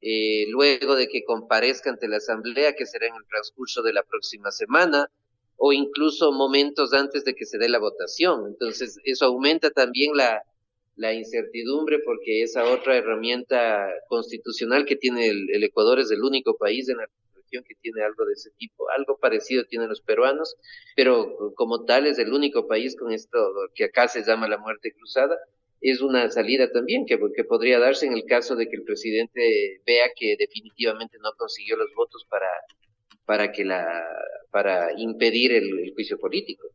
eh, 0.09 0.47
luego 0.51 0.95
de 0.95 1.09
que 1.09 1.25
comparezca 1.25 1.91
ante 1.91 2.07
la 2.07 2.19
asamblea, 2.19 2.75
que 2.75 2.87
será 2.87 3.09
en 3.09 3.17
el 3.17 3.27
transcurso 3.27 3.83
de 3.83 3.93
la 3.93 4.05
próxima 4.05 4.53
semana, 4.53 5.11
o 5.57 5.73
incluso 5.73 6.31
momentos 6.31 6.93
antes 6.93 7.25
de 7.25 7.35
que 7.35 7.45
se 7.45 7.59
dé 7.59 7.69
la 7.69 7.81
votación. 7.81 8.47
Entonces, 8.47 9.01
eso 9.03 9.25
aumenta 9.25 9.71
también 9.71 10.13
la, 10.15 10.45
incertidumbre 11.13 11.99
porque 12.05 12.43
esa 12.43 12.71
otra 12.71 12.97
herramienta 12.97 13.89
constitucional 14.09 14.87
que 14.87 14.95
tiene 14.95 15.27
el, 15.27 15.65
Ecuador 15.65 15.99
es 15.99 16.13
el 16.13 16.23
único 16.23 16.57
país 16.57 16.89
en 16.89 16.99
la 16.99 17.09
región 17.35 17.65
que 17.65 17.75
tiene 17.75 18.03
algo 18.03 18.25
de 18.27 18.35
ese 18.35 18.51
tipo, 18.59 18.89
algo 18.97 19.19
parecido 19.19 19.65
tienen 19.65 19.89
los 19.89 20.01
peruanos, 20.01 20.57
pero 20.95 21.53
como 21.57 21.85
tal 21.85 22.07
es 22.07 22.19
el 22.21 22.33
único 22.33 22.69
país 22.69 22.97
con 22.97 23.13
esto 23.13 23.39
que 23.75 23.85
acá 23.85 24.07
se 24.07 24.23
llama 24.23 24.49
la 24.49 24.59
muerte 24.59 24.93
cruzada, 24.93 25.37
es 25.91 26.01
una 26.01 26.31
salida 26.31 26.71
también 26.71 27.07
que, 27.07 27.19
que 27.35 27.45
podría 27.45 27.79
darse 27.79 28.07
en 28.07 28.13
el 28.13 28.25
caso 28.25 28.57
de 28.57 28.69
que 28.69 28.77
el 28.77 28.85
presidente 28.85 29.81
vea 29.87 30.07
que 30.17 30.37
definitivamente 30.39 31.19
no 31.23 31.31
consiguió 31.37 31.77
los 31.77 31.93
votos 31.95 32.27
para 32.29 32.49
para 33.25 33.53
que 33.53 33.65
la 33.65 34.05
para 34.51 34.89
impedir 34.97 35.53
el 35.53 35.93
juicio 35.95 36.19
político. 36.19 36.69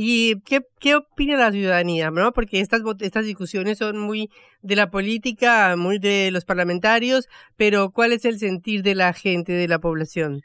¿Y 0.00 0.40
qué, 0.42 0.60
qué 0.78 0.94
opina 0.94 1.36
la 1.36 1.50
ciudadanía? 1.50 2.12
¿no? 2.12 2.32
Porque 2.32 2.60
estas, 2.60 2.82
estas 3.00 3.24
discusiones 3.24 3.78
son 3.78 3.98
muy 3.98 4.30
de 4.62 4.76
la 4.76 4.90
política, 4.90 5.74
muy 5.76 5.98
de 5.98 6.30
los 6.30 6.44
parlamentarios, 6.44 7.26
pero 7.56 7.90
¿cuál 7.90 8.12
es 8.12 8.24
el 8.24 8.38
sentir 8.38 8.84
de 8.84 8.94
la 8.94 9.12
gente, 9.12 9.54
de 9.54 9.66
la 9.66 9.80
población? 9.80 10.42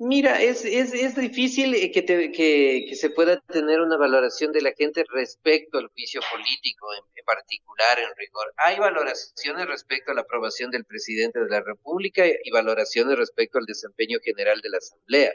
Mira, 0.00 0.40
es, 0.40 0.64
es, 0.64 0.94
es 0.94 1.16
difícil 1.16 1.74
eh, 1.74 1.90
que, 1.90 2.04
que, 2.04 2.84
que, 2.88 2.94
se 2.94 3.10
pueda 3.10 3.40
tener 3.40 3.80
una 3.80 3.96
valoración 3.96 4.52
de 4.52 4.62
la 4.62 4.72
gente 4.72 5.04
respecto 5.12 5.78
al 5.78 5.88
juicio 5.88 6.20
político 6.30 6.86
en, 6.94 7.24
particular, 7.24 7.98
en 7.98 8.08
rigor. 8.16 8.54
Hay 8.64 8.78
valoraciones 8.78 9.66
respecto 9.66 10.12
a 10.12 10.14
la 10.14 10.20
aprobación 10.20 10.70
del 10.70 10.84
presidente 10.84 11.40
de 11.40 11.48
la 11.48 11.62
República 11.62 12.24
y 12.28 12.50
valoraciones 12.52 13.18
respecto 13.18 13.58
al 13.58 13.66
desempeño 13.66 14.20
general 14.22 14.60
de 14.60 14.70
la 14.70 14.78
Asamblea. 14.78 15.32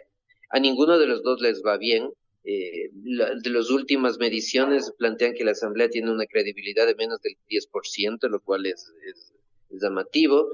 A 0.49 0.59
ninguno 0.59 0.97
de 0.97 1.07
los 1.07 1.23
dos 1.23 1.41
les 1.41 1.61
va 1.61 1.77
bien. 1.77 2.13
Eh, 2.45 2.89
la, 3.03 3.35
de 3.35 3.49
las 3.49 3.69
últimas 3.69 4.17
mediciones 4.17 4.93
plantean 4.97 5.33
que 5.33 5.43
la 5.43 5.51
Asamblea 5.51 5.89
tiene 5.89 6.09
una 6.09 6.25
credibilidad 6.25 6.87
de 6.87 6.95
menos 6.95 7.21
del 7.21 7.35
10%, 7.49 8.29
lo 8.29 8.39
cual 8.39 8.65
es, 8.65 8.93
es 9.05 9.33
llamativo. 9.69 10.47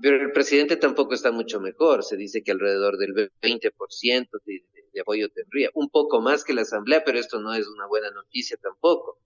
Pero 0.00 0.22
el 0.22 0.32
presidente 0.32 0.76
tampoco 0.76 1.14
está 1.14 1.30
mucho 1.30 1.60
mejor. 1.60 2.02
Se 2.04 2.16
dice 2.16 2.42
que 2.42 2.52
alrededor 2.52 2.98
del 2.98 3.14
20% 3.40 4.28
de, 4.44 4.64
de, 4.92 5.00
apoyo 5.00 5.28
tendría. 5.30 5.70
Un 5.74 5.88
poco 5.88 6.20
más 6.20 6.44
que 6.44 6.52
la 6.52 6.62
Asamblea, 6.62 7.04
pero 7.04 7.18
esto 7.18 7.40
no 7.40 7.54
es 7.54 7.66
una 7.68 7.86
buena 7.86 8.10
noticia 8.10 8.56
tampoco. 8.60 9.18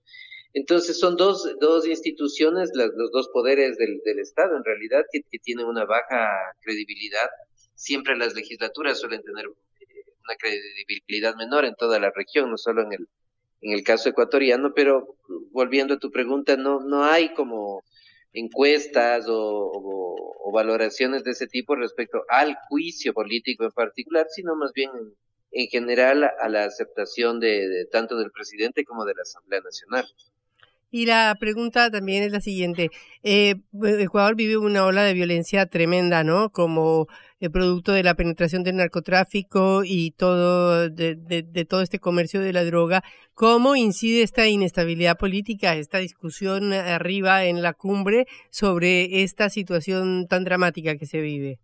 Entonces 0.53 0.99
son 0.99 1.17
dos, 1.17 1.57
dos 1.61 1.87
instituciones, 1.87 2.71
las, 2.75 2.91
los 2.97 3.11
dos 3.13 3.29
poderes 3.29 3.77
del, 3.79 4.01
del 4.05 4.19
Estado 4.19 4.57
en 4.57 4.65
realidad, 4.65 5.05
que, 5.11 5.23
que, 5.31 5.39
tienen 5.39 5.67
una 5.67 5.85
baja 5.85 6.55
credibilidad. 6.63 7.29
Siempre 7.75 8.17
las 8.17 8.35
legislaturas 8.35 8.99
suelen 8.99 9.23
tener 9.23 9.47
una 9.49 10.37
credibilidad 10.39 11.35
menor 11.37 11.65
en 11.65 11.75
toda 11.77 11.99
la 11.99 12.11
región, 12.11 12.51
no 12.51 12.59
solo 12.59 12.83
en 12.83 12.93
el, 12.93 13.09
en 13.61 13.73
el 13.73 13.83
caso 13.83 14.09
ecuatoriano, 14.09 14.73
pero 14.75 15.17
volviendo 15.51 15.95
a 15.95 15.99
tu 15.99 16.11
pregunta, 16.11 16.57
no, 16.57 16.81
no 16.81 17.05
hay 17.05 17.33
como 17.35 17.85
encuestas 18.33 19.27
o, 19.29 20.51
valoraciones 20.53 21.25
de 21.25 21.33
ese 21.33 21.47
tipo 21.47 21.77
respecto 21.77 22.25
al 22.29 22.57
juicio 22.69 23.13
político 23.13 23.65
en 23.65 23.71
particular, 23.71 24.27
sino 24.31 24.57
más 24.57 24.73
bien 24.73 24.91
en, 24.95 25.15
en 25.51 25.69
general 25.69 26.25
a, 26.25 26.49
la 26.49 26.65
aceptación 26.65 27.39
de, 27.39 27.87
tanto 27.93 28.17
del 28.17 28.31
presidente 28.31 28.85
como 28.85 29.05
de 29.05 29.15
la 29.15 29.23
Asamblea 29.23 29.61
Nacional. 29.61 30.07
Y 30.91 31.05
la 31.05 31.37
pregunta 31.39 31.91
también 31.91 32.23
es 32.23 32.33
la 32.33 32.41
siguiente. 32.41 32.91
Eh, 33.23 33.57
Ecuador 33.99 34.35
vive 34.37 34.57
una 34.57 34.87
ola 34.87 35.03
de 35.03 35.13
violencia 35.13 35.67
tremenda, 35.67 36.25
¿no? 36.25 36.51
Como 36.51 37.09
producto 37.53 37.93
de 37.93 38.03
la 38.03 38.15
penetración 38.15 38.65
del 38.65 38.77
narcotráfico 38.77 39.83
y 39.85 40.11
todo 40.11 40.89
de, 40.91 41.67
todo 41.69 41.83
este 41.83 42.01
comercio 42.01 42.41
de 42.41 42.53
la 42.53 42.65
droga. 42.65 43.05
¿Cómo 43.35 43.77
incide 43.77 44.23
esta 44.23 44.49
inestabilidad 44.49 45.17
política, 45.17 45.77
esta 45.77 45.99
discusión 45.99 46.73
arriba 46.73 47.45
en 47.45 47.63
la 47.63 47.75
cumbre 47.75 48.27
sobre 48.51 49.23
esta 49.23 49.51
situación 49.51 50.27
tan 50.27 50.43
dramática 50.43 50.97
que 50.97 51.07
se 51.07 51.21
vive? 51.21 51.61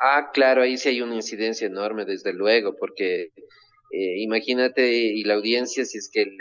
Ah, 0.00 0.30
claro, 0.32 0.62
ahí 0.62 0.78
sí 0.78 0.90
hay 0.90 1.00
una 1.00 1.16
incidencia 1.16 1.66
enorme, 1.66 2.04
desde 2.04 2.32
luego, 2.32 2.76
porque 2.78 3.32
eh, 3.90 4.18
imagínate 4.18 4.92
y 4.92 5.24
la 5.24 5.34
audiencia 5.34 5.84
si 5.84 5.98
es 5.98 6.08
que 6.08 6.22
el 6.22 6.38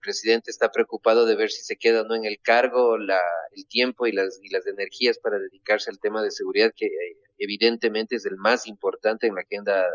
presidente 0.00 0.50
está 0.50 0.70
preocupado 0.70 1.26
de 1.26 1.36
ver 1.36 1.50
si 1.50 1.62
se 1.62 1.76
queda 1.76 2.02
o 2.02 2.04
no 2.04 2.14
en 2.14 2.24
el 2.24 2.40
cargo, 2.40 2.98
la, 2.98 3.20
el 3.54 3.66
tiempo 3.66 4.06
y 4.06 4.12
las, 4.12 4.38
y 4.42 4.50
las 4.50 4.66
energías 4.66 5.18
para 5.18 5.38
dedicarse 5.38 5.90
al 5.90 5.98
tema 5.98 6.22
de 6.22 6.30
seguridad, 6.30 6.72
que 6.74 6.88
evidentemente 7.38 8.16
es 8.16 8.26
el 8.26 8.36
más 8.36 8.66
importante 8.66 9.26
en 9.26 9.34
la 9.34 9.42
agenda 9.42 9.86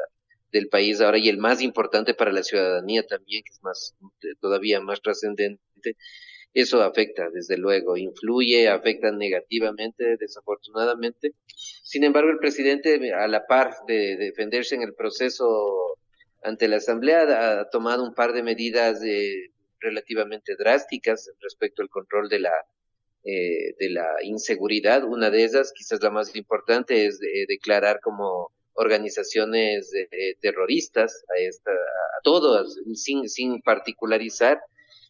del 0.52 0.68
país 0.68 1.00
ahora 1.02 1.18
y 1.18 1.30
el 1.30 1.38
más 1.38 1.62
importante 1.62 2.14
para 2.14 2.32
la 2.32 2.44
ciudadanía 2.44 3.06
también, 3.06 3.44
que 3.44 3.54
es 3.54 3.64
más 3.64 3.96
todavía 4.40 4.82
más 4.82 5.02
trascendente. 5.02 5.96
Eso 6.54 6.82
afecta, 6.82 7.30
desde 7.30 7.58
luego, 7.58 7.96
influye, 7.96 8.68
afecta 8.68 9.12
negativamente, 9.12 10.18
desafortunadamente. 10.18 11.34
Sin 11.56 12.04
embargo, 12.04 12.30
el 12.30 12.40
presidente, 12.40 13.14
a 13.14 13.28
la 13.30 13.48
par 13.48 13.74
de 13.88 14.18
defenderse 14.18 14.76
en 14.76 14.82
el 14.82 14.94
proceso 14.94 15.98
ante 16.44 16.68
la 16.68 16.78
Asamblea, 16.78 17.62
ha 17.62 17.70
tomado 17.70 18.04
un 18.04 18.14
par 18.14 18.34
de 18.34 18.44
medidas 18.44 19.00
de 19.00 19.52
relativamente 19.82 20.56
drásticas 20.56 21.32
respecto 21.42 21.82
al 21.82 21.90
control 21.90 22.30
de 22.30 22.40
la 22.40 22.54
eh, 23.24 23.76
de 23.78 23.90
la 23.92 24.08
inseguridad. 24.24 25.04
Una 25.04 25.30
de 25.30 25.44
esas, 25.44 25.74
quizás 25.74 26.02
la 26.02 26.10
más 26.10 26.36
importante, 26.36 27.06
es 27.06 27.20
de, 27.20 27.46
declarar 27.48 28.00
como 28.02 28.52
organizaciones 28.74 29.94
eh, 29.94 30.36
terroristas 30.42 31.24
a, 31.30 31.40
esta, 31.40 31.70
a 31.72 32.22
todas, 32.24 32.76
sin, 32.96 33.30
sin 33.30 33.62
particularizar, 33.62 34.60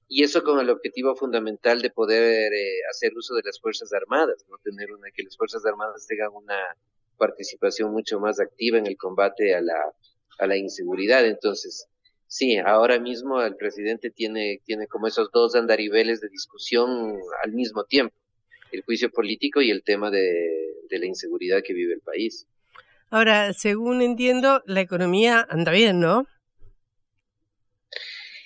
y 0.09 0.24
eso 0.24 0.43
con 0.43 0.59
el 0.59 0.69
objetivo 0.69 1.15
fundamental 1.15 1.82
de 1.82 1.89
poder 1.89 2.51
eh, 2.51 2.80
hacer 2.89 3.13
uso 3.15 3.34
de 3.36 3.43
las 3.45 3.61
Fuerzas 3.61 3.93
Armadas, 3.93 4.43
no 4.49 4.57
tener 4.57 4.91
una, 4.91 5.09
que 5.11 5.24
las 5.24 5.38
Fuerzas 5.38 5.65
Armadas 5.65 6.05
tengan 6.05 6.32
una 6.34 6.59
participación 7.15 7.93
mucho 7.93 8.19
más 8.19 8.41
activa 8.41 8.78
en 8.78 8.88
el 8.88 8.97
combate 8.97 9.55
a 9.55 9.61
la, 9.61 9.93
a 10.38 10.47
la 10.47 10.57
inseguridad. 10.57 11.26
Entonces, 11.26 11.88
Sí, 12.34 12.56
ahora 12.56 12.98
mismo 12.98 13.42
el 13.42 13.58
presidente 13.58 14.10
tiene, 14.10 14.62
tiene 14.64 14.88
como 14.88 15.06
esos 15.06 15.30
dos 15.34 15.54
andariveles 15.54 16.22
de 16.22 16.30
discusión 16.30 17.20
al 17.44 17.52
mismo 17.52 17.84
tiempo, 17.84 18.16
el 18.72 18.84
juicio 18.84 19.12
político 19.12 19.62
y 19.62 19.70
el 19.70 19.84
tema 19.84 20.10
de, 20.10 20.74
de 20.90 21.00
la 21.00 21.08
inseguridad 21.08 21.62
que 21.62 21.74
vive 21.74 21.94
el 21.94 22.00
país. 22.00 22.48
Ahora, 23.10 23.52
según 23.52 24.02
entiendo, 24.02 24.64
la 24.66 24.80
economía 24.80 25.46
anda 25.50 25.74
bien, 25.74 26.00
¿no? 26.00 26.26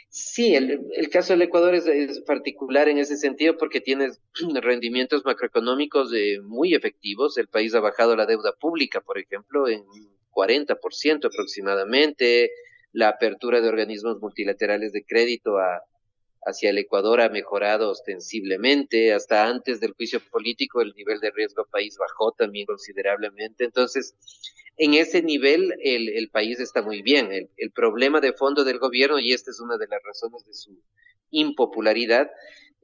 Sí, 0.10 0.56
el, 0.56 0.88
el 0.96 1.10
caso 1.12 1.34
del 1.34 1.44
Ecuador 1.44 1.76
es, 1.76 1.86
es, 1.86 2.22
particular 2.22 2.90
en 2.90 2.98
ese 2.98 3.18
sentido 3.18 3.56
porque 3.56 3.82
tiene 3.82 4.10
rendimientos 4.64 5.24
macroeconómicos 5.26 6.10
de 6.10 6.42
muy 6.42 6.74
efectivos. 6.74 7.38
El 7.38 7.50
país 7.50 7.76
ha 7.76 7.82
bajado 7.82 8.16
la 8.16 8.26
deuda 8.26 8.52
pública, 8.60 9.02
por 9.02 9.20
ejemplo, 9.20 9.70
en 9.70 9.84
40% 10.32 11.26
aproximadamente 11.26 12.50
la 12.96 13.10
apertura 13.10 13.60
de 13.60 13.68
organismos 13.68 14.22
multilaterales 14.22 14.94
de 14.94 15.04
crédito 15.04 15.58
a, 15.58 15.84
hacia 16.46 16.70
el 16.70 16.78
Ecuador 16.78 17.20
ha 17.20 17.28
mejorado 17.28 17.92
ostensiblemente. 17.92 19.14
Hasta 19.14 19.48
antes 19.48 19.82
del 19.82 19.92
juicio 19.92 20.22
político, 20.32 20.82
el 20.82 20.94
nivel 20.96 21.20
de 21.20 21.30
riesgo 21.32 21.66
país 21.70 21.98
bajó 21.98 22.32
también 22.32 22.66
considerablemente. 22.66 23.66
Entonces, 23.66 24.16
en 24.78 24.94
ese 24.94 25.22
nivel, 25.22 25.74
el, 25.84 26.08
el 26.08 26.30
país 26.30 26.62
está 26.62 26.82
muy 26.82 27.02
bien. 27.02 27.34
El, 27.34 27.50
el, 27.58 27.72
problema 27.72 28.22
de 28.22 28.32
fondo 28.32 28.64
del 28.64 28.80
gobierno, 28.80 29.20
y 29.20 29.34
esta 29.34 29.52
es 29.52 29.60
una 29.60 29.78
de 29.78 29.88
las 29.88 30.02
razones 30.02 30.46
de 30.46 30.54
su 30.54 30.82
impopularidad, 31.32 32.32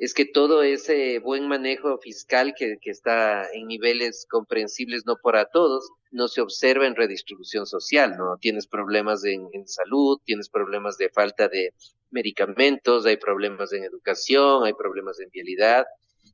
es 0.02 0.16
que 0.16 0.26
todo 0.26 0.64
ese 0.64 1.20
buen 1.20 1.48
manejo 1.48 2.00
fiscal 2.00 2.56
que, 2.58 2.80
está 2.86 3.48
en 3.54 3.68
niveles 3.68 4.26
comprensibles 4.28 5.06
no 5.06 5.16
para 5.16 5.46
todos, 5.46 5.92
no 6.10 6.28
se 6.28 6.42
observa 6.42 6.88
en 6.88 6.96
redistribución 6.96 7.68
social, 7.68 8.18
¿no? 8.18 8.36
Tienes 8.38 8.66
problemas 8.66 9.24
en, 9.26 9.48
salud, 9.68 10.20
tienes 10.26 10.50
problemas 10.50 10.98
de 10.98 11.10
falta 11.10 11.48
de 11.50 11.76
medicamentos, 12.10 13.06
hay 13.06 13.18
problemas 13.18 13.74
en 13.74 13.84
educación, 13.84 14.66
hay 14.66 14.74
problemas 14.74 15.20
en 15.20 15.30
vialidad, 15.30 15.86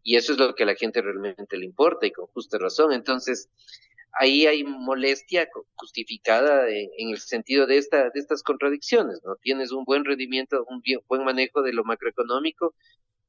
y 0.01 0.15
eso 0.15 0.31
es 0.31 0.39
lo 0.39 0.55
que 0.55 0.63
a 0.63 0.67
la 0.67 0.75
gente 0.75 1.01
realmente 1.01 1.57
le 1.57 1.65
importa 1.65 2.07
y 2.07 2.11
con 2.11 2.27
justa 2.27 2.57
razón. 2.57 2.93
Entonces, 2.93 3.49
ahí 4.13 4.47
hay 4.47 4.63
molestia 4.63 5.49
justificada 5.75 6.69
en, 6.69 6.89
en, 6.97 7.09
el 7.09 7.19
sentido 7.19 7.67
de, 7.67 7.79
esta, 7.79 8.03
de 8.11 8.19
estas 8.21 8.43
contradicciones, 8.43 9.19
¿no? 9.25 9.35
Tienes 9.41 9.73
un 9.73 9.83
buen 9.83 10.05
rendimiento, 10.05 10.65
un 10.69 10.81
buen 11.09 11.25
manejo 11.25 11.63
de 11.63 11.73
lo 11.73 11.83
macroeconómico, 11.83 12.73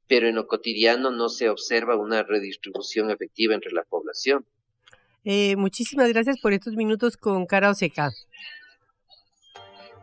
pero 0.09 0.27
en 0.27 0.35
lo 0.35 0.47
cotidiano 0.47 1.11
no 1.11 1.29
se 1.29 1.49
observa 1.49 1.95
una 1.95 2.23
redistribución 2.23 3.11
efectiva 3.11 3.53
entre 3.53 3.71
la 3.71 3.83
población. 3.83 4.43
Eh, 5.23 5.55
muchísimas 5.55 6.09
gracias 6.11 6.39
por 6.41 6.51
estos 6.51 6.73
minutos 6.73 7.15
con 7.15 7.45
Cara 7.45 7.69
Oseca. 7.69 8.11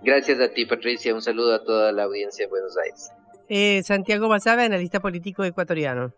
Gracias 0.02 0.38
a 0.40 0.48
ti, 0.48 0.64
Patricia. 0.64 1.12
Un 1.12 1.22
saludo 1.22 1.54
a 1.54 1.64
toda 1.64 1.90
la 1.90 2.04
audiencia 2.04 2.44
de 2.44 2.50
Buenos 2.50 2.76
Aires. 2.78 3.10
Eh, 3.48 3.82
Santiago 3.82 4.28
Basabe, 4.28 4.64
analista 4.64 5.00
político 5.00 5.42
ecuatoriano. 5.42 6.12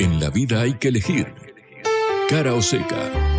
En 0.00 0.18
la 0.18 0.30
vida 0.30 0.62
hay 0.62 0.74
que 0.74 0.88
elegir. 0.88 1.32
Cara 2.28 2.54
o 2.54 2.62
seca. 2.62 3.33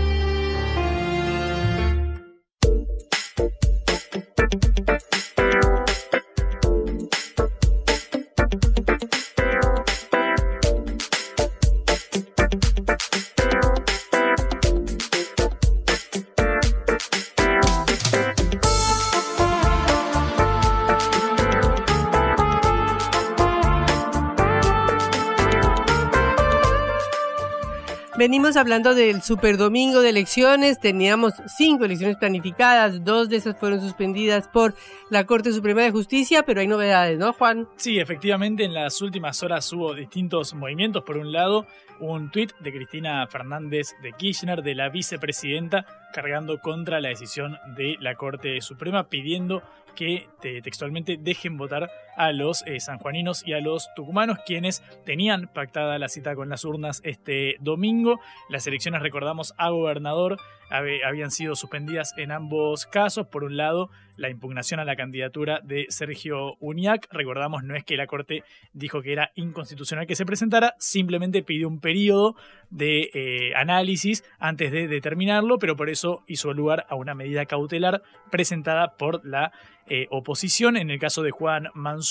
Venimos 28.25 28.57
hablando 28.57 28.95
del 28.95 29.21
super 29.21 29.55
domingo 29.55 30.01
de 30.01 30.09
elecciones, 30.09 30.79
teníamos 30.79 31.33
cinco 31.45 31.85
elecciones 31.85 32.17
planificadas, 32.17 33.03
dos 33.03 33.29
de 33.29 33.35
esas 33.35 33.55
fueron 33.59 33.79
suspendidas 33.79 34.47
por 34.47 34.73
la 35.11 35.27
Corte 35.27 35.51
Suprema 35.51 35.83
de 35.83 35.91
Justicia, 35.91 36.41
pero 36.41 36.59
hay 36.59 36.65
novedades, 36.65 37.19
¿no, 37.19 37.33
Juan? 37.33 37.67
Sí, 37.75 37.99
efectivamente, 37.99 38.63
en 38.63 38.73
las 38.73 38.99
últimas 39.03 39.43
horas 39.43 39.71
hubo 39.73 39.93
distintos 39.93 40.55
movimientos. 40.55 41.03
Por 41.03 41.17
un 41.17 41.31
lado, 41.31 41.67
un 41.99 42.31
tuit 42.31 42.51
de 42.61 42.73
Cristina 42.73 43.27
Fernández 43.27 43.89
de 44.01 44.11
Kirchner, 44.13 44.63
de 44.63 44.73
la 44.73 44.89
vicepresidenta, 44.89 45.85
cargando 46.11 46.59
contra 46.61 46.99
la 47.01 47.09
decisión 47.09 47.59
de 47.77 47.95
la 47.99 48.15
Corte 48.15 48.59
Suprema, 48.61 49.07
pidiendo 49.07 49.61
que 49.95 50.27
textualmente 50.41 51.17
dejen 51.21 51.57
votar 51.57 51.91
a 52.15 52.31
los 52.31 52.63
eh, 52.65 52.79
sanjuaninos 52.79 53.45
y 53.45 53.53
a 53.53 53.61
los 53.61 53.89
tucumanos, 53.95 54.39
quienes 54.45 54.83
tenían 55.05 55.47
pactada 55.53 55.99
la 55.99 56.09
cita 56.09 56.35
con 56.35 56.49
las 56.49 56.65
urnas 56.65 57.01
este 57.03 57.57
domingo. 57.59 58.19
Las 58.49 58.67
elecciones, 58.67 59.01
recordamos, 59.01 59.53
a 59.57 59.69
gobernador 59.69 60.37
habían 60.69 61.31
sido 61.31 61.55
suspendidas 61.55 62.13
en 62.17 62.31
ambos 62.31 62.85
casos. 62.85 63.27
Por 63.27 63.43
un 63.43 63.57
lado, 63.57 63.89
la 64.17 64.29
impugnación 64.29 64.79
a 64.79 64.85
la 64.85 64.95
candidatura 64.95 65.59
de 65.63 65.85
Sergio 65.89 66.55
Uñac. 66.59 67.07
Recordamos, 67.11 67.63
no 67.63 67.75
es 67.75 67.83
que 67.83 67.97
la 67.97 68.07
Corte 68.07 68.43
dijo 68.73 69.01
que 69.01 69.13
era 69.13 69.31
inconstitucional 69.35 70.07
que 70.07 70.15
se 70.15 70.25
presentara, 70.25 70.75
simplemente 70.79 71.43
pidió 71.43 71.67
un 71.67 71.79
periodo 71.79 72.35
de 72.69 73.09
eh, 73.13 73.55
análisis 73.55 74.23
antes 74.39 74.71
de 74.71 74.87
determinarlo, 74.87 75.59
pero 75.59 75.75
por 75.75 75.89
eso 75.89 76.23
hizo 76.27 76.53
lugar 76.53 76.85
a 76.89 76.95
una 76.95 77.13
medida 77.13 77.45
cautelar 77.45 78.01
presentada 78.31 78.95
por 78.97 79.25
la 79.25 79.51
eh, 79.87 80.07
oposición. 80.09 80.77
En 80.77 80.89
el 80.89 80.99
caso 80.99 81.21
de 81.21 81.31
Juan 81.31 81.67
Mansur, 81.73 82.04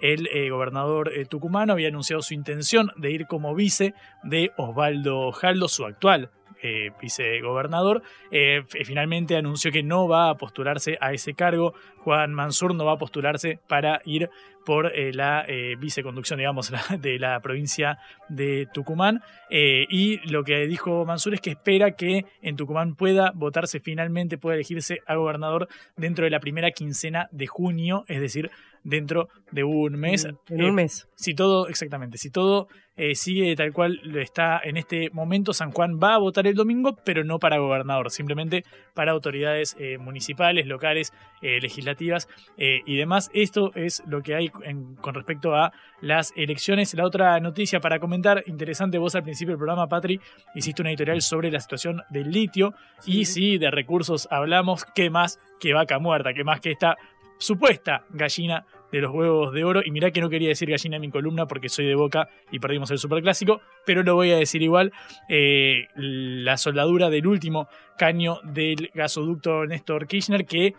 el 0.00 0.26
eh, 0.28 0.50
gobernador 0.50 1.10
tucumano 1.28 1.72
había 1.72 1.88
anunciado 1.88 2.22
su 2.22 2.34
intención 2.34 2.92
de 2.96 3.10
ir 3.10 3.26
como 3.26 3.54
vice 3.54 3.94
de 4.22 4.52
Osvaldo 4.56 5.32
Jaldo, 5.32 5.68
su 5.68 5.84
actual 5.84 6.30
eh, 6.60 6.90
vicegobernador, 7.00 8.02
eh, 8.32 8.64
finalmente 8.84 9.36
anunció 9.36 9.70
que 9.70 9.84
no 9.84 10.08
va 10.08 10.28
a 10.28 10.34
postularse 10.34 10.98
a 11.00 11.12
ese 11.12 11.34
cargo. 11.34 11.72
Juan 11.98 12.34
Mansur 12.34 12.74
no 12.74 12.84
va 12.84 12.94
a 12.94 12.98
postularse 12.98 13.60
para 13.68 14.00
ir 14.04 14.28
por 14.66 14.86
eh, 14.86 15.12
la 15.12 15.46
viceconducción, 15.78 16.38
digamos, 16.38 16.72
de 16.98 17.18
la 17.20 17.38
provincia 17.40 17.98
de 18.28 18.66
Tucumán. 18.74 19.22
y 19.50 20.18
lo 20.30 20.42
que 20.42 20.66
dijo 20.66 21.04
Mansur 21.04 21.34
es 21.34 21.40
que 21.40 21.50
espera 21.50 21.92
que 21.92 22.24
en 22.42 22.56
Tucumán 22.56 22.96
pueda 22.96 23.30
votarse 23.36 23.78
finalmente, 23.78 24.36
pueda 24.36 24.56
elegirse 24.56 24.98
a 25.06 25.14
gobernador 25.14 25.68
dentro 25.96 26.24
de 26.24 26.30
la 26.30 26.40
primera 26.40 26.72
quincena 26.72 27.28
de 27.30 27.46
junio, 27.46 28.04
es 28.08 28.20
decir, 28.20 28.50
dentro 28.84 29.28
de 29.50 29.64
un 29.64 29.94
mes. 29.94 30.26
En 30.48 30.64
un 30.64 30.74
mes. 30.74 31.08
Si 31.14 31.34
todo, 31.34 31.68
exactamente, 31.68 32.18
si 32.18 32.30
todo 32.30 32.68
eh, 33.00 33.14
sigue 33.14 33.54
tal 33.54 33.72
cual 33.72 34.00
está 34.16 34.60
en 34.62 34.76
este 34.76 35.08
momento. 35.10 35.52
San 35.52 35.70
Juan 35.70 36.00
va 36.02 36.14
a 36.14 36.18
votar 36.18 36.48
el 36.48 36.56
domingo, 36.56 36.96
pero 37.04 37.22
no 37.22 37.38
para 37.38 37.58
gobernador, 37.58 38.10
simplemente 38.10 38.64
para 38.92 39.12
autoridades 39.12 39.76
eh, 39.78 39.98
municipales, 39.98 40.66
locales, 40.66 41.12
eh, 41.40 41.60
legislativas 41.60 42.28
y 42.56 42.96
demás. 42.96 43.30
Esto 43.32 43.70
es 43.76 44.02
lo 44.08 44.20
que 44.20 44.34
hay 44.34 44.48
con 44.48 45.14
respecto 45.14 45.54
a 45.54 45.72
las 46.00 46.32
elecciones. 46.34 46.92
La 46.94 47.04
otra 47.04 47.38
noticia 47.38 47.78
para 47.78 48.00
comentar, 48.00 48.42
interesante, 48.46 48.98
vos 48.98 49.14
al 49.14 49.22
principio 49.22 49.52
del 49.52 49.58
programa, 49.58 49.86
Patri, 49.86 50.20
hiciste 50.56 50.82
una 50.82 50.90
editorial 50.90 51.22
sobre 51.22 51.52
la 51.52 51.60
situación 51.60 52.02
del 52.10 52.32
litio 52.32 52.74
y 53.06 53.26
si 53.26 53.58
de 53.58 53.70
recursos 53.70 54.26
hablamos, 54.32 54.84
¿qué 54.96 55.08
más 55.08 55.38
que 55.60 55.72
vaca 55.72 56.00
muerta? 56.00 56.34
¿Qué 56.34 56.42
más 56.42 56.60
que 56.60 56.72
esta 56.72 56.96
supuesta 57.38 58.04
gallina 58.10 58.66
de 58.92 59.00
los 59.00 59.12
huevos 59.12 59.52
de 59.52 59.64
oro. 59.64 59.82
Y 59.84 59.90
mirá 59.90 60.10
que 60.10 60.20
no 60.20 60.28
quería 60.28 60.48
decir 60.48 60.70
gallina 60.70 60.96
en 60.96 61.02
mi 61.02 61.10
columna 61.10 61.46
porque 61.46 61.68
soy 61.68 61.86
de 61.86 61.94
boca 61.94 62.28
y 62.50 62.58
perdimos 62.58 62.90
el 62.90 62.98
superclásico, 62.98 63.60
pero 63.86 64.02
lo 64.02 64.14
voy 64.14 64.32
a 64.32 64.36
decir 64.36 64.62
igual. 64.62 64.92
Eh, 65.28 65.86
la 65.94 66.56
soldadura 66.56 67.10
del 67.10 67.26
último 67.26 67.68
caño 67.96 68.40
del 68.44 68.90
gasoducto 68.94 69.66
Néstor 69.66 70.06
Kirchner 70.06 70.46
que 70.46 70.74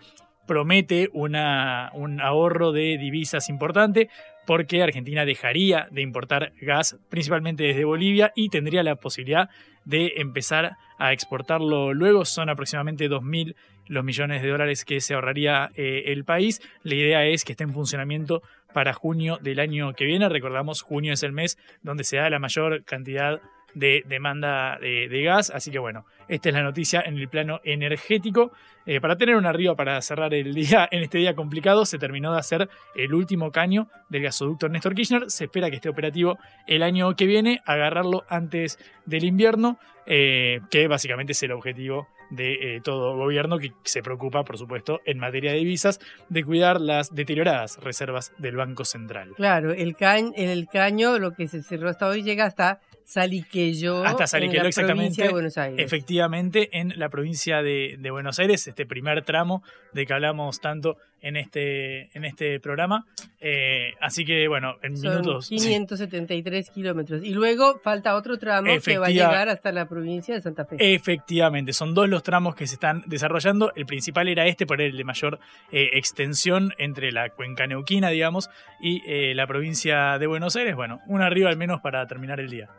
promete 0.47 1.09
una, 1.13 1.91
un 1.93 2.21
ahorro 2.21 2.71
de 2.71 2.97
divisas 2.97 3.49
importante 3.49 4.09
porque 4.47 4.81
Argentina 4.81 5.23
dejaría 5.23 5.87
de 5.91 6.01
importar 6.01 6.53
gas 6.59 6.97
principalmente 7.09 7.65
desde 7.65 7.85
Bolivia 7.85 8.31
y 8.35 8.49
tendría 8.49 8.81
la 8.81 8.95
posibilidad 8.95 9.49
de 9.85 10.13
empezar 10.17 10.75
a 10.97 11.13
exportarlo 11.13 11.93
luego. 11.93 12.25
Son 12.25 12.49
aproximadamente 12.49 13.07
2.000 13.07 13.55
los 13.89 14.05
millones 14.05 14.41
de 14.41 14.47
dólares 14.47 14.85
que 14.85 15.01
se 15.01 15.13
ahorraría 15.13 15.71
eh, 15.75 16.03
el 16.05 16.23
país. 16.23 16.61
La 16.83 16.95
idea 16.95 17.25
es 17.25 17.43
que 17.43 17.51
esté 17.51 17.65
en 17.65 17.73
funcionamiento 17.73 18.41
para 18.73 18.93
junio 18.93 19.37
del 19.41 19.59
año 19.59 19.93
que 19.93 20.05
viene. 20.05 20.29
Recordamos, 20.29 20.81
junio 20.81 21.11
es 21.11 21.23
el 21.23 21.33
mes 21.33 21.57
donde 21.81 22.05
se 22.05 22.17
da 22.17 22.29
la 22.29 22.39
mayor 22.39 22.85
cantidad 22.85 23.41
de 23.73 24.03
demanda 24.07 24.77
de, 24.79 25.23
gas. 25.23 25.49
Así 25.49 25.71
que 25.71 25.79
bueno, 25.79 26.05
esta 26.27 26.49
es 26.49 26.55
la 26.55 26.63
noticia 26.63 27.01
en 27.01 27.17
el 27.17 27.27
plano 27.27 27.59
energético. 27.63 28.51
Eh, 28.85 29.01
para 29.01 29.17
tener 29.17 29.35
una 29.35 29.49
arriba 29.49 29.75
para 29.75 30.01
cerrar 30.01 30.33
el 30.33 30.53
día, 30.53 30.87
en 30.91 31.03
este 31.03 31.17
día 31.17 31.35
complicado, 31.35 31.85
se 31.85 31.97
terminó 31.97 32.31
de 32.31 32.39
hacer 32.39 32.69
el 32.95 33.13
último 33.13 33.51
caño 33.51 33.87
del 34.09 34.23
gasoducto 34.23 34.69
Néstor 34.69 34.95
Kirchner. 34.95 35.29
Se 35.29 35.45
espera 35.45 35.69
que 35.69 35.75
esté 35.75 35.89
operativo 35.89 36.37
el 36.67 36.83
año 36.83 37.15
que 37.15 37.25
viene, 37.25 37.61
agarrarlo 37.65 38.23
antes 38.29 38.79
del 39.05 39.23
invierno, 39.23 39.79
eh, 40.05 40.61
que 40.71 40.87
básicamente 40.87 41.33
es 41.33 41.43
el 41.43 41.51
objetivo 41.51 42.07
de 42.29 42.75
eh, 42.75 42.81
todo 42.81 43.15
gobierno 43.15 43.57
que 43.57 43.73
se 43.83 44.01
preocupa, 44.01 44.43
por 44.43 44.57
supuesto, 44.57 45.01
en 45.05 45.19
materia 45.19 45.51
de 45.51 45.59
divisas, 45.59 45.99
de 46.29 46.43
cuidar 46.43 46.79
las 46.79 47.13
deterioradas 47.13 47.77
reservas 47.81 48.33
del 48.37 48.55
Banco 48.55 48.85
Central. 48.85 49.33
Claro, 49.35 49.71
el, 49.71 49.95
el 50.35 50.67
caño, 50.67 51.19
lo 51.19 51.33
que 51.33 51.47
se 51.47 51.63
cerró 51.63 51.89
hasta 51.89 52.07
hoy, 52.07 52.23
llega 52.23 52.45
hasta 52.45 52.79
Saliquello. 53.09 54.03
Hasta 54.05 54.27
Saliquello, 54.27 54.67
exactamente. 54.67 55.23
De 55.23 55.29
Buenos 55.29 55.57
Aires. 55.57 55.83
Efectivamente, 55.83 56.69
en 56.79 56.93
la 56.99 57.09
provincia 57.09 57.63
de, 57.63 57.97
Buenos 58.11 58.37
Aires, 58.37 58.67
este 58.67 58.85
primer 58.85 59.23
tramo 59.23 59.63
de 59.93 60.05
que 60.05 60.13
hablamos 60.13 60.59
tanto 60.59 60.95
en 61.21 61.37
este, 61.37 62.15
en 62.17 62.25
este 62.25 62.59
programa. 62.59 63.05
Eh, 63.39 63.93
así 64.01 64.25
que, 64.25 64.47
bueno, 64.47 64.75
en 64.81 64.97
Son 64.97 65.09
minutos. 65.09 65.49
573 65.49 66.69
kilómetros. 66.71 67.23
Y 67.23 67.33
luego 67.33 67.79
falta 67.83 68.15
otro 68.15 68.37
tramo 68.37 68.71
que 68.83 68.97
va 68.97 69.07
a 69.07 69.11
llegar 69.11 69.49
hasta 69.49 69.71
la 69.71 69.87
provincia 69.87 70.35
de 70.35 70.41
Santa 70.41 70.65
Fe. 70.65 70.77
Efectivamente, 70.79 71.73
son 71.73 71.93
dos 71.93 72.09
los 72.09 72.23
tramos 72.23 72.55
que 72.55 72.67
se 72.67 72.75
están 72.75 73.03
desarrollando. 73.07 73.71
El 73.75 73.85
principal 73.85 74.27
era 74.27 74.45
este, 74.47 74.65
por 74.65 74.81
el 74.81 74.95
de 74.97 75.03
mayor 75.03 75.39
eh, 75.71 75.89
extensión 75.93 76.73
entre 76.77 77.11
la 77.11 77.29
cuenca 77.29 77.67
neuquina, 77.67 78.09
digamos, 78.09 78.49
y 78.81 79.01
eh, 79.07 79.33
la 79.35 79.47
provincia 79.47 80.17
de 80.17 80.27
Buenos 80.27 80.55
Aires. 80.55 80.75
Bueno, 80.75 81.01
un 81.07 81.21
arriba 81.21 81.49
al 81.49 81.57
menos 81.57 81.81
para 81.81 82.05
terminar 82.07 82.39
el 82.39 82.49
día 82.49 82.69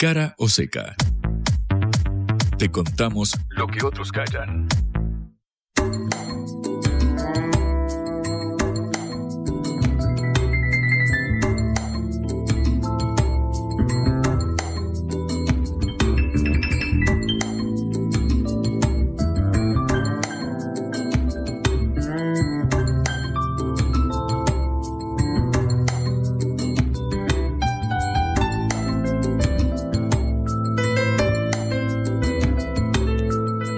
cara 0.00 0.34
o 0.38 0.48
seca. 0.48 0.96
Te 2.56 2.70
contamos 2.70 3.38
lo 3.50 3.66
que 3.66 3.84
otros 3.84 4.10
callan. 4.10 4.66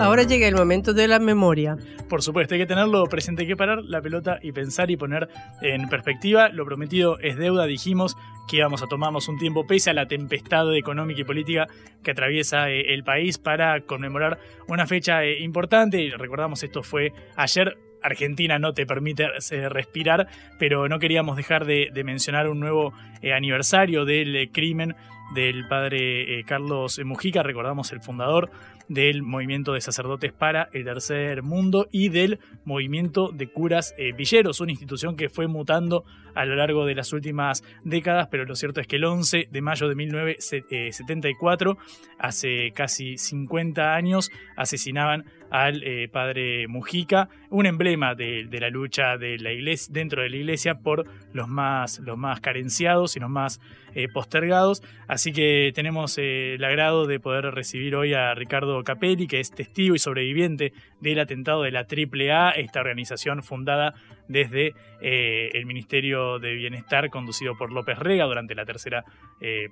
Ahora 0.03 0.25
llega 0.25 0.49
el 0.49 0.57
momento 0.57 0.93
de 0.95 1.07
la 1.07 1.21
memoria. 1.21 1.77
Por 2.09 2.23
supuesto, 2.23 2.55
hay 2.55 2.61
que 2.61 2.67
tenerlo 2.67 3.07
presente, 3.07 3.43
hay 3.43 3.49
que 3.49 3.57
parar 3.57 3.85
la 3.85 4.03
pelota 4.03 4.41
y 4.43 4.51
pensar 4.51 4.91
y 4.91 4.97
poner 4.97 5.29
en 5.63 5.89
perspectiva. 5.89 6.49
Lo 6.49 6.65
prometido 6.65 7.21
es 7.21 7.37
deuda, 7.37 7.67
dijimos 7.67 8.17
que 8.49 8.57
íbamos 8.57 8.83
a 8.83 8.89
tomarnos 8.89 9.29
un 9.29 9.39
tiempo 9.39 9.65
pese 9.65 9.91
a 9.91 9.95
la 9.95 10.07
tempestad 10.07 10.75
económica 10.75 11.21
y 11.21 11.25
política 11.25 11.69
que 12.03 12.11
atraviesa 12.11 12.69
eh, 12.69 12.93
el 12.93 13.05
país 13.05 13.39
para 13.39 13.81
conmemorar 13.83 14.41
una 14.67 14.89
fecha 14.89 15.23
eh, 15.23 15.41
importante. 15.41 16.11
Recordamos, 16.19 16.65
esto 16.65 16.83
fue 16.83 17.13
ayer, 17.37 17.79
Argentina 18.03 18.59
no 18.59 18.75
te 18.75 18.87
permite 18.87 19.29
eh, 19.53 19.69
respirar, 19.69 20.27
pero 20.59 20.89
no 20.89 20.99
queríamos 20.99 21.37
dejar 21.37 21.65
de, 21.65 21.93
mencionar 22.05 22.49
un 22.49 22.59
nuevo 22.59 22.93
aniversario 23.23 24.05
del 24.05 24.51
crimen 24.53 24.97
del 25.37 25.67
padre 25.69 26.45
Carlos 26.45 27.01
Mujica, 27.05 27.43
recordamos 27.43 27.93
el 27.93 28.03
fundador 28.03 28.51
del 28.89 29.23
movimiento 29.23 29.73
de 29.73 29.81
sacerdotes 29.81 30.33
para 30.33 30.69
el 30.73 30.85
tercer 30.85 31.43
mundo 31.43 31.89
y 31.91 32.09
del 32.09 32.41
movimiento 32.65 33.31
de 33.33 33.49
curas 33.49 33.95
eh, 33.99 34.13
villeros, 34.13 34.61
una 34.61 34.73
institución 34.73 35.17
que 35.17 35.29
fue 35.29 35.47
mutando 35.47 36.05
a 36.35 36.45
lo 36.45 36.57
largo 36.57 36.87
de 36.87 36.95
las 36.95 37.13
últimas 37.13 37.63
décadas, 37.85 38.29
pero 38.31 38.45
lo 38.45 38.55
cierto 38.55 38.81
es 38.81 38.87
que 38.87 38.97
el 38.97 39.05
11 39.05 39.49
de 39.51 39.61
mayo 39.61 39.89
de 39.89 39.95
1974, 39.95 41.79
hace 42.19 42.73
casi 42.73 43.19
50 43.19 43.95
años, 43.95 44.31
asesinaban 44.57 45.25
al 45.51 45.83
eh, 45.83 46.09
padre 46.09 46.67
Mujica, 46.67 47.29
un 47.51 47.67
emblema 47.67 48.15
de, 48.15 48.49
la 48.51 48.71
lucha 48.71 49.19
de 49.19 49.39
la 49.39 49.53
iglesia, 49.53 49.93
dentro 49.93 50.23
de 50.23 50.31
la 50.31 50.37
iglesia 50.37 50.77
por 50.77 51.07
los 51.33 51.49
más, 51.49 51.99
los 52.01 52.17
más 52.17 52.41
carenciados 52.41 53.17
y 53.17 53.21
los 53.21 53.29
más 53.29 53.61
eh, 53.95 54.09
postergados. 54.09 54.83
Así 55.07 55.33
que 55.33 55.71
tenemos 55.75 56.17
eh, 56.19 56.55
el 56.55 56.65
agrado 56.65 57.07
de 57.07 57.21
poder 57.21 57.45
recibir 57.47 57.95
hoy 57.95 58.15
a 58.15 58.35
Ricardo 58.35 58.83
Capelli, 58.85 59.27
que 59.27 59.41
es 59.41 59.51
testigo 59.51 59.95
y 59.95 59.99
sobreviviente 59.99 60.73
del 61.01 61.21
atentado 61.21 61.63
de 61.63 61.73
la 61.73 61.81
AAA, 61.81 62.53
esta 62.53 62.81
organización 62.81 63.43
fundada 63.43 63.95
desde 64.29 64.75
eh, 65.03 65.51
el 65.53 65.67
Ministerio 65.67 66.39
de 66.39 66.55
Bienestar 66.55 67.11
conducido 67.11 67.57
por 67.59 67.71
López 67.71 67.99
Rega 67.99 68.25
durante 68.25 68.55
la 68.55 68.65
tercera 68.65 69.05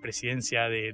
presidencia 0.03 0.69
de, 0.69 0.93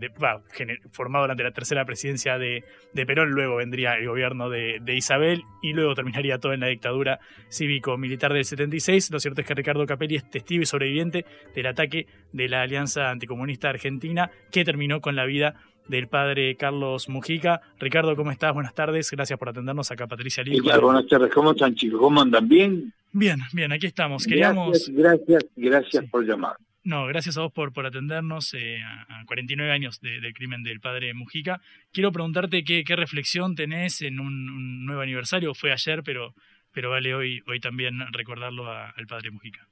formado 0.91 1.25
durante 1.25 1.43
la 1.43 1.51
tercera 1.51 1.87
presidencia 1.87 2.37
de, 2.37 2.63
Perón, 3.07 3.31
luego 3.31 3.57
vendría 3.57 3.95
el 3.95 4.07
gobierno 4.07 4.51
de, 4.51 4.83
Isabel 4.95 5.45
y 5.63 5.73
luego 5.73 5.95
terminaría 5.95 6.39
todo 6.39 6.53
en 6.53 6.61
la 6.61 6.67
dictadura 6.67 7.19
cívico-militar 7.49 8.35
del 8.35 8.45
76. 8.45 9.11
Lo 9.11 9.19
cierto 9.19 9.41
es 9.41 9.47
que 9.47 9.55
Ricardo 9.55 9.87
Capelli 9.87 10.17
es 10.17 10.31
testigo 10.31 10.63
y 10.63 10.67
sobreviviente 10.67 11.25
del 11.55 11.67
ataque 11.67 12.07
de 12.33 12.49
la 12.49 12.63
Alianza 12.63 13.16
Anticomunista 13.17 13.69
Argentina 13.69 14.31
que 14.51 14.65
terminó 14.65 15.01
con 15.01 15.17
la 15.17 15.25
vida 15.25 15.57
del 15.89 16.09
padre 16.09 16.57
Carlos 16.57 17.09
Mujica. 17.09 17.61
Ricardo, 17.79 18.17
¿cómo 18.17 18.31
estás? 18.31 18.53
Buenas 18.55 18.75
tardes. 18.75 19.11
Gracias 19.11 19.39
por 19.39 19.49
atendernos 19.49 19.91
acá, 19.91 20.07
Patricia 20.07 20.43
Lee. 20.43 20.61
buenas 20.61 21.07
tardes. 21.07 21.33
¿Cómo 21.33 21.53
están, 21.53 21.75
chicos? 21.75 22.01
¿Cómo 22.01 22.21
andan? 22.21 22.49
¿Bien? 22.49 22.93
Bien, 23.13 23.39
bien, 23.53 23.73
aquí 23.73 23.87
estamos. 23.87 24.27
Queríamos... 24.27 24.91
Gracias, 24.93 25.47
gracias, 25.57 26.05
por 26.11 26.25
llamar. 26.25 26.57
No, 26.85 27.07
gracias 27.07 27.37
a 27.37 27.41
vos 27.41 27.53
por, 27.53 27.73
por 27.73 27.87
atendernos 27.87 28.55
eh, 28.55 28.79
a 28.83 29.25
49 29.27 29.73
años 29.73 30.01
del 30.01 30.33
crimen 30.35 30.63
del 30.63 30.81
padre 30.81 31.15
Mujica. 31.15 31.61
Quiero 31.93 32.13
preguntarte 32.13 32.63
qué, 32.63 32.85
qué 32.85 32.95
reflexión 32.95 33.57
tenés 33.57 34.03
en 34.03 34.21
un, 34.21 34.87
nuevo 34.87 35.01
aniversario. 35.01 35.55
Fue 35.55 35.73
ayer, 35.73 36.03
pero, 36.05 36.35
pero 36.73 36.91
vale 36.91 37.15
hoy, 37.15 37.43
hoy 37.49 37.59
también 37.59 38.01
recordarlo 38.13 38.71
al 38.71 39.07
padre 39.09 39.31
Mujica. 39.33 39.67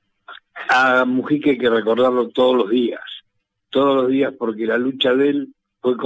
A 0.70 1.04
Mujica 1.04 1.50
hay 1.50 1.58
que 1.58 1.70
recordarlo 1.70 2.30
todos 2.30 2.56
los 2.56 2.70
días, 2.70 3.02
todos 3.74 4.02
los 4.02 4.08
días, 4.08 4.32
porque 4.38 4.66
la 4.66 4.78
lucha 4.78 5.12
de 5.14 5.30
él 5.30 5.54
fue 5.80 5.96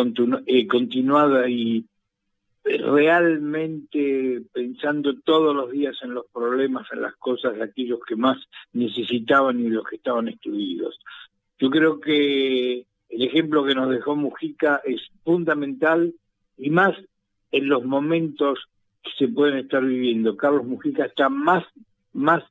eh, 0.46 0.66
continuada 0.66 1.50
y 1.50 1.84
realmente 2.64 4.40
pensando 4.54 5.20
todos 5.20 5.54
los 5.54 5.70
días 5.70 5.94
en 6.02 6.14
los 6.14 6.24
problemas, 6.32 6.86
en 6.92 7.02
las 7.02 7.14
cosas 7.16 7.56
de 7.56 7.64
aquellos 7.64 8.00
que 8.08 8.16
más 8.16 8.38
necesitaban 8.72 9.60
y 9.60 9.68
los 9.68 9.84
que 9.84 9.96
estaban 9.96 10.28
excluidos. 10.28 10.98
Yo 11.58 11.68
creo 11.68 12.00
que 12.00 12.86
el 13.10 13.22
ejemplo 13.22 13.62
que 13.66 13.74
nos 13.74 13.90
dejó 13.90 14.16
Mujica 14.16 14.80
es 14.82 15.02
fundamental 15.22 16.14
y 16.56 16.70
más 16.70 16.96
en 17.52 17.68
los 17.68 17.84
momentos 17.84 18.60
que 19.02 19.10
se 19.18 19.28
pueden 19.28 19.58
estar 19.58 19.84
viviendo. 19.84 20.38
Carlos 20.38 20.64
Mujica 20.64 21.04
está 21.04 21.28
más, 21.28 21.64
más 22.14 22.42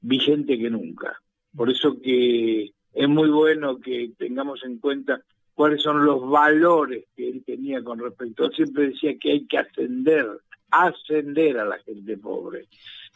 vigente 0.00 0.56
que 0.56 0.70
nunca. 0.70 1.20
Por 1.56 1.70
eso 1.70 2.00
que 2.00 2.70
es 2.94 3.08
muy 3.08 3.30
bueno 3.30 3.78
que 3.78 4.10
tengamos 4.18 4.64
en 4.64 4.78
cuenta 4.78 5.22
cuáles 5.54 5.82
son 5.82 6.04
los 6.04 6.28
valores 6.28 7.04
que 7.16 7.28
él 7.28 7.42
tenía 7.44 7.82
con 7.82 7.98
respecto. 7.98 8.46
Él 8.46 8.52
siempre 8.54 8.88
decía 8.88 9.18
que 9.18 9.32
hay 9.32 9.46
que 9.46 9.58
ascender, 9.58 10.26
ascender 10.70 11.58
a 11.58 11.64
la 11.64 11.78
gente 11.78 12.16
pobre, 12.16 12.66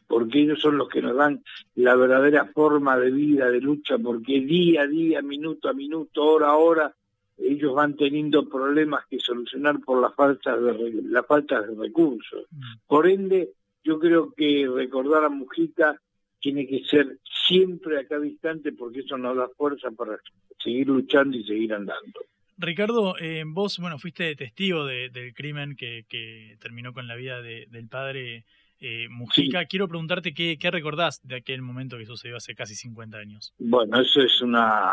porque 0.07 0.43
ellos 0.43 0.61
son 0.61 0.79
los 0.79 0.89
que 0.89 1.03
nos 1.03 1.17
dan 1.17 1.43
la 1.75 1.97
verdadera 1.97 2.47
forma 2.47 2.99
de 2.99 3.11
vida, 3.11 3.51
de 3.51 3.61
lucha, 3.61 3.99
porque 3.99 4.41
día 4.41 4.83
a 4.83 4.87
día, 4.87 5.23
minuto 5.23 5.69
a 5.69 5.73
minuto, 5.73 6.25
hora 6.25 6.49
a 6.49 6.57
hora, 6.57 6.95
ellos 7.39 7.75
van 7.75 7.97
teniendo 7.97 8.49
problemas 8.49 9.07
que 9.07 9.19
solucionar 9.19 9.81
por 9.81 10.01
la 10.01 10.11
falta 10.11 10.57
de, 10.57 11.03
la 11.05 11.23
falta 11.25 11.63
de 11.63 11.75
recursos. 11.75 12.47
Mm. 12.51 12.63
Por 12.87 13.09
ende, 13.09 13.51
yo 13.83 13.99
creo 13.99 14.33
que 14.33 14.69
recordar 14.73 15.25
a 15.25 15.29
Mujica 15.29 16.01
tiene 16.41 16.67
que 16.67 16.85
ser 16.85 17.19
siempre 17.47 18.01
a 18.01 18.07
cada 18.07 18.27
instante 18.27 18.73
porque 18.73 19.01
eso 19.01 19.17
nos 19.17 19.37
da 19.37 19.49
fuerza 19.57 19.91
para 19.91 20.19
seguir 20.63 20.89
luchando 20.89 21.37
y 21.37 21.45
seguir 21.45 21.73
andando. 21.73 22.21
Ricardo, 22.57 23.17
eh, 23.19 23.43
vos, 23.47 23.79
bueno, 23.79 23.99
fuiste 23.99 24.35
testigo 24.37 24.85
del 24.87 25.35
crimen 25.35 25.77
que, 25.77 26.57
terminó 26.61 26.93
con 26.93 27.09
la 27.09 27.17
vida 27.17 27.43
del 27.43 27.89
padre 27.89 28.45
eh, 28.81 29.09
Mujica. 29.11 29.65
Quiero 29.65 29.89
preguntarte 29.89 30.35
qué, 30.35 30.71
recordás 30.71 31.21
de 31.27 31.37
aquel 31.37 31.63
momento 31.63 31.99
que 31.99 32.07
sucedió 32.07 32.37
hace 32.37 32.55
casi 32.55 32.75
50 32.75 33.19
años. 33.19 33.53
Bueno, 33.59 34.01
eso 34.01 34.21
es 34.21 34.41
una, 34.41 34.93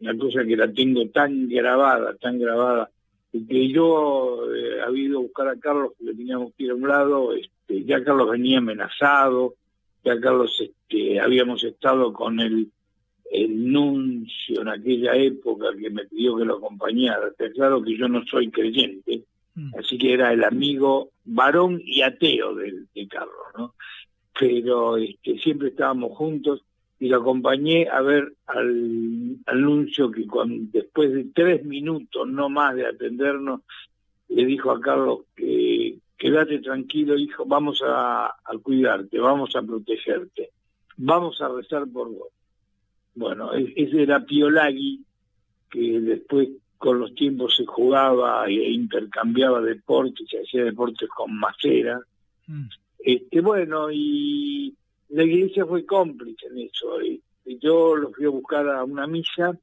una 0.00 0.16
cosa 0.16 0.44
que 0.44 0.56
la 0.56 0.72
tengo 0.72 1.06
tan 1.08 1.48
grabada, 1.48 2.16
tan 2.16 2.38
grabada, 2.38 2.90
que 3.32 3.68
yo 3.68 4.52
eh, 4.54 4.80
había 4.80 5.04
ido 5.04 5.18
a 5.18 5.22
buscar 5.22 5.48
a 5.48 5.58
Carlos, 5.58 5.92
que 5.98 6.04
le 6.06 6.14
teníamos 6.14 6.52
que 6.54 6.64
ir 6.64 6.70
a 6.70 6.74
un 6.74 6.88
lado, 6.88 7.34
este, 7.34 7.84
ya 7.84 8.02
Carlos 8.02 8.30
venía 8.30 8.58
amenazado, 8.58 9.54
ya 10.08 10.20
Carlos 10.20 10.60
este, 10.60 11.20
habíamos 11.20 11.62
estado 11.64 12.12
con 12.12 12.40
el 12.40 12.70
el 13.30 13.70
nuncio 13.70 14.62
en 14.62 14.68
aquella 14.68 15.14
época 15.14 15.66
que 15.78 15.90
me 15.90 16.04
pidió 16.06 16.36
que 16.36 16.44
lo 16.44 16.56
acompañara. 16.56 17.28
Está 17.28 17.50
claro 17.52 17.82
que 17.82 17.96
yo 17.96 18.08
no 18.08 18.24
soy 18.24 18.50
creyente, 18.50 19.24
mm. 19.54 19.74
así 19.78 19.98
que 19.98 20.14
era 20.14 20.32
el 20.32 20.44
amigo 20.44 21.10
varón 21.24 21.80
y 21.84 22.02
ateo 22.02 22.54
de, 22.54 22.86
Carlos, 23.08 23.34
¿no? 23.56 23.74
Pero 24.38 24.96
este, 24.96 25.38
siempre 25.38 25.68
estábamos 25.68 26.16
juntos 26.16 26.62
y 27.00 27.08
lo 27.08 27.18
acompañé 27.18 27.88
a 27.88 28.00
ver 28.00 28.32
al, 28.46 29.38
nuncio 29.54 30.10
que 30.10 30.24
después 30.72 31.12
de 31.12 31.26
tres 31.34 31.64
minutos, 31.64 32.26
no 32.26 32.48
más 32.48 32.74
de 32.74 32.86
atendernos, 32.86 33.60
le 34.28 34.44
dijo 34.46 34.70
a 34.70 34.80
Carlos 34.80 35.20
que 35.36 35.98
quédate 36.18 36.58
tranquilo, 36.58 37.16
hijo, 37.16 37.46
vamos 37.46 37.80
a, 37.86 38.26
a 38.26 38.58
cuidarte, 38.62 39.18
vamos 39.18 39.54
a 39.56 39.62
protegerte, 39.62 40.50
vamos 40.96 41.40
a 41.40 41.48
rezar 41.48 41.86
por 41.88 42.08
vos 42.10 42.28
bueno, 43.18 43.52
e-, 43.52 43.72
ese 43.76 44.02
era 44.02 44.24
Piolagui, 44.24 45.04
que 45.70 46.00
después 46.00 46.48
con 46.78 47.00
los 47.00 47.14
tiempos 47.14 47.56
se 47.56 47.66
jugaba 47.66 48.46
e 48.46 48.70
intercambiaba 48.70 49.60
deportes, 49.60 50.28
se 50.30 50.40
hacía 50.40 50.64
deportes 50.64 51.08
con 51.08 51.36
Macera. 51.36 52.00
Mm. 52.46 52.68
Este, 53.00 53.40
bueno, 53.40 53.90
y 53.90 54.74
la 55.08 55.24
iglesia 55.24 55.66
fue 55.66 55.84
cómplice 55.84 56.46
en 56.46 56.58
eso. 56.58 57.02
Y, 57.02 57.20
yo 57.60 57.96
lo 57.96 58.12
fui 58.12 58.26
a 58.26 58.28
buscar 58.28 58.68
a 58.68 58.84
una 58.84 59.06
misa 59.06 59.58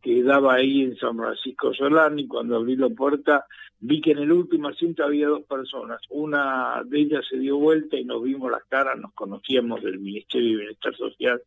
que 0.00 0.22
daba 0.22 0.54
ahí 0.54 0.82
en 0.82 0.96
San 0.96 1.16
Francisco 1.16 1.74
Solano 1.74 2.20
y 2.20 2.26
cuando 2.26 2.56
abrí 2.56 2.76
la 2.76 2.88
puerta 2.88 3.44
vi 3.80 4.00
que 4.00 4.12
en 4.12 4.18
el 4.18 4.32
último 4.32 4.68
asiento 4.68 5.04
había 5.04 5.28
dos 5.28 5.44
personas. 5.44 6.00
Una 6.10 6.82
de 6.84 7.00
ellas 7.00 7.24
se 7.28 7.38
dio 7.38 7.58
vuelta 7.58 7.96
y 7.96 8.04
nos 8.04 8.22
vimos 8.22 8.50
las 8.50 8.64
caras, 8.64 8.98
nos 8.98 9.12
conocíamos 9.12 9.82
del 9.82 10.00
Ministerio 10.00 10.50
de 10.50 10.56
Bienestar 10.56 10.96
Social, 10.96 11.42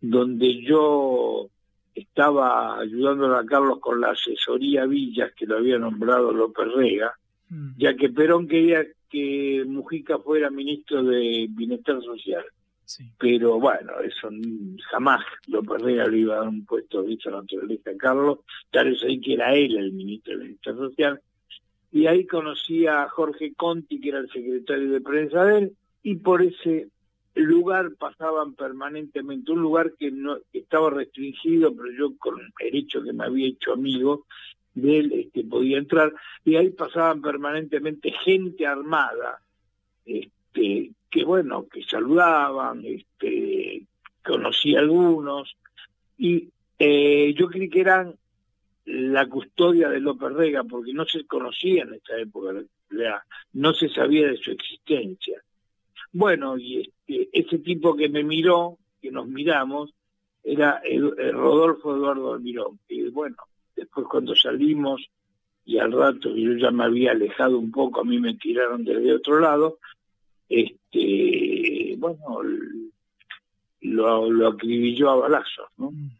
donde 0.00 0.62
yo 0.62 1.48
estaba 1.94 2.78
ayudando 2.78 3.34
a 3.36 3.46
Carlos 3.46 3.78
con 3.80 4.00
la 4.00 4.10
asesoría 4.10 4.86
Villas, 4.86 5.32
que 5.36 5.46
lo 5.46 5.56
había 5.56 5.78
nombrado 5.78 6.32
López 6.32 6.66
Rega, 6.74 7.14
mm. 7.48 7.70
ya 7.76 7.94
que 7.94 8.08
Perón 8.08 8.48
quería 8.48 8.84
que 9.08 9.64
Mujica 9.66 10.18
fuera 10.18 10.50
ministro 10.50 11.02
de 11.04 11.46
Bienestar 11.50 12.02
Social. 12.02 12.44
Pero 13.18 13.58
bueno, 13.58 13.92
eso 14.00 14.28
jamás 14.90 15.24
López 15.46 15.82
Rega 15.82 16.06
le 16.06 16.18
iba 16.18 16.34
a 16.34 16.38
dar 16.40 16.48
un 16.48 16.64
puesto 16.64 17.02
de 17.02 17.14
esa 17.14 17.30
naturaleza 17.30 17.90
a 17.90 17.96
Carlos, 17.96 18.40
tal 18.70 18.90
vez 18.90 19.02
ahí 19.02 19.20
que 19.20 19.34
era 19.34 19.54
él 19.54 19.76
el 19.76 19.92
ministro 19.92 20.34
de 20.34 20.44
Bienestar 20.44 20.74
Social, 20.76 21.20
y 21.92 22.06
ahí 22.06 22.26
conocí 22.26 22.86
a 22.86 23.08
Jorge 23.08 23.54
Conti, 23.54 24.00
que 24.00 24.08
era 24.08 24.18
el 24.18 24.30
secretario 24.30 24.90
de 24.90 25.00
prensa 25.00 25.44
de 25.44 25.58
él, 25.58 25.76
y 26.02 26.16
por 26.16 26.42
ese 26.42 26.88
lugar 27.34 27.92
pasaban 27.98 28.54
permanentemente, 28.54 29.52
un 29.52 29.62
lugar 29.62 29.92
que 29.98 30.10
no 30.10 30.38
estaba 30.52 30.90
restringido, 30.90 31.74
pero 31.74 31.90
yo 31.92 32.16
con 32.18 32.40
el 32.58 32.76
hecho 32.76 33.02
que 33.02 33.12
me 33.12 33.24
había 33.24 33.48
hecho 33.48 33.72
amigo 33.72 34.26
de 34.74 34.98
él, 34.98 35.12
este, 35.12 35.44
podía 35.44 35.78
entrar, 35.78 36.12
y 36.44 36.56
ahí 36.56 36.70
pasaban 36.70 37.22
permanentemente 37.22 38.12
gente 38.24 38.66
armada, 38.66 39.40
este, 40.04 40.90
que 41.14 41.22
bueno, 41.22 41.68
que 41.68 41.84
saludaban, 41.84 42.84
este, 42.84 43.86
conocí 44.24 44.74
a 44.74 44.80
algunos, 44.80 45.56
y 46.18 46.48
eh, 46.76 47.32
yo 47.38 47.46
creí 47.46 47.70
que 47.70 47.82
eran 47.82 48.16
la 48.84 49.28
custodia 49.28 49.88
de 49.90 50.00
López 50.00 50.32
Rega, 50.32 50.64
porque 50.64 50.92
no 50.92 51.04
se 51.04 51.24
conocía 51.24 51.84
en 51.84 51.94
esta 51.94 52.18
época, 52.18 52.54
no 53.52 53.74
se 53.74 53.88
sabía 53.90 54.26
de 54.26 54.36
su 54.38 54.50
existencia. 54.50 55.40
Bueno, 56.12 56.58
y 56.58 56.80
este, 56.80 57.28
ese 57.32 57.60
tipo 57.60 57.94
que 57.94 58.08
me 58.08 58.24
miró, 58.24 58.78
que 59.00 59.12
nos 59.12 59.28
miramos, 59.28 59.94
era 60.42 60.80
el, 60.84 61.12
Rodolfo 61.32 61.94
Eduardo 61.94 62.34
Almirón. 62.34 62.80
Y 62.88 63.08
bueno, 63.10 63.36
después 63.76 64.08
cuando 64.10 64.34
salimos 64.34 65.08
y 65.64 65.78
al 65.78 65.92
rato 65.92 66.34
yo 66.34 66.54
ya 66.54 66.72
me 66.72 66.82
había 66.82 67.12
alejado 67.12 67.56
un 67.56 67.70
poco, 67.70 68.00
a 68.00 68.04
mí 68.04 68.18
me 68.18 68.34
tiraron 68.34 68.84
desde 68.84 69.14
otro 69.14 69.38
lado, 69.38 69.78
este, 70.48 71.94
bueno, 71.98 72.40
lo, 73.80 74.30
lo 74.30 74.48
acribilló 74.48 75.10
a 75.10 75.16
balazos, 75.16 75.68
¿no? 75.76 75.90
Mm. 75.90 76.10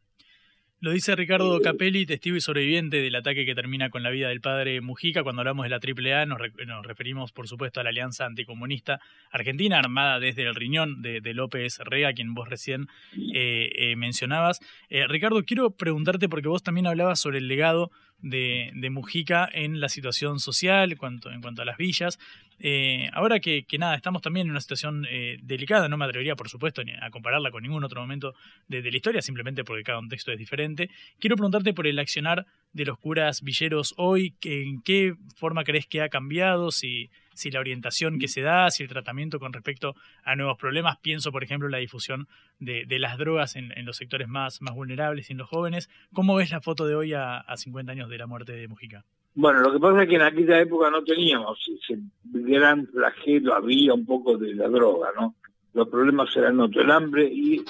Lo 0.84 0.90
dice 0.90 1.16
Ricardo 1.16 1.62
Capelli, 1.62 2.04
testigo 2.04 2.36
y 2.36 2.42
sobreviviente 2.42 3.00
del 3.00 3.14
ataque 3.14 3.46
que 3.46 3.54
termina 3.54 3.88
con 3.88 4.02
la 4.02 4.10
vida 4.10 4.28
del 4.28 4.42
padre 4.42 4.82
Mujica. 4.82 5.22
Cuando 5.22 5.40
hablamos 5.40 5.64
de 5.64 5.70
la 5.70 5.76
AAA 5.76 6.26
nos, 6.26 6.38
nos 6.66 6.84
referimos, 6.84 7.32
por 7.32 7.48
supuesto, 7.48 7.80
a 7.80 7.84
la 7.84 7.88
Alianza 7.88 8.26
Anticomunista 8.26 9.00
Argentina, 9.30 9.78
armada 9.78 10.20
desde 10.20 10.42
el 10.42 10.54
riñón 10.54 11.00
de, 11.00 11.22
López 11.32 11.78
Rega, 11.78 12.12
quien 12.12 12.34
vos 12.34 12.50
recién 12.50 12.88
eh, 13.32 13.70
eh, 13.74 13.96
mencionabas. 13.96 14.60
Eh, 14.90 15.06
Ricardo, 15.08 15.42
quiero 15.44 15.70
preguntarte, 15.70 16.28
porque 16.28 16.48
vos 16.48 16.62
también 16.62 16.86
hablabas 16.86 17.18
sobre 17.18 17.38
el 17.38 17.48
legado 17.48 17.90
de, 18.18 18.70
de 18.74 18.90
Mujica 18.90 19.48
en 19.50 19.80
la 19.80 19.88
situación 19.88 20.38
social, 20.38 20.98
cuanto, 20.98 21.30
en 21.30 21.40
cuanto 21.40 21.62
a 21.62 21.64
las 21.64 21.78
villas. 21.78 22.18
Eh, 22.58 23.08
ahora 23.12 23.40
que, 23.40 23.64
nada, 23.78 23.94
estamos 23.94 24.22
también 24.22 24.46
en 24.46 24.52
una 24.52 24.60
situación 24.60 25.06
eh, 25.10 25.38
delicada, 25.42 25.88
no 25.88 25.96
me 25.96 26.04
atrevería, 26.04 26.36
por 26.36 26.48
supuesto, 26.48 26.82
a 27.00 27.10
compararla 27.10 27.50
con 27.50 27.62
ningún 27.62 27.84
otro 27.84 28.00
momento 28.00 28.34
de, 28.68 28.82
la 28.82 28.96
historia, 28.96 29.22
simplemente 29.22 29.64
porque 29.64 29.82
cada 29.82 29.98
contexto 29.98 30.32
es 30.32 30.38
diferente. 30.38 30.90
Quiero 31.18 31.36
preguntarte 31.36 31.74
por 31.74 31.86
el 31.86 31.98
accionar 31.98 32.46
de 32.72 32.84
los 32.84 32.98
curas 32.98 33.42
villeros 33.42 33.94
hoy, 33.96 34.34
en 34.42 34.82
qué 34.82 35.14
forma 35.36 35.64
crees 35.64 35.86
que 35.86 36.02
ha 36.02 36.08
cambiado, 36.08 36.70
si, 36.70 37.10
si 37.34 37.50
la 37.50 37.60
orientación 37.60 38.18
que 38.18 38.28
se 38.28 38.40
da, 38.40 38.70
si 38.70 38.82
el 38.82 38.88
tratamiento 38.88 39.38
con 39.38 39.52
respecto 39.52 39.94
a 40.24 40.36
nuevos 40.36 40.58
problemas. 40.58 40.98
Pienso, 40.98 41.32
por 41.32 41.44
ejemplo, 41.44 41.68
en 41.68 41.72
la 41.72 41.78
difusión 41.78 42.28
de, 42.58 42.84
de 42.86 42.98
las 42.98 43.18
drogas 43.18 43.56
en, 43.56 43.72
en, 43.76 43.84
los 43.86 43.96
sectores 43.96 44.28
más, 44.28 44.60
más 44.60 44.74
vulnerables 44.74 45.28
y 45.30 45.32
en 45.32 45.38
los 45.38 45.48
jóvenes. 45.48 45.88
¿Cómo 46.12 46.34
ves 46.34 46.50
la 46.50 46.60
foto 46.60 46.86
de 46.86 46.94
hoy 46.94 47.12
a, 47.14 47.38
a 47.38 47.56
50 47.56 47.92
años 47.92 48.08
de 48.08 48.18
la 48.18 48.26
muerte 48.26 48.52
de 48.52 48.68
Mujica? 48.68 49.04
Bueno, 49.36 49.60
lo 49.60 49.72
que 49.72 49.80
pasa 49.80 50.02
es 50.02 50.08
que 50.08 50.14
en 50.14 50.22
aquella 50.22 50.60
época 50.60 50.90
no 50.90 51.02
teníamos 51.02 51.58
ese 51.68 51.98
gran 52.22 52.86
flagelo, 52.86 53.54
había 53.54 53.92
un 53.92 54.06
poco 54.06 54.38
de 54.38 54.54
la 54.54 54.68
droga, 54.68 55.10
¿no? 55.18 55.34
Los 55.72 55.88
problemas 55.88 56.34
eran 56.36 56.60
otro, 56.60 56.82
el 56.82 56.90
hambre 56.90 57.24
y, 57.24 57.64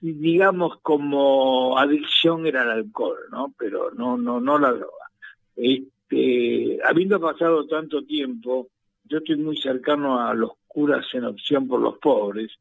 digamos 0.00 0.78
como 0.80 1.76
adicción 1.76 2.46
era 2.46 2.62
el 2.62 2.70
alcohol, 2.70 3.18
¿no? 3.32 3.52
Pero 3.58 3.90
no, 3.90 4.16
no, 4.16 4.40
no 4.40 4.58
la 4.58 4.72
droga. 4.72 5.10
Este, 5.56 6.78
habiendo 6.84 7.20
pasado 7.20 7.66
tanto 7.66 8.04
tiempo, 8.04 8.68
yo 9.04 9.18
estoy 9.18 9.36
muy 9.36 9.56
cercano 9.56 10.20
a 10.20 10.34
los 10.34 10.52
curas 10.68 11.06
en 11.14 11.24
opción 11.24 11.66
por 11.66 11.80
los 11.80 11.98
pobres, 11.98 12.52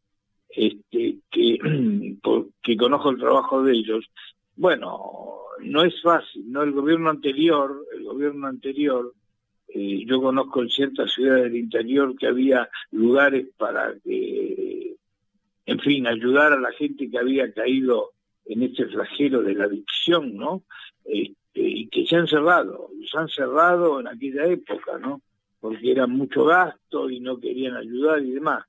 este, 0.50 1.18
que, 1.30 1.60
que 2.64 2.78
conozco 2.78 3.12
el 3.12 3.20
trabajo 3.20 3.62
de 3.62 3.74
ellos. 3.74 4.06
Bueno, 4.56 5.42
no 5.64 5.84
es 5.84 6.02
fácil, 6.02 6.52
¿no? 6.52 6.64
El 6.64 6.72
gobierno 6.72 7.10
anterior, 7.10 7.86
el 7.96 8.04
gobierno 8.04 8.48
anterior, 8.48 9.14
eh, 9.68 10.04
yo 10.06 10.22
conozco 10.22 10.62
en 10.62 10.70
ciertas 10.70 11.14
ciudades 11.14 11.44
del 11.44 11.56
interior 11.56 12.16
que 12.18 12.28
había 12.28 12.70
lugares 12.92 13.48
para 13.58 13.94
que, 14.04 14.96
en 15.66 15.80
fin, 15.80 16.08
ayudar 16.08 16.54
a 16.54 16.60
la 16.60 16.72
gente 16.74 17.10
que 17.10 17.18
había 17.18 17.54
caído 17.54 18.12
en 18.46 18.64
este 18.64 18.86
flagelo 18.88 19.42
de 19.44 19.56
la 19.56 19.66
adicción, 19.66 20.36
¿no? 20.36 20.64
Este, 21.06 21.62
y 21.62 21.88
que 21.88 22.06
se 22.06 22.18
han 22.18 22.28
cerrado, 22.28 22.90
se 23.10 23.18
han 23.18 23.30
cerrado 23.30 24.00
en 24.00 24.08
aquella 24.08 24.46
época, 24.46 24.98
¿no? 24.98 25.22
Porque 25.60 25.92
era 25.92 26.08
mucho 26.08 26.46
gasto 26.46 27.10
y 27.10 27.20
no 27.20 27.40
querían 27.40 27.76
ayudar 27.78 28.22
y 28.24 28.32
demás. 28.32 28.66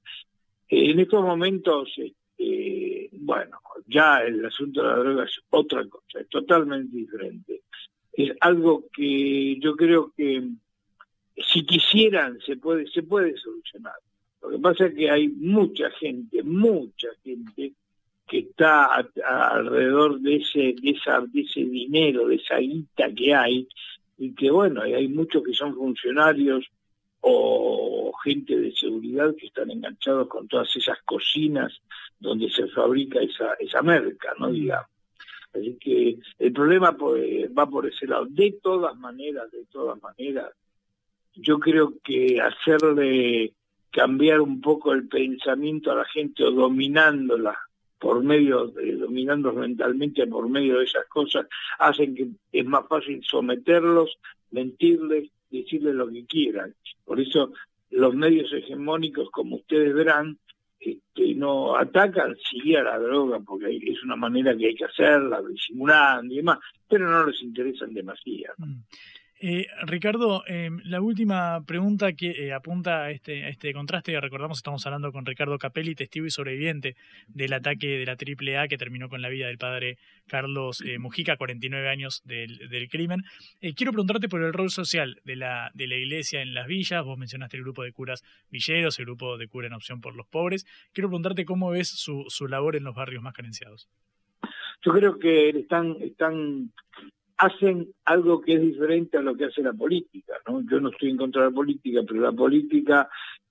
En 0.68 1.01
estos 1.01 1.22
momentos, 1.22 1.90
bueno, 3.12 3.59
ya 3.86 4.18
el 4.18 4.45
asunto 4.45 4.82
de 4.82 4.88
la 4.88 4.97
droga 4.97 5.24
es 5.24 5.40
otra 5.51 5.86
cosa, 5.88 6.20
es 6.20 6.28
totalmente 6.28 6.97
diferente. 6.97 7.62
Es 8.12 8.32
algo 8.40 8.84
que 8.93 9.59
yo 9.59 9.74
creo 9.74 10.12
que 10.16 10.43
si 11.36 11.64
quisieran 11.64 12.38
se 12.40 12.57
puede, 12.57 12.86
se 12.88 13.03
puede 13.03 13.36
solucionar. 13.36 13.95
Lo 14.43 14.51
que 14.51 14.59
pasa 14.59 14.86
es 14.86 14.95
que 14.95 15.11
hay 15.11 15.28
mucha 15.28 15.90
gente, 15.93 16.43
mucha 16.43 17.09
gente 17.24 17.72
que 18.26 18.38
está 18.38 19.07
alrededor 19.24 20.20
de 20.20 20.36
ese, 20.36 20.74
de, 20.80 20.90
esa, 20.90 21.20
de 21.20 21.40
ese 21.43 21.64
dinero, 21.64 22.26
de 22.26 22.36
esa 22.36 22.57
guita 22.59 23.12
que 23.14 23.34
hay, 23.34 23.68
y 24.18 24.32
que 24.34 24.51
bueno, 24.51 24.82
hay 24.82 25.09
muchos 25.09 25.43
que 25.43 25.53
son 25.53 25.74
funcionarios 25.74 26.66
o 27.23 28.12
gente 28.23 28.57
de 28.57 28.73
seguridad 28.73 29.35
que 29.37 29.47
están 29.47 29.70
enganchados 29.70 30.29
con 30.29 30.47
todas 30.49 30.75
esas 30.77 30.99
cocinas 31.03 31.73
donde 32.18 32.51
se 32.51 32.68
fabrica 32.68 33.20
esa, 33.20 33.55
esa 33.55 33.83
merca, 33.83 34.35
¿no? 34.39 34.51
Digamos. 34.51 34.87
Así 35.55 35.77
que 35.81 36.18
el 36.39 36.53
problema 36.53 36.97
pues, 36.97 37.51
va 37.57 37.68
por 37.68 37.87
ese 37.87 38.07
lado. 38.07 38.27
De 38.27 38.59
todas 38.62 38.97
maneras, 38.97 39.51
de 39.51 39.64
todas 39.70 40.01
maneras, 40.03 40.51
yo 41.35 41.59
creo 41.59 41.95
que 42.03 42.41
hacerle 42.41 43.53
cambiar 43.91 44.41
un 44.41 44.61
poco 44.61 44.93
el 44.93 45.07
pensamiento 45.09 45.93
a 45.93 45.97
la 45.97 46.05
gente 46.07 46.45
o 46.45 46.51
dominándola 46.51 47.59
por 47.99 48.25
medio 48.25 48.66
de 48.68 48.97
dominándolos 48.97 49.61
mentalmente 49.61 50.27
por 50.27 50.49
medio 50.49 50.79
de 50.79 50.85
esas 50.87 51.07
cosas, 51.07 51.47
hacen 51.79 52.14
que 52.16 52.29
es 52.51 52.66
más 52.66 52.89
fácil 52.89 53.23
someterlos, 53.23 54.18
mentirles, 54.51 55.31
decirles 55.59 55.94
lo 55.94 56.09
que 56.09 56.24
quieran. 56.24 56.74
Por 57.05 57.20
eso 57.20 57.53
los 57.90 58.14
medios 58.14 58.53
hegemónicos, 58.53 59.30
como 59.30 59.57
ustedes 59.57 59.94
verán, 59.94 60.38
este, 60.80 61.34
no 61.34 61.76
atacan 61.76 62.34
sí 62.36 62.74
a 62.74 62.82
la 62.82 62.98
droga, 62.98 63.38
porque 63.40 63.76
es 63.76 64.03
una 64.03 64.16
manera 64.16 64.57
que 64.57 64.66
hay 64.66 64.74
que 64.74 64.86
hacerla, 64.86 65.40
disimulando 65.42 66.32
y 66.32 66.38
demás, 66.38 66.59
pero 66.88 67.09
no 67.09 67.26
les 67.26 67.40
interesan 67.42 67.94
demasiado. 67.94 68.55
Mm. 68.59 68.80
Eh, 69.45 69.66
Ricardo, 69.82 70.45
eh, 70.47 70.70
la 70.84 71.01
última 71.01 71.64
pregunta 71.66 72.12
que 72.12 72.30
eh, 72.30 72.53
apunta 72.53 73.03
a 73.03 73.11
este, 73.11 73.43
a 73.43 73.49
este 73.49 73.72
contraste, 73.72 74.20
recordamos 74.20 74.59
estamos 74.59 74.86
hablando 74.86 75.11
con 75.11 75.26
Ricardo 75.26 75.59
Capelli, 75.59 75.97
testigo 75.97 76.26
y 76.26 76.30
sobreviviente 76.30 76.95
del 77.26 77.53
ataque 77.53 77.99
de 77.99 78.07
la 78.07 78.12
AAA 78.12 78.68
que 78.68 78.78
terminó 78.78 79.09
con 79.09 79.20
la 79.20 79.28
vida 79.30 79.49
del 79.49 79.59
padre 79.59 79.99
Carlos 80.28 80.80
eh, 80.86 81.01
Mujica, 81.01 81.36
49 81.36 81.88
años 81.88 82.22
del, 82.24 82.88
crimen. 82.88 83.24
quiero 83.74 83.90
preguntarte 83.90 84.28
por 84.28 84.45
el 84.45 84.53
rol 84.53 84.70
social 84.70 85.20
de 85.24 85.34
la, 85.34 85.72
de 85.74 85.88
la 85.88 85.97
iglesia 85.97 86.40
en 86.40 86.55
las 86.55 86.68
villas, 86.68 87.05
vos 87.05 87.18
mencionaste 87.18 87.57
el 87.57 87.64
grupo 87.64 87.82
de 87.82 87.93
curas 87.93 88.22
villeros, 88.49 88.97
el 89.01 89.07
grupo 89.07 89.38
de 89.38 89.49
cura 89.49 89.66
en 89.66 89.72
opción 89.72 90.01
por 90.01 90.14
los 90.14 90.28
pobres. 90.28 90.66
Quiero 90.93 91.09
preguntarte 91.09 91.45
cómo 91.45 91.70
ves 91.70 91.88
su, 91.88 92.26
su 92.28 92.47
labor 92.47 92.76
en 92.76 92.84
los 92.84 92.95
barrios 92.95 93.24
más 93.24 93.34
carenciados. 93.34 93.88
Yo 94.84 94.93
creo 94.93 95.18
que 95.18 95.51
están, 95.51 95.97
están 96.01 96.70
hacen 97.43 97.93
algo 98.05 98.40
que 98.40 98.55
es 98.55 98.61
diferente 98.61 99.18
a 99.18 99.20
lo 99.20 99.34
que 99.34 99.47
hace 99.47 99.62
la 99.62 99.72
política, 99.72 100.34
¿no? 100.47 100.62
Yo 100.62 100.80
no 100.80 100.90
estoy 100.90 101.11
en 101.11 101.16
contra 101.16 101.43
de 101.43 101.51
la 101.51 101.55
política, 101.55 102.01
pero 102.07 102.20
la 102.20 102.30
política 102.30 103.09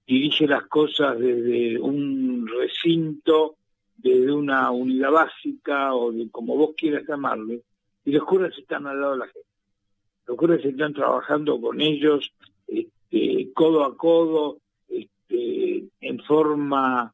dirige 0.07 0.47
las 0.47 0.65
cosas 0.67 1.19
desde 1.19 1.77
un 1.77 2.47
recinto, 2.47 3.57
desde 3.97 4.31
una 4.31 4.71
unidad 4.71 5.11
básica 5.11 5.93
o 5.93 6.09
de 6.13 6.29
como 6.31 6.55
vos 6.55 6.71
quieras 6.77 7.03
llamarle, 7.05 7.63
y 8.05 8.11
los 8.11 8.23
curas 8.23 8.57
están 8.57 8.87
al 8.87 9.01
lado 9.01 9.11
de 9.11 9.17
la 9.19 9.25
gente. 9.25 9.49
Los 10.25 10.37
curas 10.37 10.63
están 10.63 10.93
trabajando 10.93 11.59
con 11.59 11.81
ellos 11.81 12.31
este, 12.67 13.51
codo 13.53 13.83
a 13.83 13.97
codo, 13.97 14.59
este, 14.87 15.83
en 15.99 16.19
forma, 16.23 17.13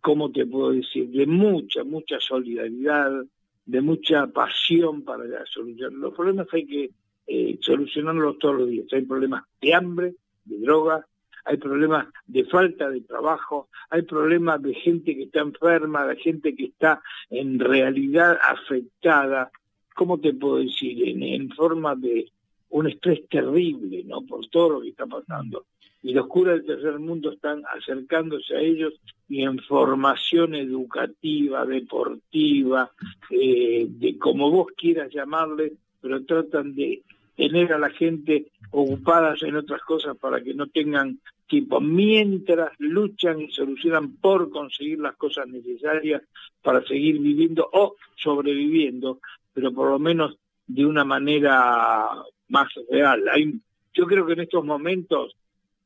¿cómo 0.00 0.30
te 0.30 0.46
puedo 0.46 0.70
decir?, 0.70 1.08
de 1.08 1.26
mucha, 1.26 1.82
mucha 1.82 2.20
solidaridad, 2.20 3.24
de 3.66 3.80
mucha 3.80 4.26
pasión 4.28 5.02
para 5.02 5.24
solucionar. 5.46 5.92
Los 5.92 6.14
problemas 6.14 6.46
hay 6.52 6.66
que 6.66 6.90
eh, 7.26 7.58
solucionarlos 7.60 8.38
todos 8.38 8.60
los 8.60 8.68
días. 8.68 8.86
Hay 8.92 9.02
problemas 9.02 9.44
de 9.60 9.74
hambre, 9.74 10.14
de 10.44 10.58
droga, 10.58 11.04
hay 11.44 11.56
problemas 11.58 12.08
de 12.26 12.44
falta 12.44 12.88
de 12.90 13.00
trabajo, 13.02 13.68
hay 13.90 14.02
problemas 14.02 14.62
de 14.62 14.74
gente 14.74 15.14
que 15.14 15.24
está 15.24 15.40
enferma, 15.40 16.06
de 16.06 16.16
gente 16.16 16.54
que 16.54 16.66
está 16.66 17.02
en 17.30 17.58
realidad 17.58 18.38
afectada, 18.42 19.50
¿cómo 19.94 20.18
te 20.18 20.32
puedo 20.34 20.56
decir? 20.56 21.08
En, 21.08 21.22
en 21.22 21.50
forma 21.50 21.94
de 21.94 22.30
un 22.76 22.88
estrés 22.88 23.26
terrible, 23.30 24.04
¿no? 24.04 24.20
Por 24.20 24.46
todo 24.48 24.68
lo 24.68 24.80
que 24.82 24.90
está 24.90 25.06
pasando. 25.06 25.64
Y 26.02 26.12
los 26.12 26.26
curas 26.26 26.56
del 26.56 26.66
tercer 26.66 26.98
mundo 26.98 27.32
están 27.32 27.62
acercándose 27.74 28.54
a 28.54 28.60
ellos 28.60 28.92
y 29.30 29.42
en 29.44 29.58
formación 29.60 30.54
educativa, 30.54 31.64
deportiva, 31.64 32.90
eh, 33.30 33.86
de 33.88 34.18
como 34.18 34.50
vos 34.50 34.66
quieras 34.76 35.10
llamarle, 35.10 35.72
pero 36.02 36.22
tratan 36.26 36.74
de 36.74 37.02
tener 37.34 37.72
a 37.72 37.78
la 37.78 37.88
gente 37.88 38.48
ocupadas 38.70 39.42
en 39.42 39.56
otras 39.56 39.80
cosas 39.80 40.14
para 40.18 40.42
que 40.42 40.52
no 40.52 40.66
tengan 40.66 41.18
tiempo, 41.48 41.80
mientras 41.80 42.72
luchan 42.78 43.40
y 43.40 43.50
solucionan 43.52 44.16
por 44.16 44.50
conseguir 44.50 44.98
las 44.98 45.16
cosas 45.16 45.48
necesarias 45.48 46.22
para 46.62 46.84
seguir 46.84 47.20
viviendo 47.20 47.70
o 47.72 47.96
sobreviviendo, 48.16 49.20
pero 49.54 49.72
por 49.72 49.88
lo 49.88 49.98
menos 49.98 50.36
de 50.66 50.84
una 50.84 51.04
manera 51.04 52.10
más 52.48 52.68
real. 52.90 53.28
Hay, 53.28 53.54
yo 53.94 54.06
creo 54.06 54.26
que 54.26 54.34
en 54.34 54.40
estos 54.40 54.64
momentos 54.64 55.36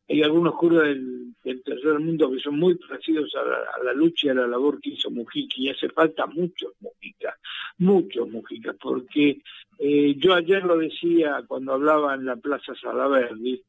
hay 0.08 0.22
algunos 0.22 0.54
curas 0.56 0.84
del, 0.84 1.34
tercer 1.64 1.98
mundo 2.00 2.30
que 2.30 2.40
son 2.40 2.58
muy 2.58 2.74
parecidos 2.74 3.34
a 3.36 3.44
la, 3.44 3.56
a 3.56 3.84
la, 3.84 3.92
lucha 3.92 4.26
y 4.26 4.30
a 4.30 4.34
la 4.34 4.46
labor 4.46 4.80
que 4.80 4.90
hizo 4.90 5.10
Mujica 5.10 5.54
y 5.56 5.68
hace 5.68 5.88
falta 5.88 6.26
muchos 6.26 6.72
Mujica, 6.80 7.38
muchos 7.78 8.28
Mujica, 8.28 8.74
porque 8.74 9.40
eh, 9.78 10.14
yo 10.18 10.34
ayer 10.34 10.64
lo 10.64 10.76
decía 10.76 11.42
cuando 11.46 11.72
hablaba 11.72 12.14
en 12.14 12.26
la 12.26 12.36
Plaza 12.36 12.74
Salaverdi, 12.74 13.62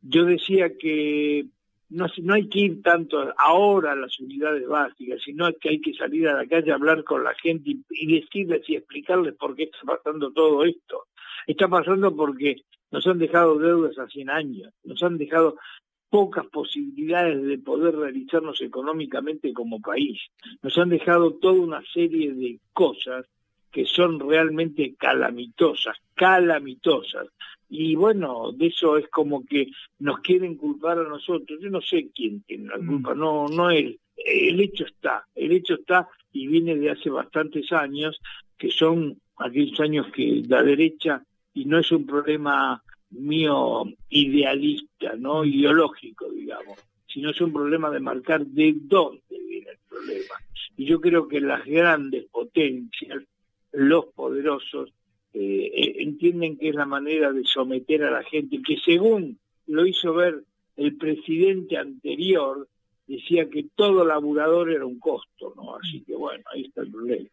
yo 0.00 0.24
decía 0.24 0.76
que 0.78 1.46
no, 1.90 2.06
hay 2.32 2.48
que 2.48 2.60
ir 2.60 2.82
tanto 2.82 3.34
ahora 3.36 3.92
a 3.92 3.96
las 3.96 4.18
unidades 4.20 4.66
básicas, 4.66 5.20
sino 5.24 5.52
que 5.54 5.70
hay 5.70 5.80
que 5.80 5.92
salir 5.92 6.28
a 6.28 6.34
la 6.34 6.46
calle 6.46 6.70
a 6.70 6.76
hablar 6.76 7.02
con 7.04 7.24
la 7.24 7.34
gente 7.34 7.76
y 7.90 8.20
decirles 8.20 8.62
y 8.68 8.76
explicarles 8.76 9.34
por 9.34 9.56
qué 9.56 9.64
está 9.64 9.78
pasando 9.84 10.32
todo 10.32 10.64
esto. 10.64 11.06
Está 11.46 11.68
pasando 11.68 12.14
porque 12.14 12.62
nos 12.90 13.06
han 13.06 13.18
dejado 13.18 13.58
deudas 13.58 13.98
a 13.98 14.08
100 14.08 14.30
años, 14.30 14.72
nos 14.84 15.02
han 15.02 15.18
dejado 15.18 15.56
pocas 16.08 16.44
posibilidades 16.46 17.42
de 17.42 17.58
poder 17.58 17.94
realizarnos 17.94 18.60
económicamente 18.60 19.52
como 19.52 19.80
país, 19.80 20.20
nos 20.62 20.76
han 20.76 20.88
dejado 20.88 21.34
toda 21.34 21.60
una 21.60 21.82
serie 21.92 22.32
de 22.34 22.58
cosas 22.72 23.26
que 23.70 23.86
son 23.86 24.18
realmente 24.18 24.94
calamitosas, 24.98 25.96
calamitosas. 26.14 27.28
Y 27.68 27.94
bueno, 27.94 28.50
de 28.52 28.66
eso 28.66 28.96
es 28.96 29.08
como 29.08 29.44
que 29.44 29.68
nos 30.00 30.18
quieren 30.20 30.56
culpar 30.56 30.98
a 30.98 31.08
nosotros. 31.08 31.60
Yo 31.62 31.70
no 31.70 31.80
sé 31.80 32.10
quién 32.12 32.42
tiene 32.42 32.68
la 32.68 32.84
culpa, 32.84 33.14
no, 33.14 33.46
no 33.46 33.70
él. 33.70 34.00
El 34.16 34.60
hecho 34.60 34.84
está, 34.84 35.24
el 35.36 35.52
hecho 35.52 35.74
está 35.74 36.08
y 36.32 36.48
viene 36.48 36.74
de 36.74 36.90
hace 36.90 37.10
bastantes 37.10 37.72
años, 37.72 38.20
que 38.58 38.70
son 38.70 39.20
aquellos 39.36 39.78
años 39.78 40.08
que 40.12 40.42
la 40.48 40.64
derecha, 40.64 41.22
y 41.60 41.66
no 41.66 41.78
es 41.78 41.92
un 41.92 42.06
problema 42.06 42.82
mío 43.10 43.84
idealista, 44.08 45.14
no 45.18 45.44
ideológico, 45.44 46.30
digamos, 46.30 46.78
sino 47.06 47.30
es 47.30 47.40
un 47.42 47.52
problema 47.52 47.90
de 47.90 48.00
marcar 48.00 48.46
de 48.46 48.74
dónde 48.80 49.38
viene 49.46 49.72
el 49.72 49.78
problema. 49.86 50.34
Y 50.78 50.86
yo 50.86 51.02
creo 51.02 51.28
que 51.28 51.40
las 51.40 51.66
grandes 51.66 52.24
potencias, 52.30 53.22
los 53.72 54.06
poderosos, 54.06 54.90
eh, 55.34 55.70
eh, 55.74 55.94
entienden 55.98 56.56
que 56.56 56.70
es 56.70 56.74
la 56.74 56.86
manera 56.86 57.30
de 57.30 57.44
someter 57.44 58.04
a 58.04 58.10
la 58.10 58.22
gente, 58.22 58.62
que 58.66 58.78
según 58.78 59.38
lo 59.66 59.84
hizo 59.84 60.14
ver 60.14 60.42
el 60.78 60.96
presidente 60.96 61.76
anterior, 61.76 62.66
decía 63.06 63.50
que 63.50 63.66
todo 63.74 64.02
laburador 64.06 64.70
era 64.70 64.86
un 64.86 64.98
costo, 64.98 65.52
¿no? 65.56 65.76
Así 65.76 66.00
que 66.06 66.14
bueno, 66.14 66.42
ahí 66.54 66.62
está 66.62 66.80
el 66.80 66.90
problema. 66.90 67.28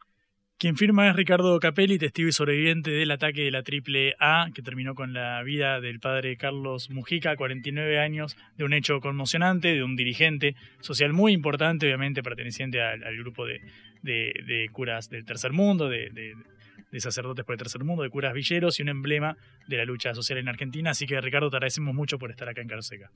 Quien 0.59 0.75
firma 0.75 1.07
es 1.07 1.15
Ricardo 1.15 1.59
Capelli, 1.59 1.99
testigo 1.99 2.29
y 2.29 2.31
sobreviviente 2.31 2.89
del 2.89 3.11
ataque 3.11 3.43
de 3.43 3.51
la 3.51 3.61
Triple 3.61 4.15
A, 4.17 4.47
que 4.55 4.63
terminó 4.63 4.95
con 4.95 5.13
la 5.13 5.43
vida 5.43 5.79
del 5.79 5.99
padre 5.99 6.35
Carlos 6.35 6.89
Mujica, 6.89 7.35
49 7.35 7.99
años, 7.99 8.35
de 8.57 8.63
un 8.63 8.73
hecho 8.73 8.99
conmocionante, 8.99 9.75
de 9.75 9.83
un 9.83 9.95
dirigente 9.95 10.55
social 10.79 11.13
muy 11.13 11.33
importante, 11.33 11.85
obviamente 11.85 12.23
perteneciente 12.23 12.81
al, 12.81 13.01
grupo 13.17 13.45
de, 13.45 13.61
curas 14.71 15.11
del 15.11 15.25
tercer 15.25 15.53
mundo, 15.53 15.89
de, 15.89 16.33
sacerdotes 16.97 17.45
por 17.45 17.53
el 17.53 17.59
tercer 17.59 17.83
mundo, 17.83 18.01
de 18.01 18.09
curas 18.09 18.33
villeros 18.33 18.79
y 18.79 18.81
un 18.81 18.89
emblema 18.89 19.37
de 19.67 19.77
la 19.77 19.85
lucha 19.85 20.15
social 20.15 20.39
en 20.39 20.49
Argentina. 20.49 20.89
Así 20.89 21.05
que 21.05 21.21
Ricardo, 21.21 21.51
te 21.51 21.57
agradecemos 21.57 21.93
mucho 21.93 22.17
por 22.17 22.31
estar 22.31 22.49
acá 22.49 22.61
en 22.61 22.67
Carseca. 22.67 23.11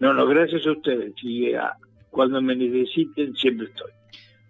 No, 0.00 0.12
no, 0.12 0.26
gracias 0.26 0.66
a 0.66 0.72
ustedes. 0.72 1.12
Y 1.22 1.52
cuando 2.10 2.42
me 2.42 2.56
necesiten, 2.56 3.32
siempre 3.36 3.68
estoy. 3.68 3.97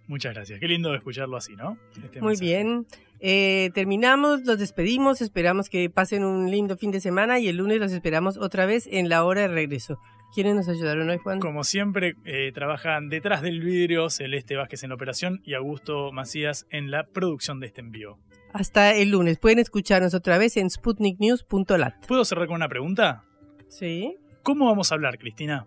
Muchas 0.08 0.34
gracias. 0.34 0.58
Qué 0.58 0.66
lindo 0.66 0.94
escucharlo 0.94 1.36
así, 1.36 1.54
¿no? 1.54 1.78
Este 2.02 2.20
Muy 2.20 2.36
bien. 2.36 2.86
Eh, 3.20 3.70
terminamos, 3.74 4.44
los 4.44 4.58
despedimos, 4.58 5.20
esperamos 5.20 5.68
que 5.68 5.90
pasen 5.90 6.24
un 6.24 6.50
lindo 6.50 6.76
fin 6.76 6.90
de 6.90 7.00
semana 7.00 7.38
y 7.38 7.48
el 7.48 7.56
lunes 7.56 7.78
los 7.78 7.92
esperamos 7.92 8.38
otra 8.38 8.64
vez 8.64 8.88
en 8.90 9.08
la 9.08 9.24
hora 9.24 9.42
de 9.42 9.48
regreso. 9.48 10.00
¿Quiénes 10.34 10.54
nos 10.54 10.68
ayudaron 10.68 11.08
hoy, 11.10 11.18
Juan? 11.18 11.40
Como 11.40 11.62
siempre, 11.62 12.14
eh, 12.24 12.52
trabajan 12.52 13.08
detrás 13.08 13.42
del 13.42 13.60
vidrio 13.60 14.08
Celeste 14.08 14.56
Vázquez 14.56 14.82
en 14.82 14.90
la 14.90 14.94
operación 14.94 15.40
y 15.44 15.54
Augusto 15.54 16.10
Macías 16.12 16.66
en 16.70 16.90
la 16.90 17.04
producción 17.04 17.60
de 17.60 17.66
este 17.66 17.80
envío. 17.82 18.18
Hasta 18.52 18.94
el 18.94 19.10
lunes. 19.10 19.38
Pueden 19.38 19.58
escucharnos 19.58 20.14
otra 20.14 20.38
vez 20.38 20.56
en 20.56 20.70
sputniknews.lat. 20.70 22.06
¿Puedo 22.06 22.24
cerrar 22.24 22.46
con 22.46 22.56
una 22.56 22.68
pregunta? 22.68 23.24
Sí. 23.68 24.16
¿Cómo 24.42 24.66
vamos 24.66 24.90
a 24.90 24.94
hablar, 24.94 25.18
Cristina? 25.18 25.66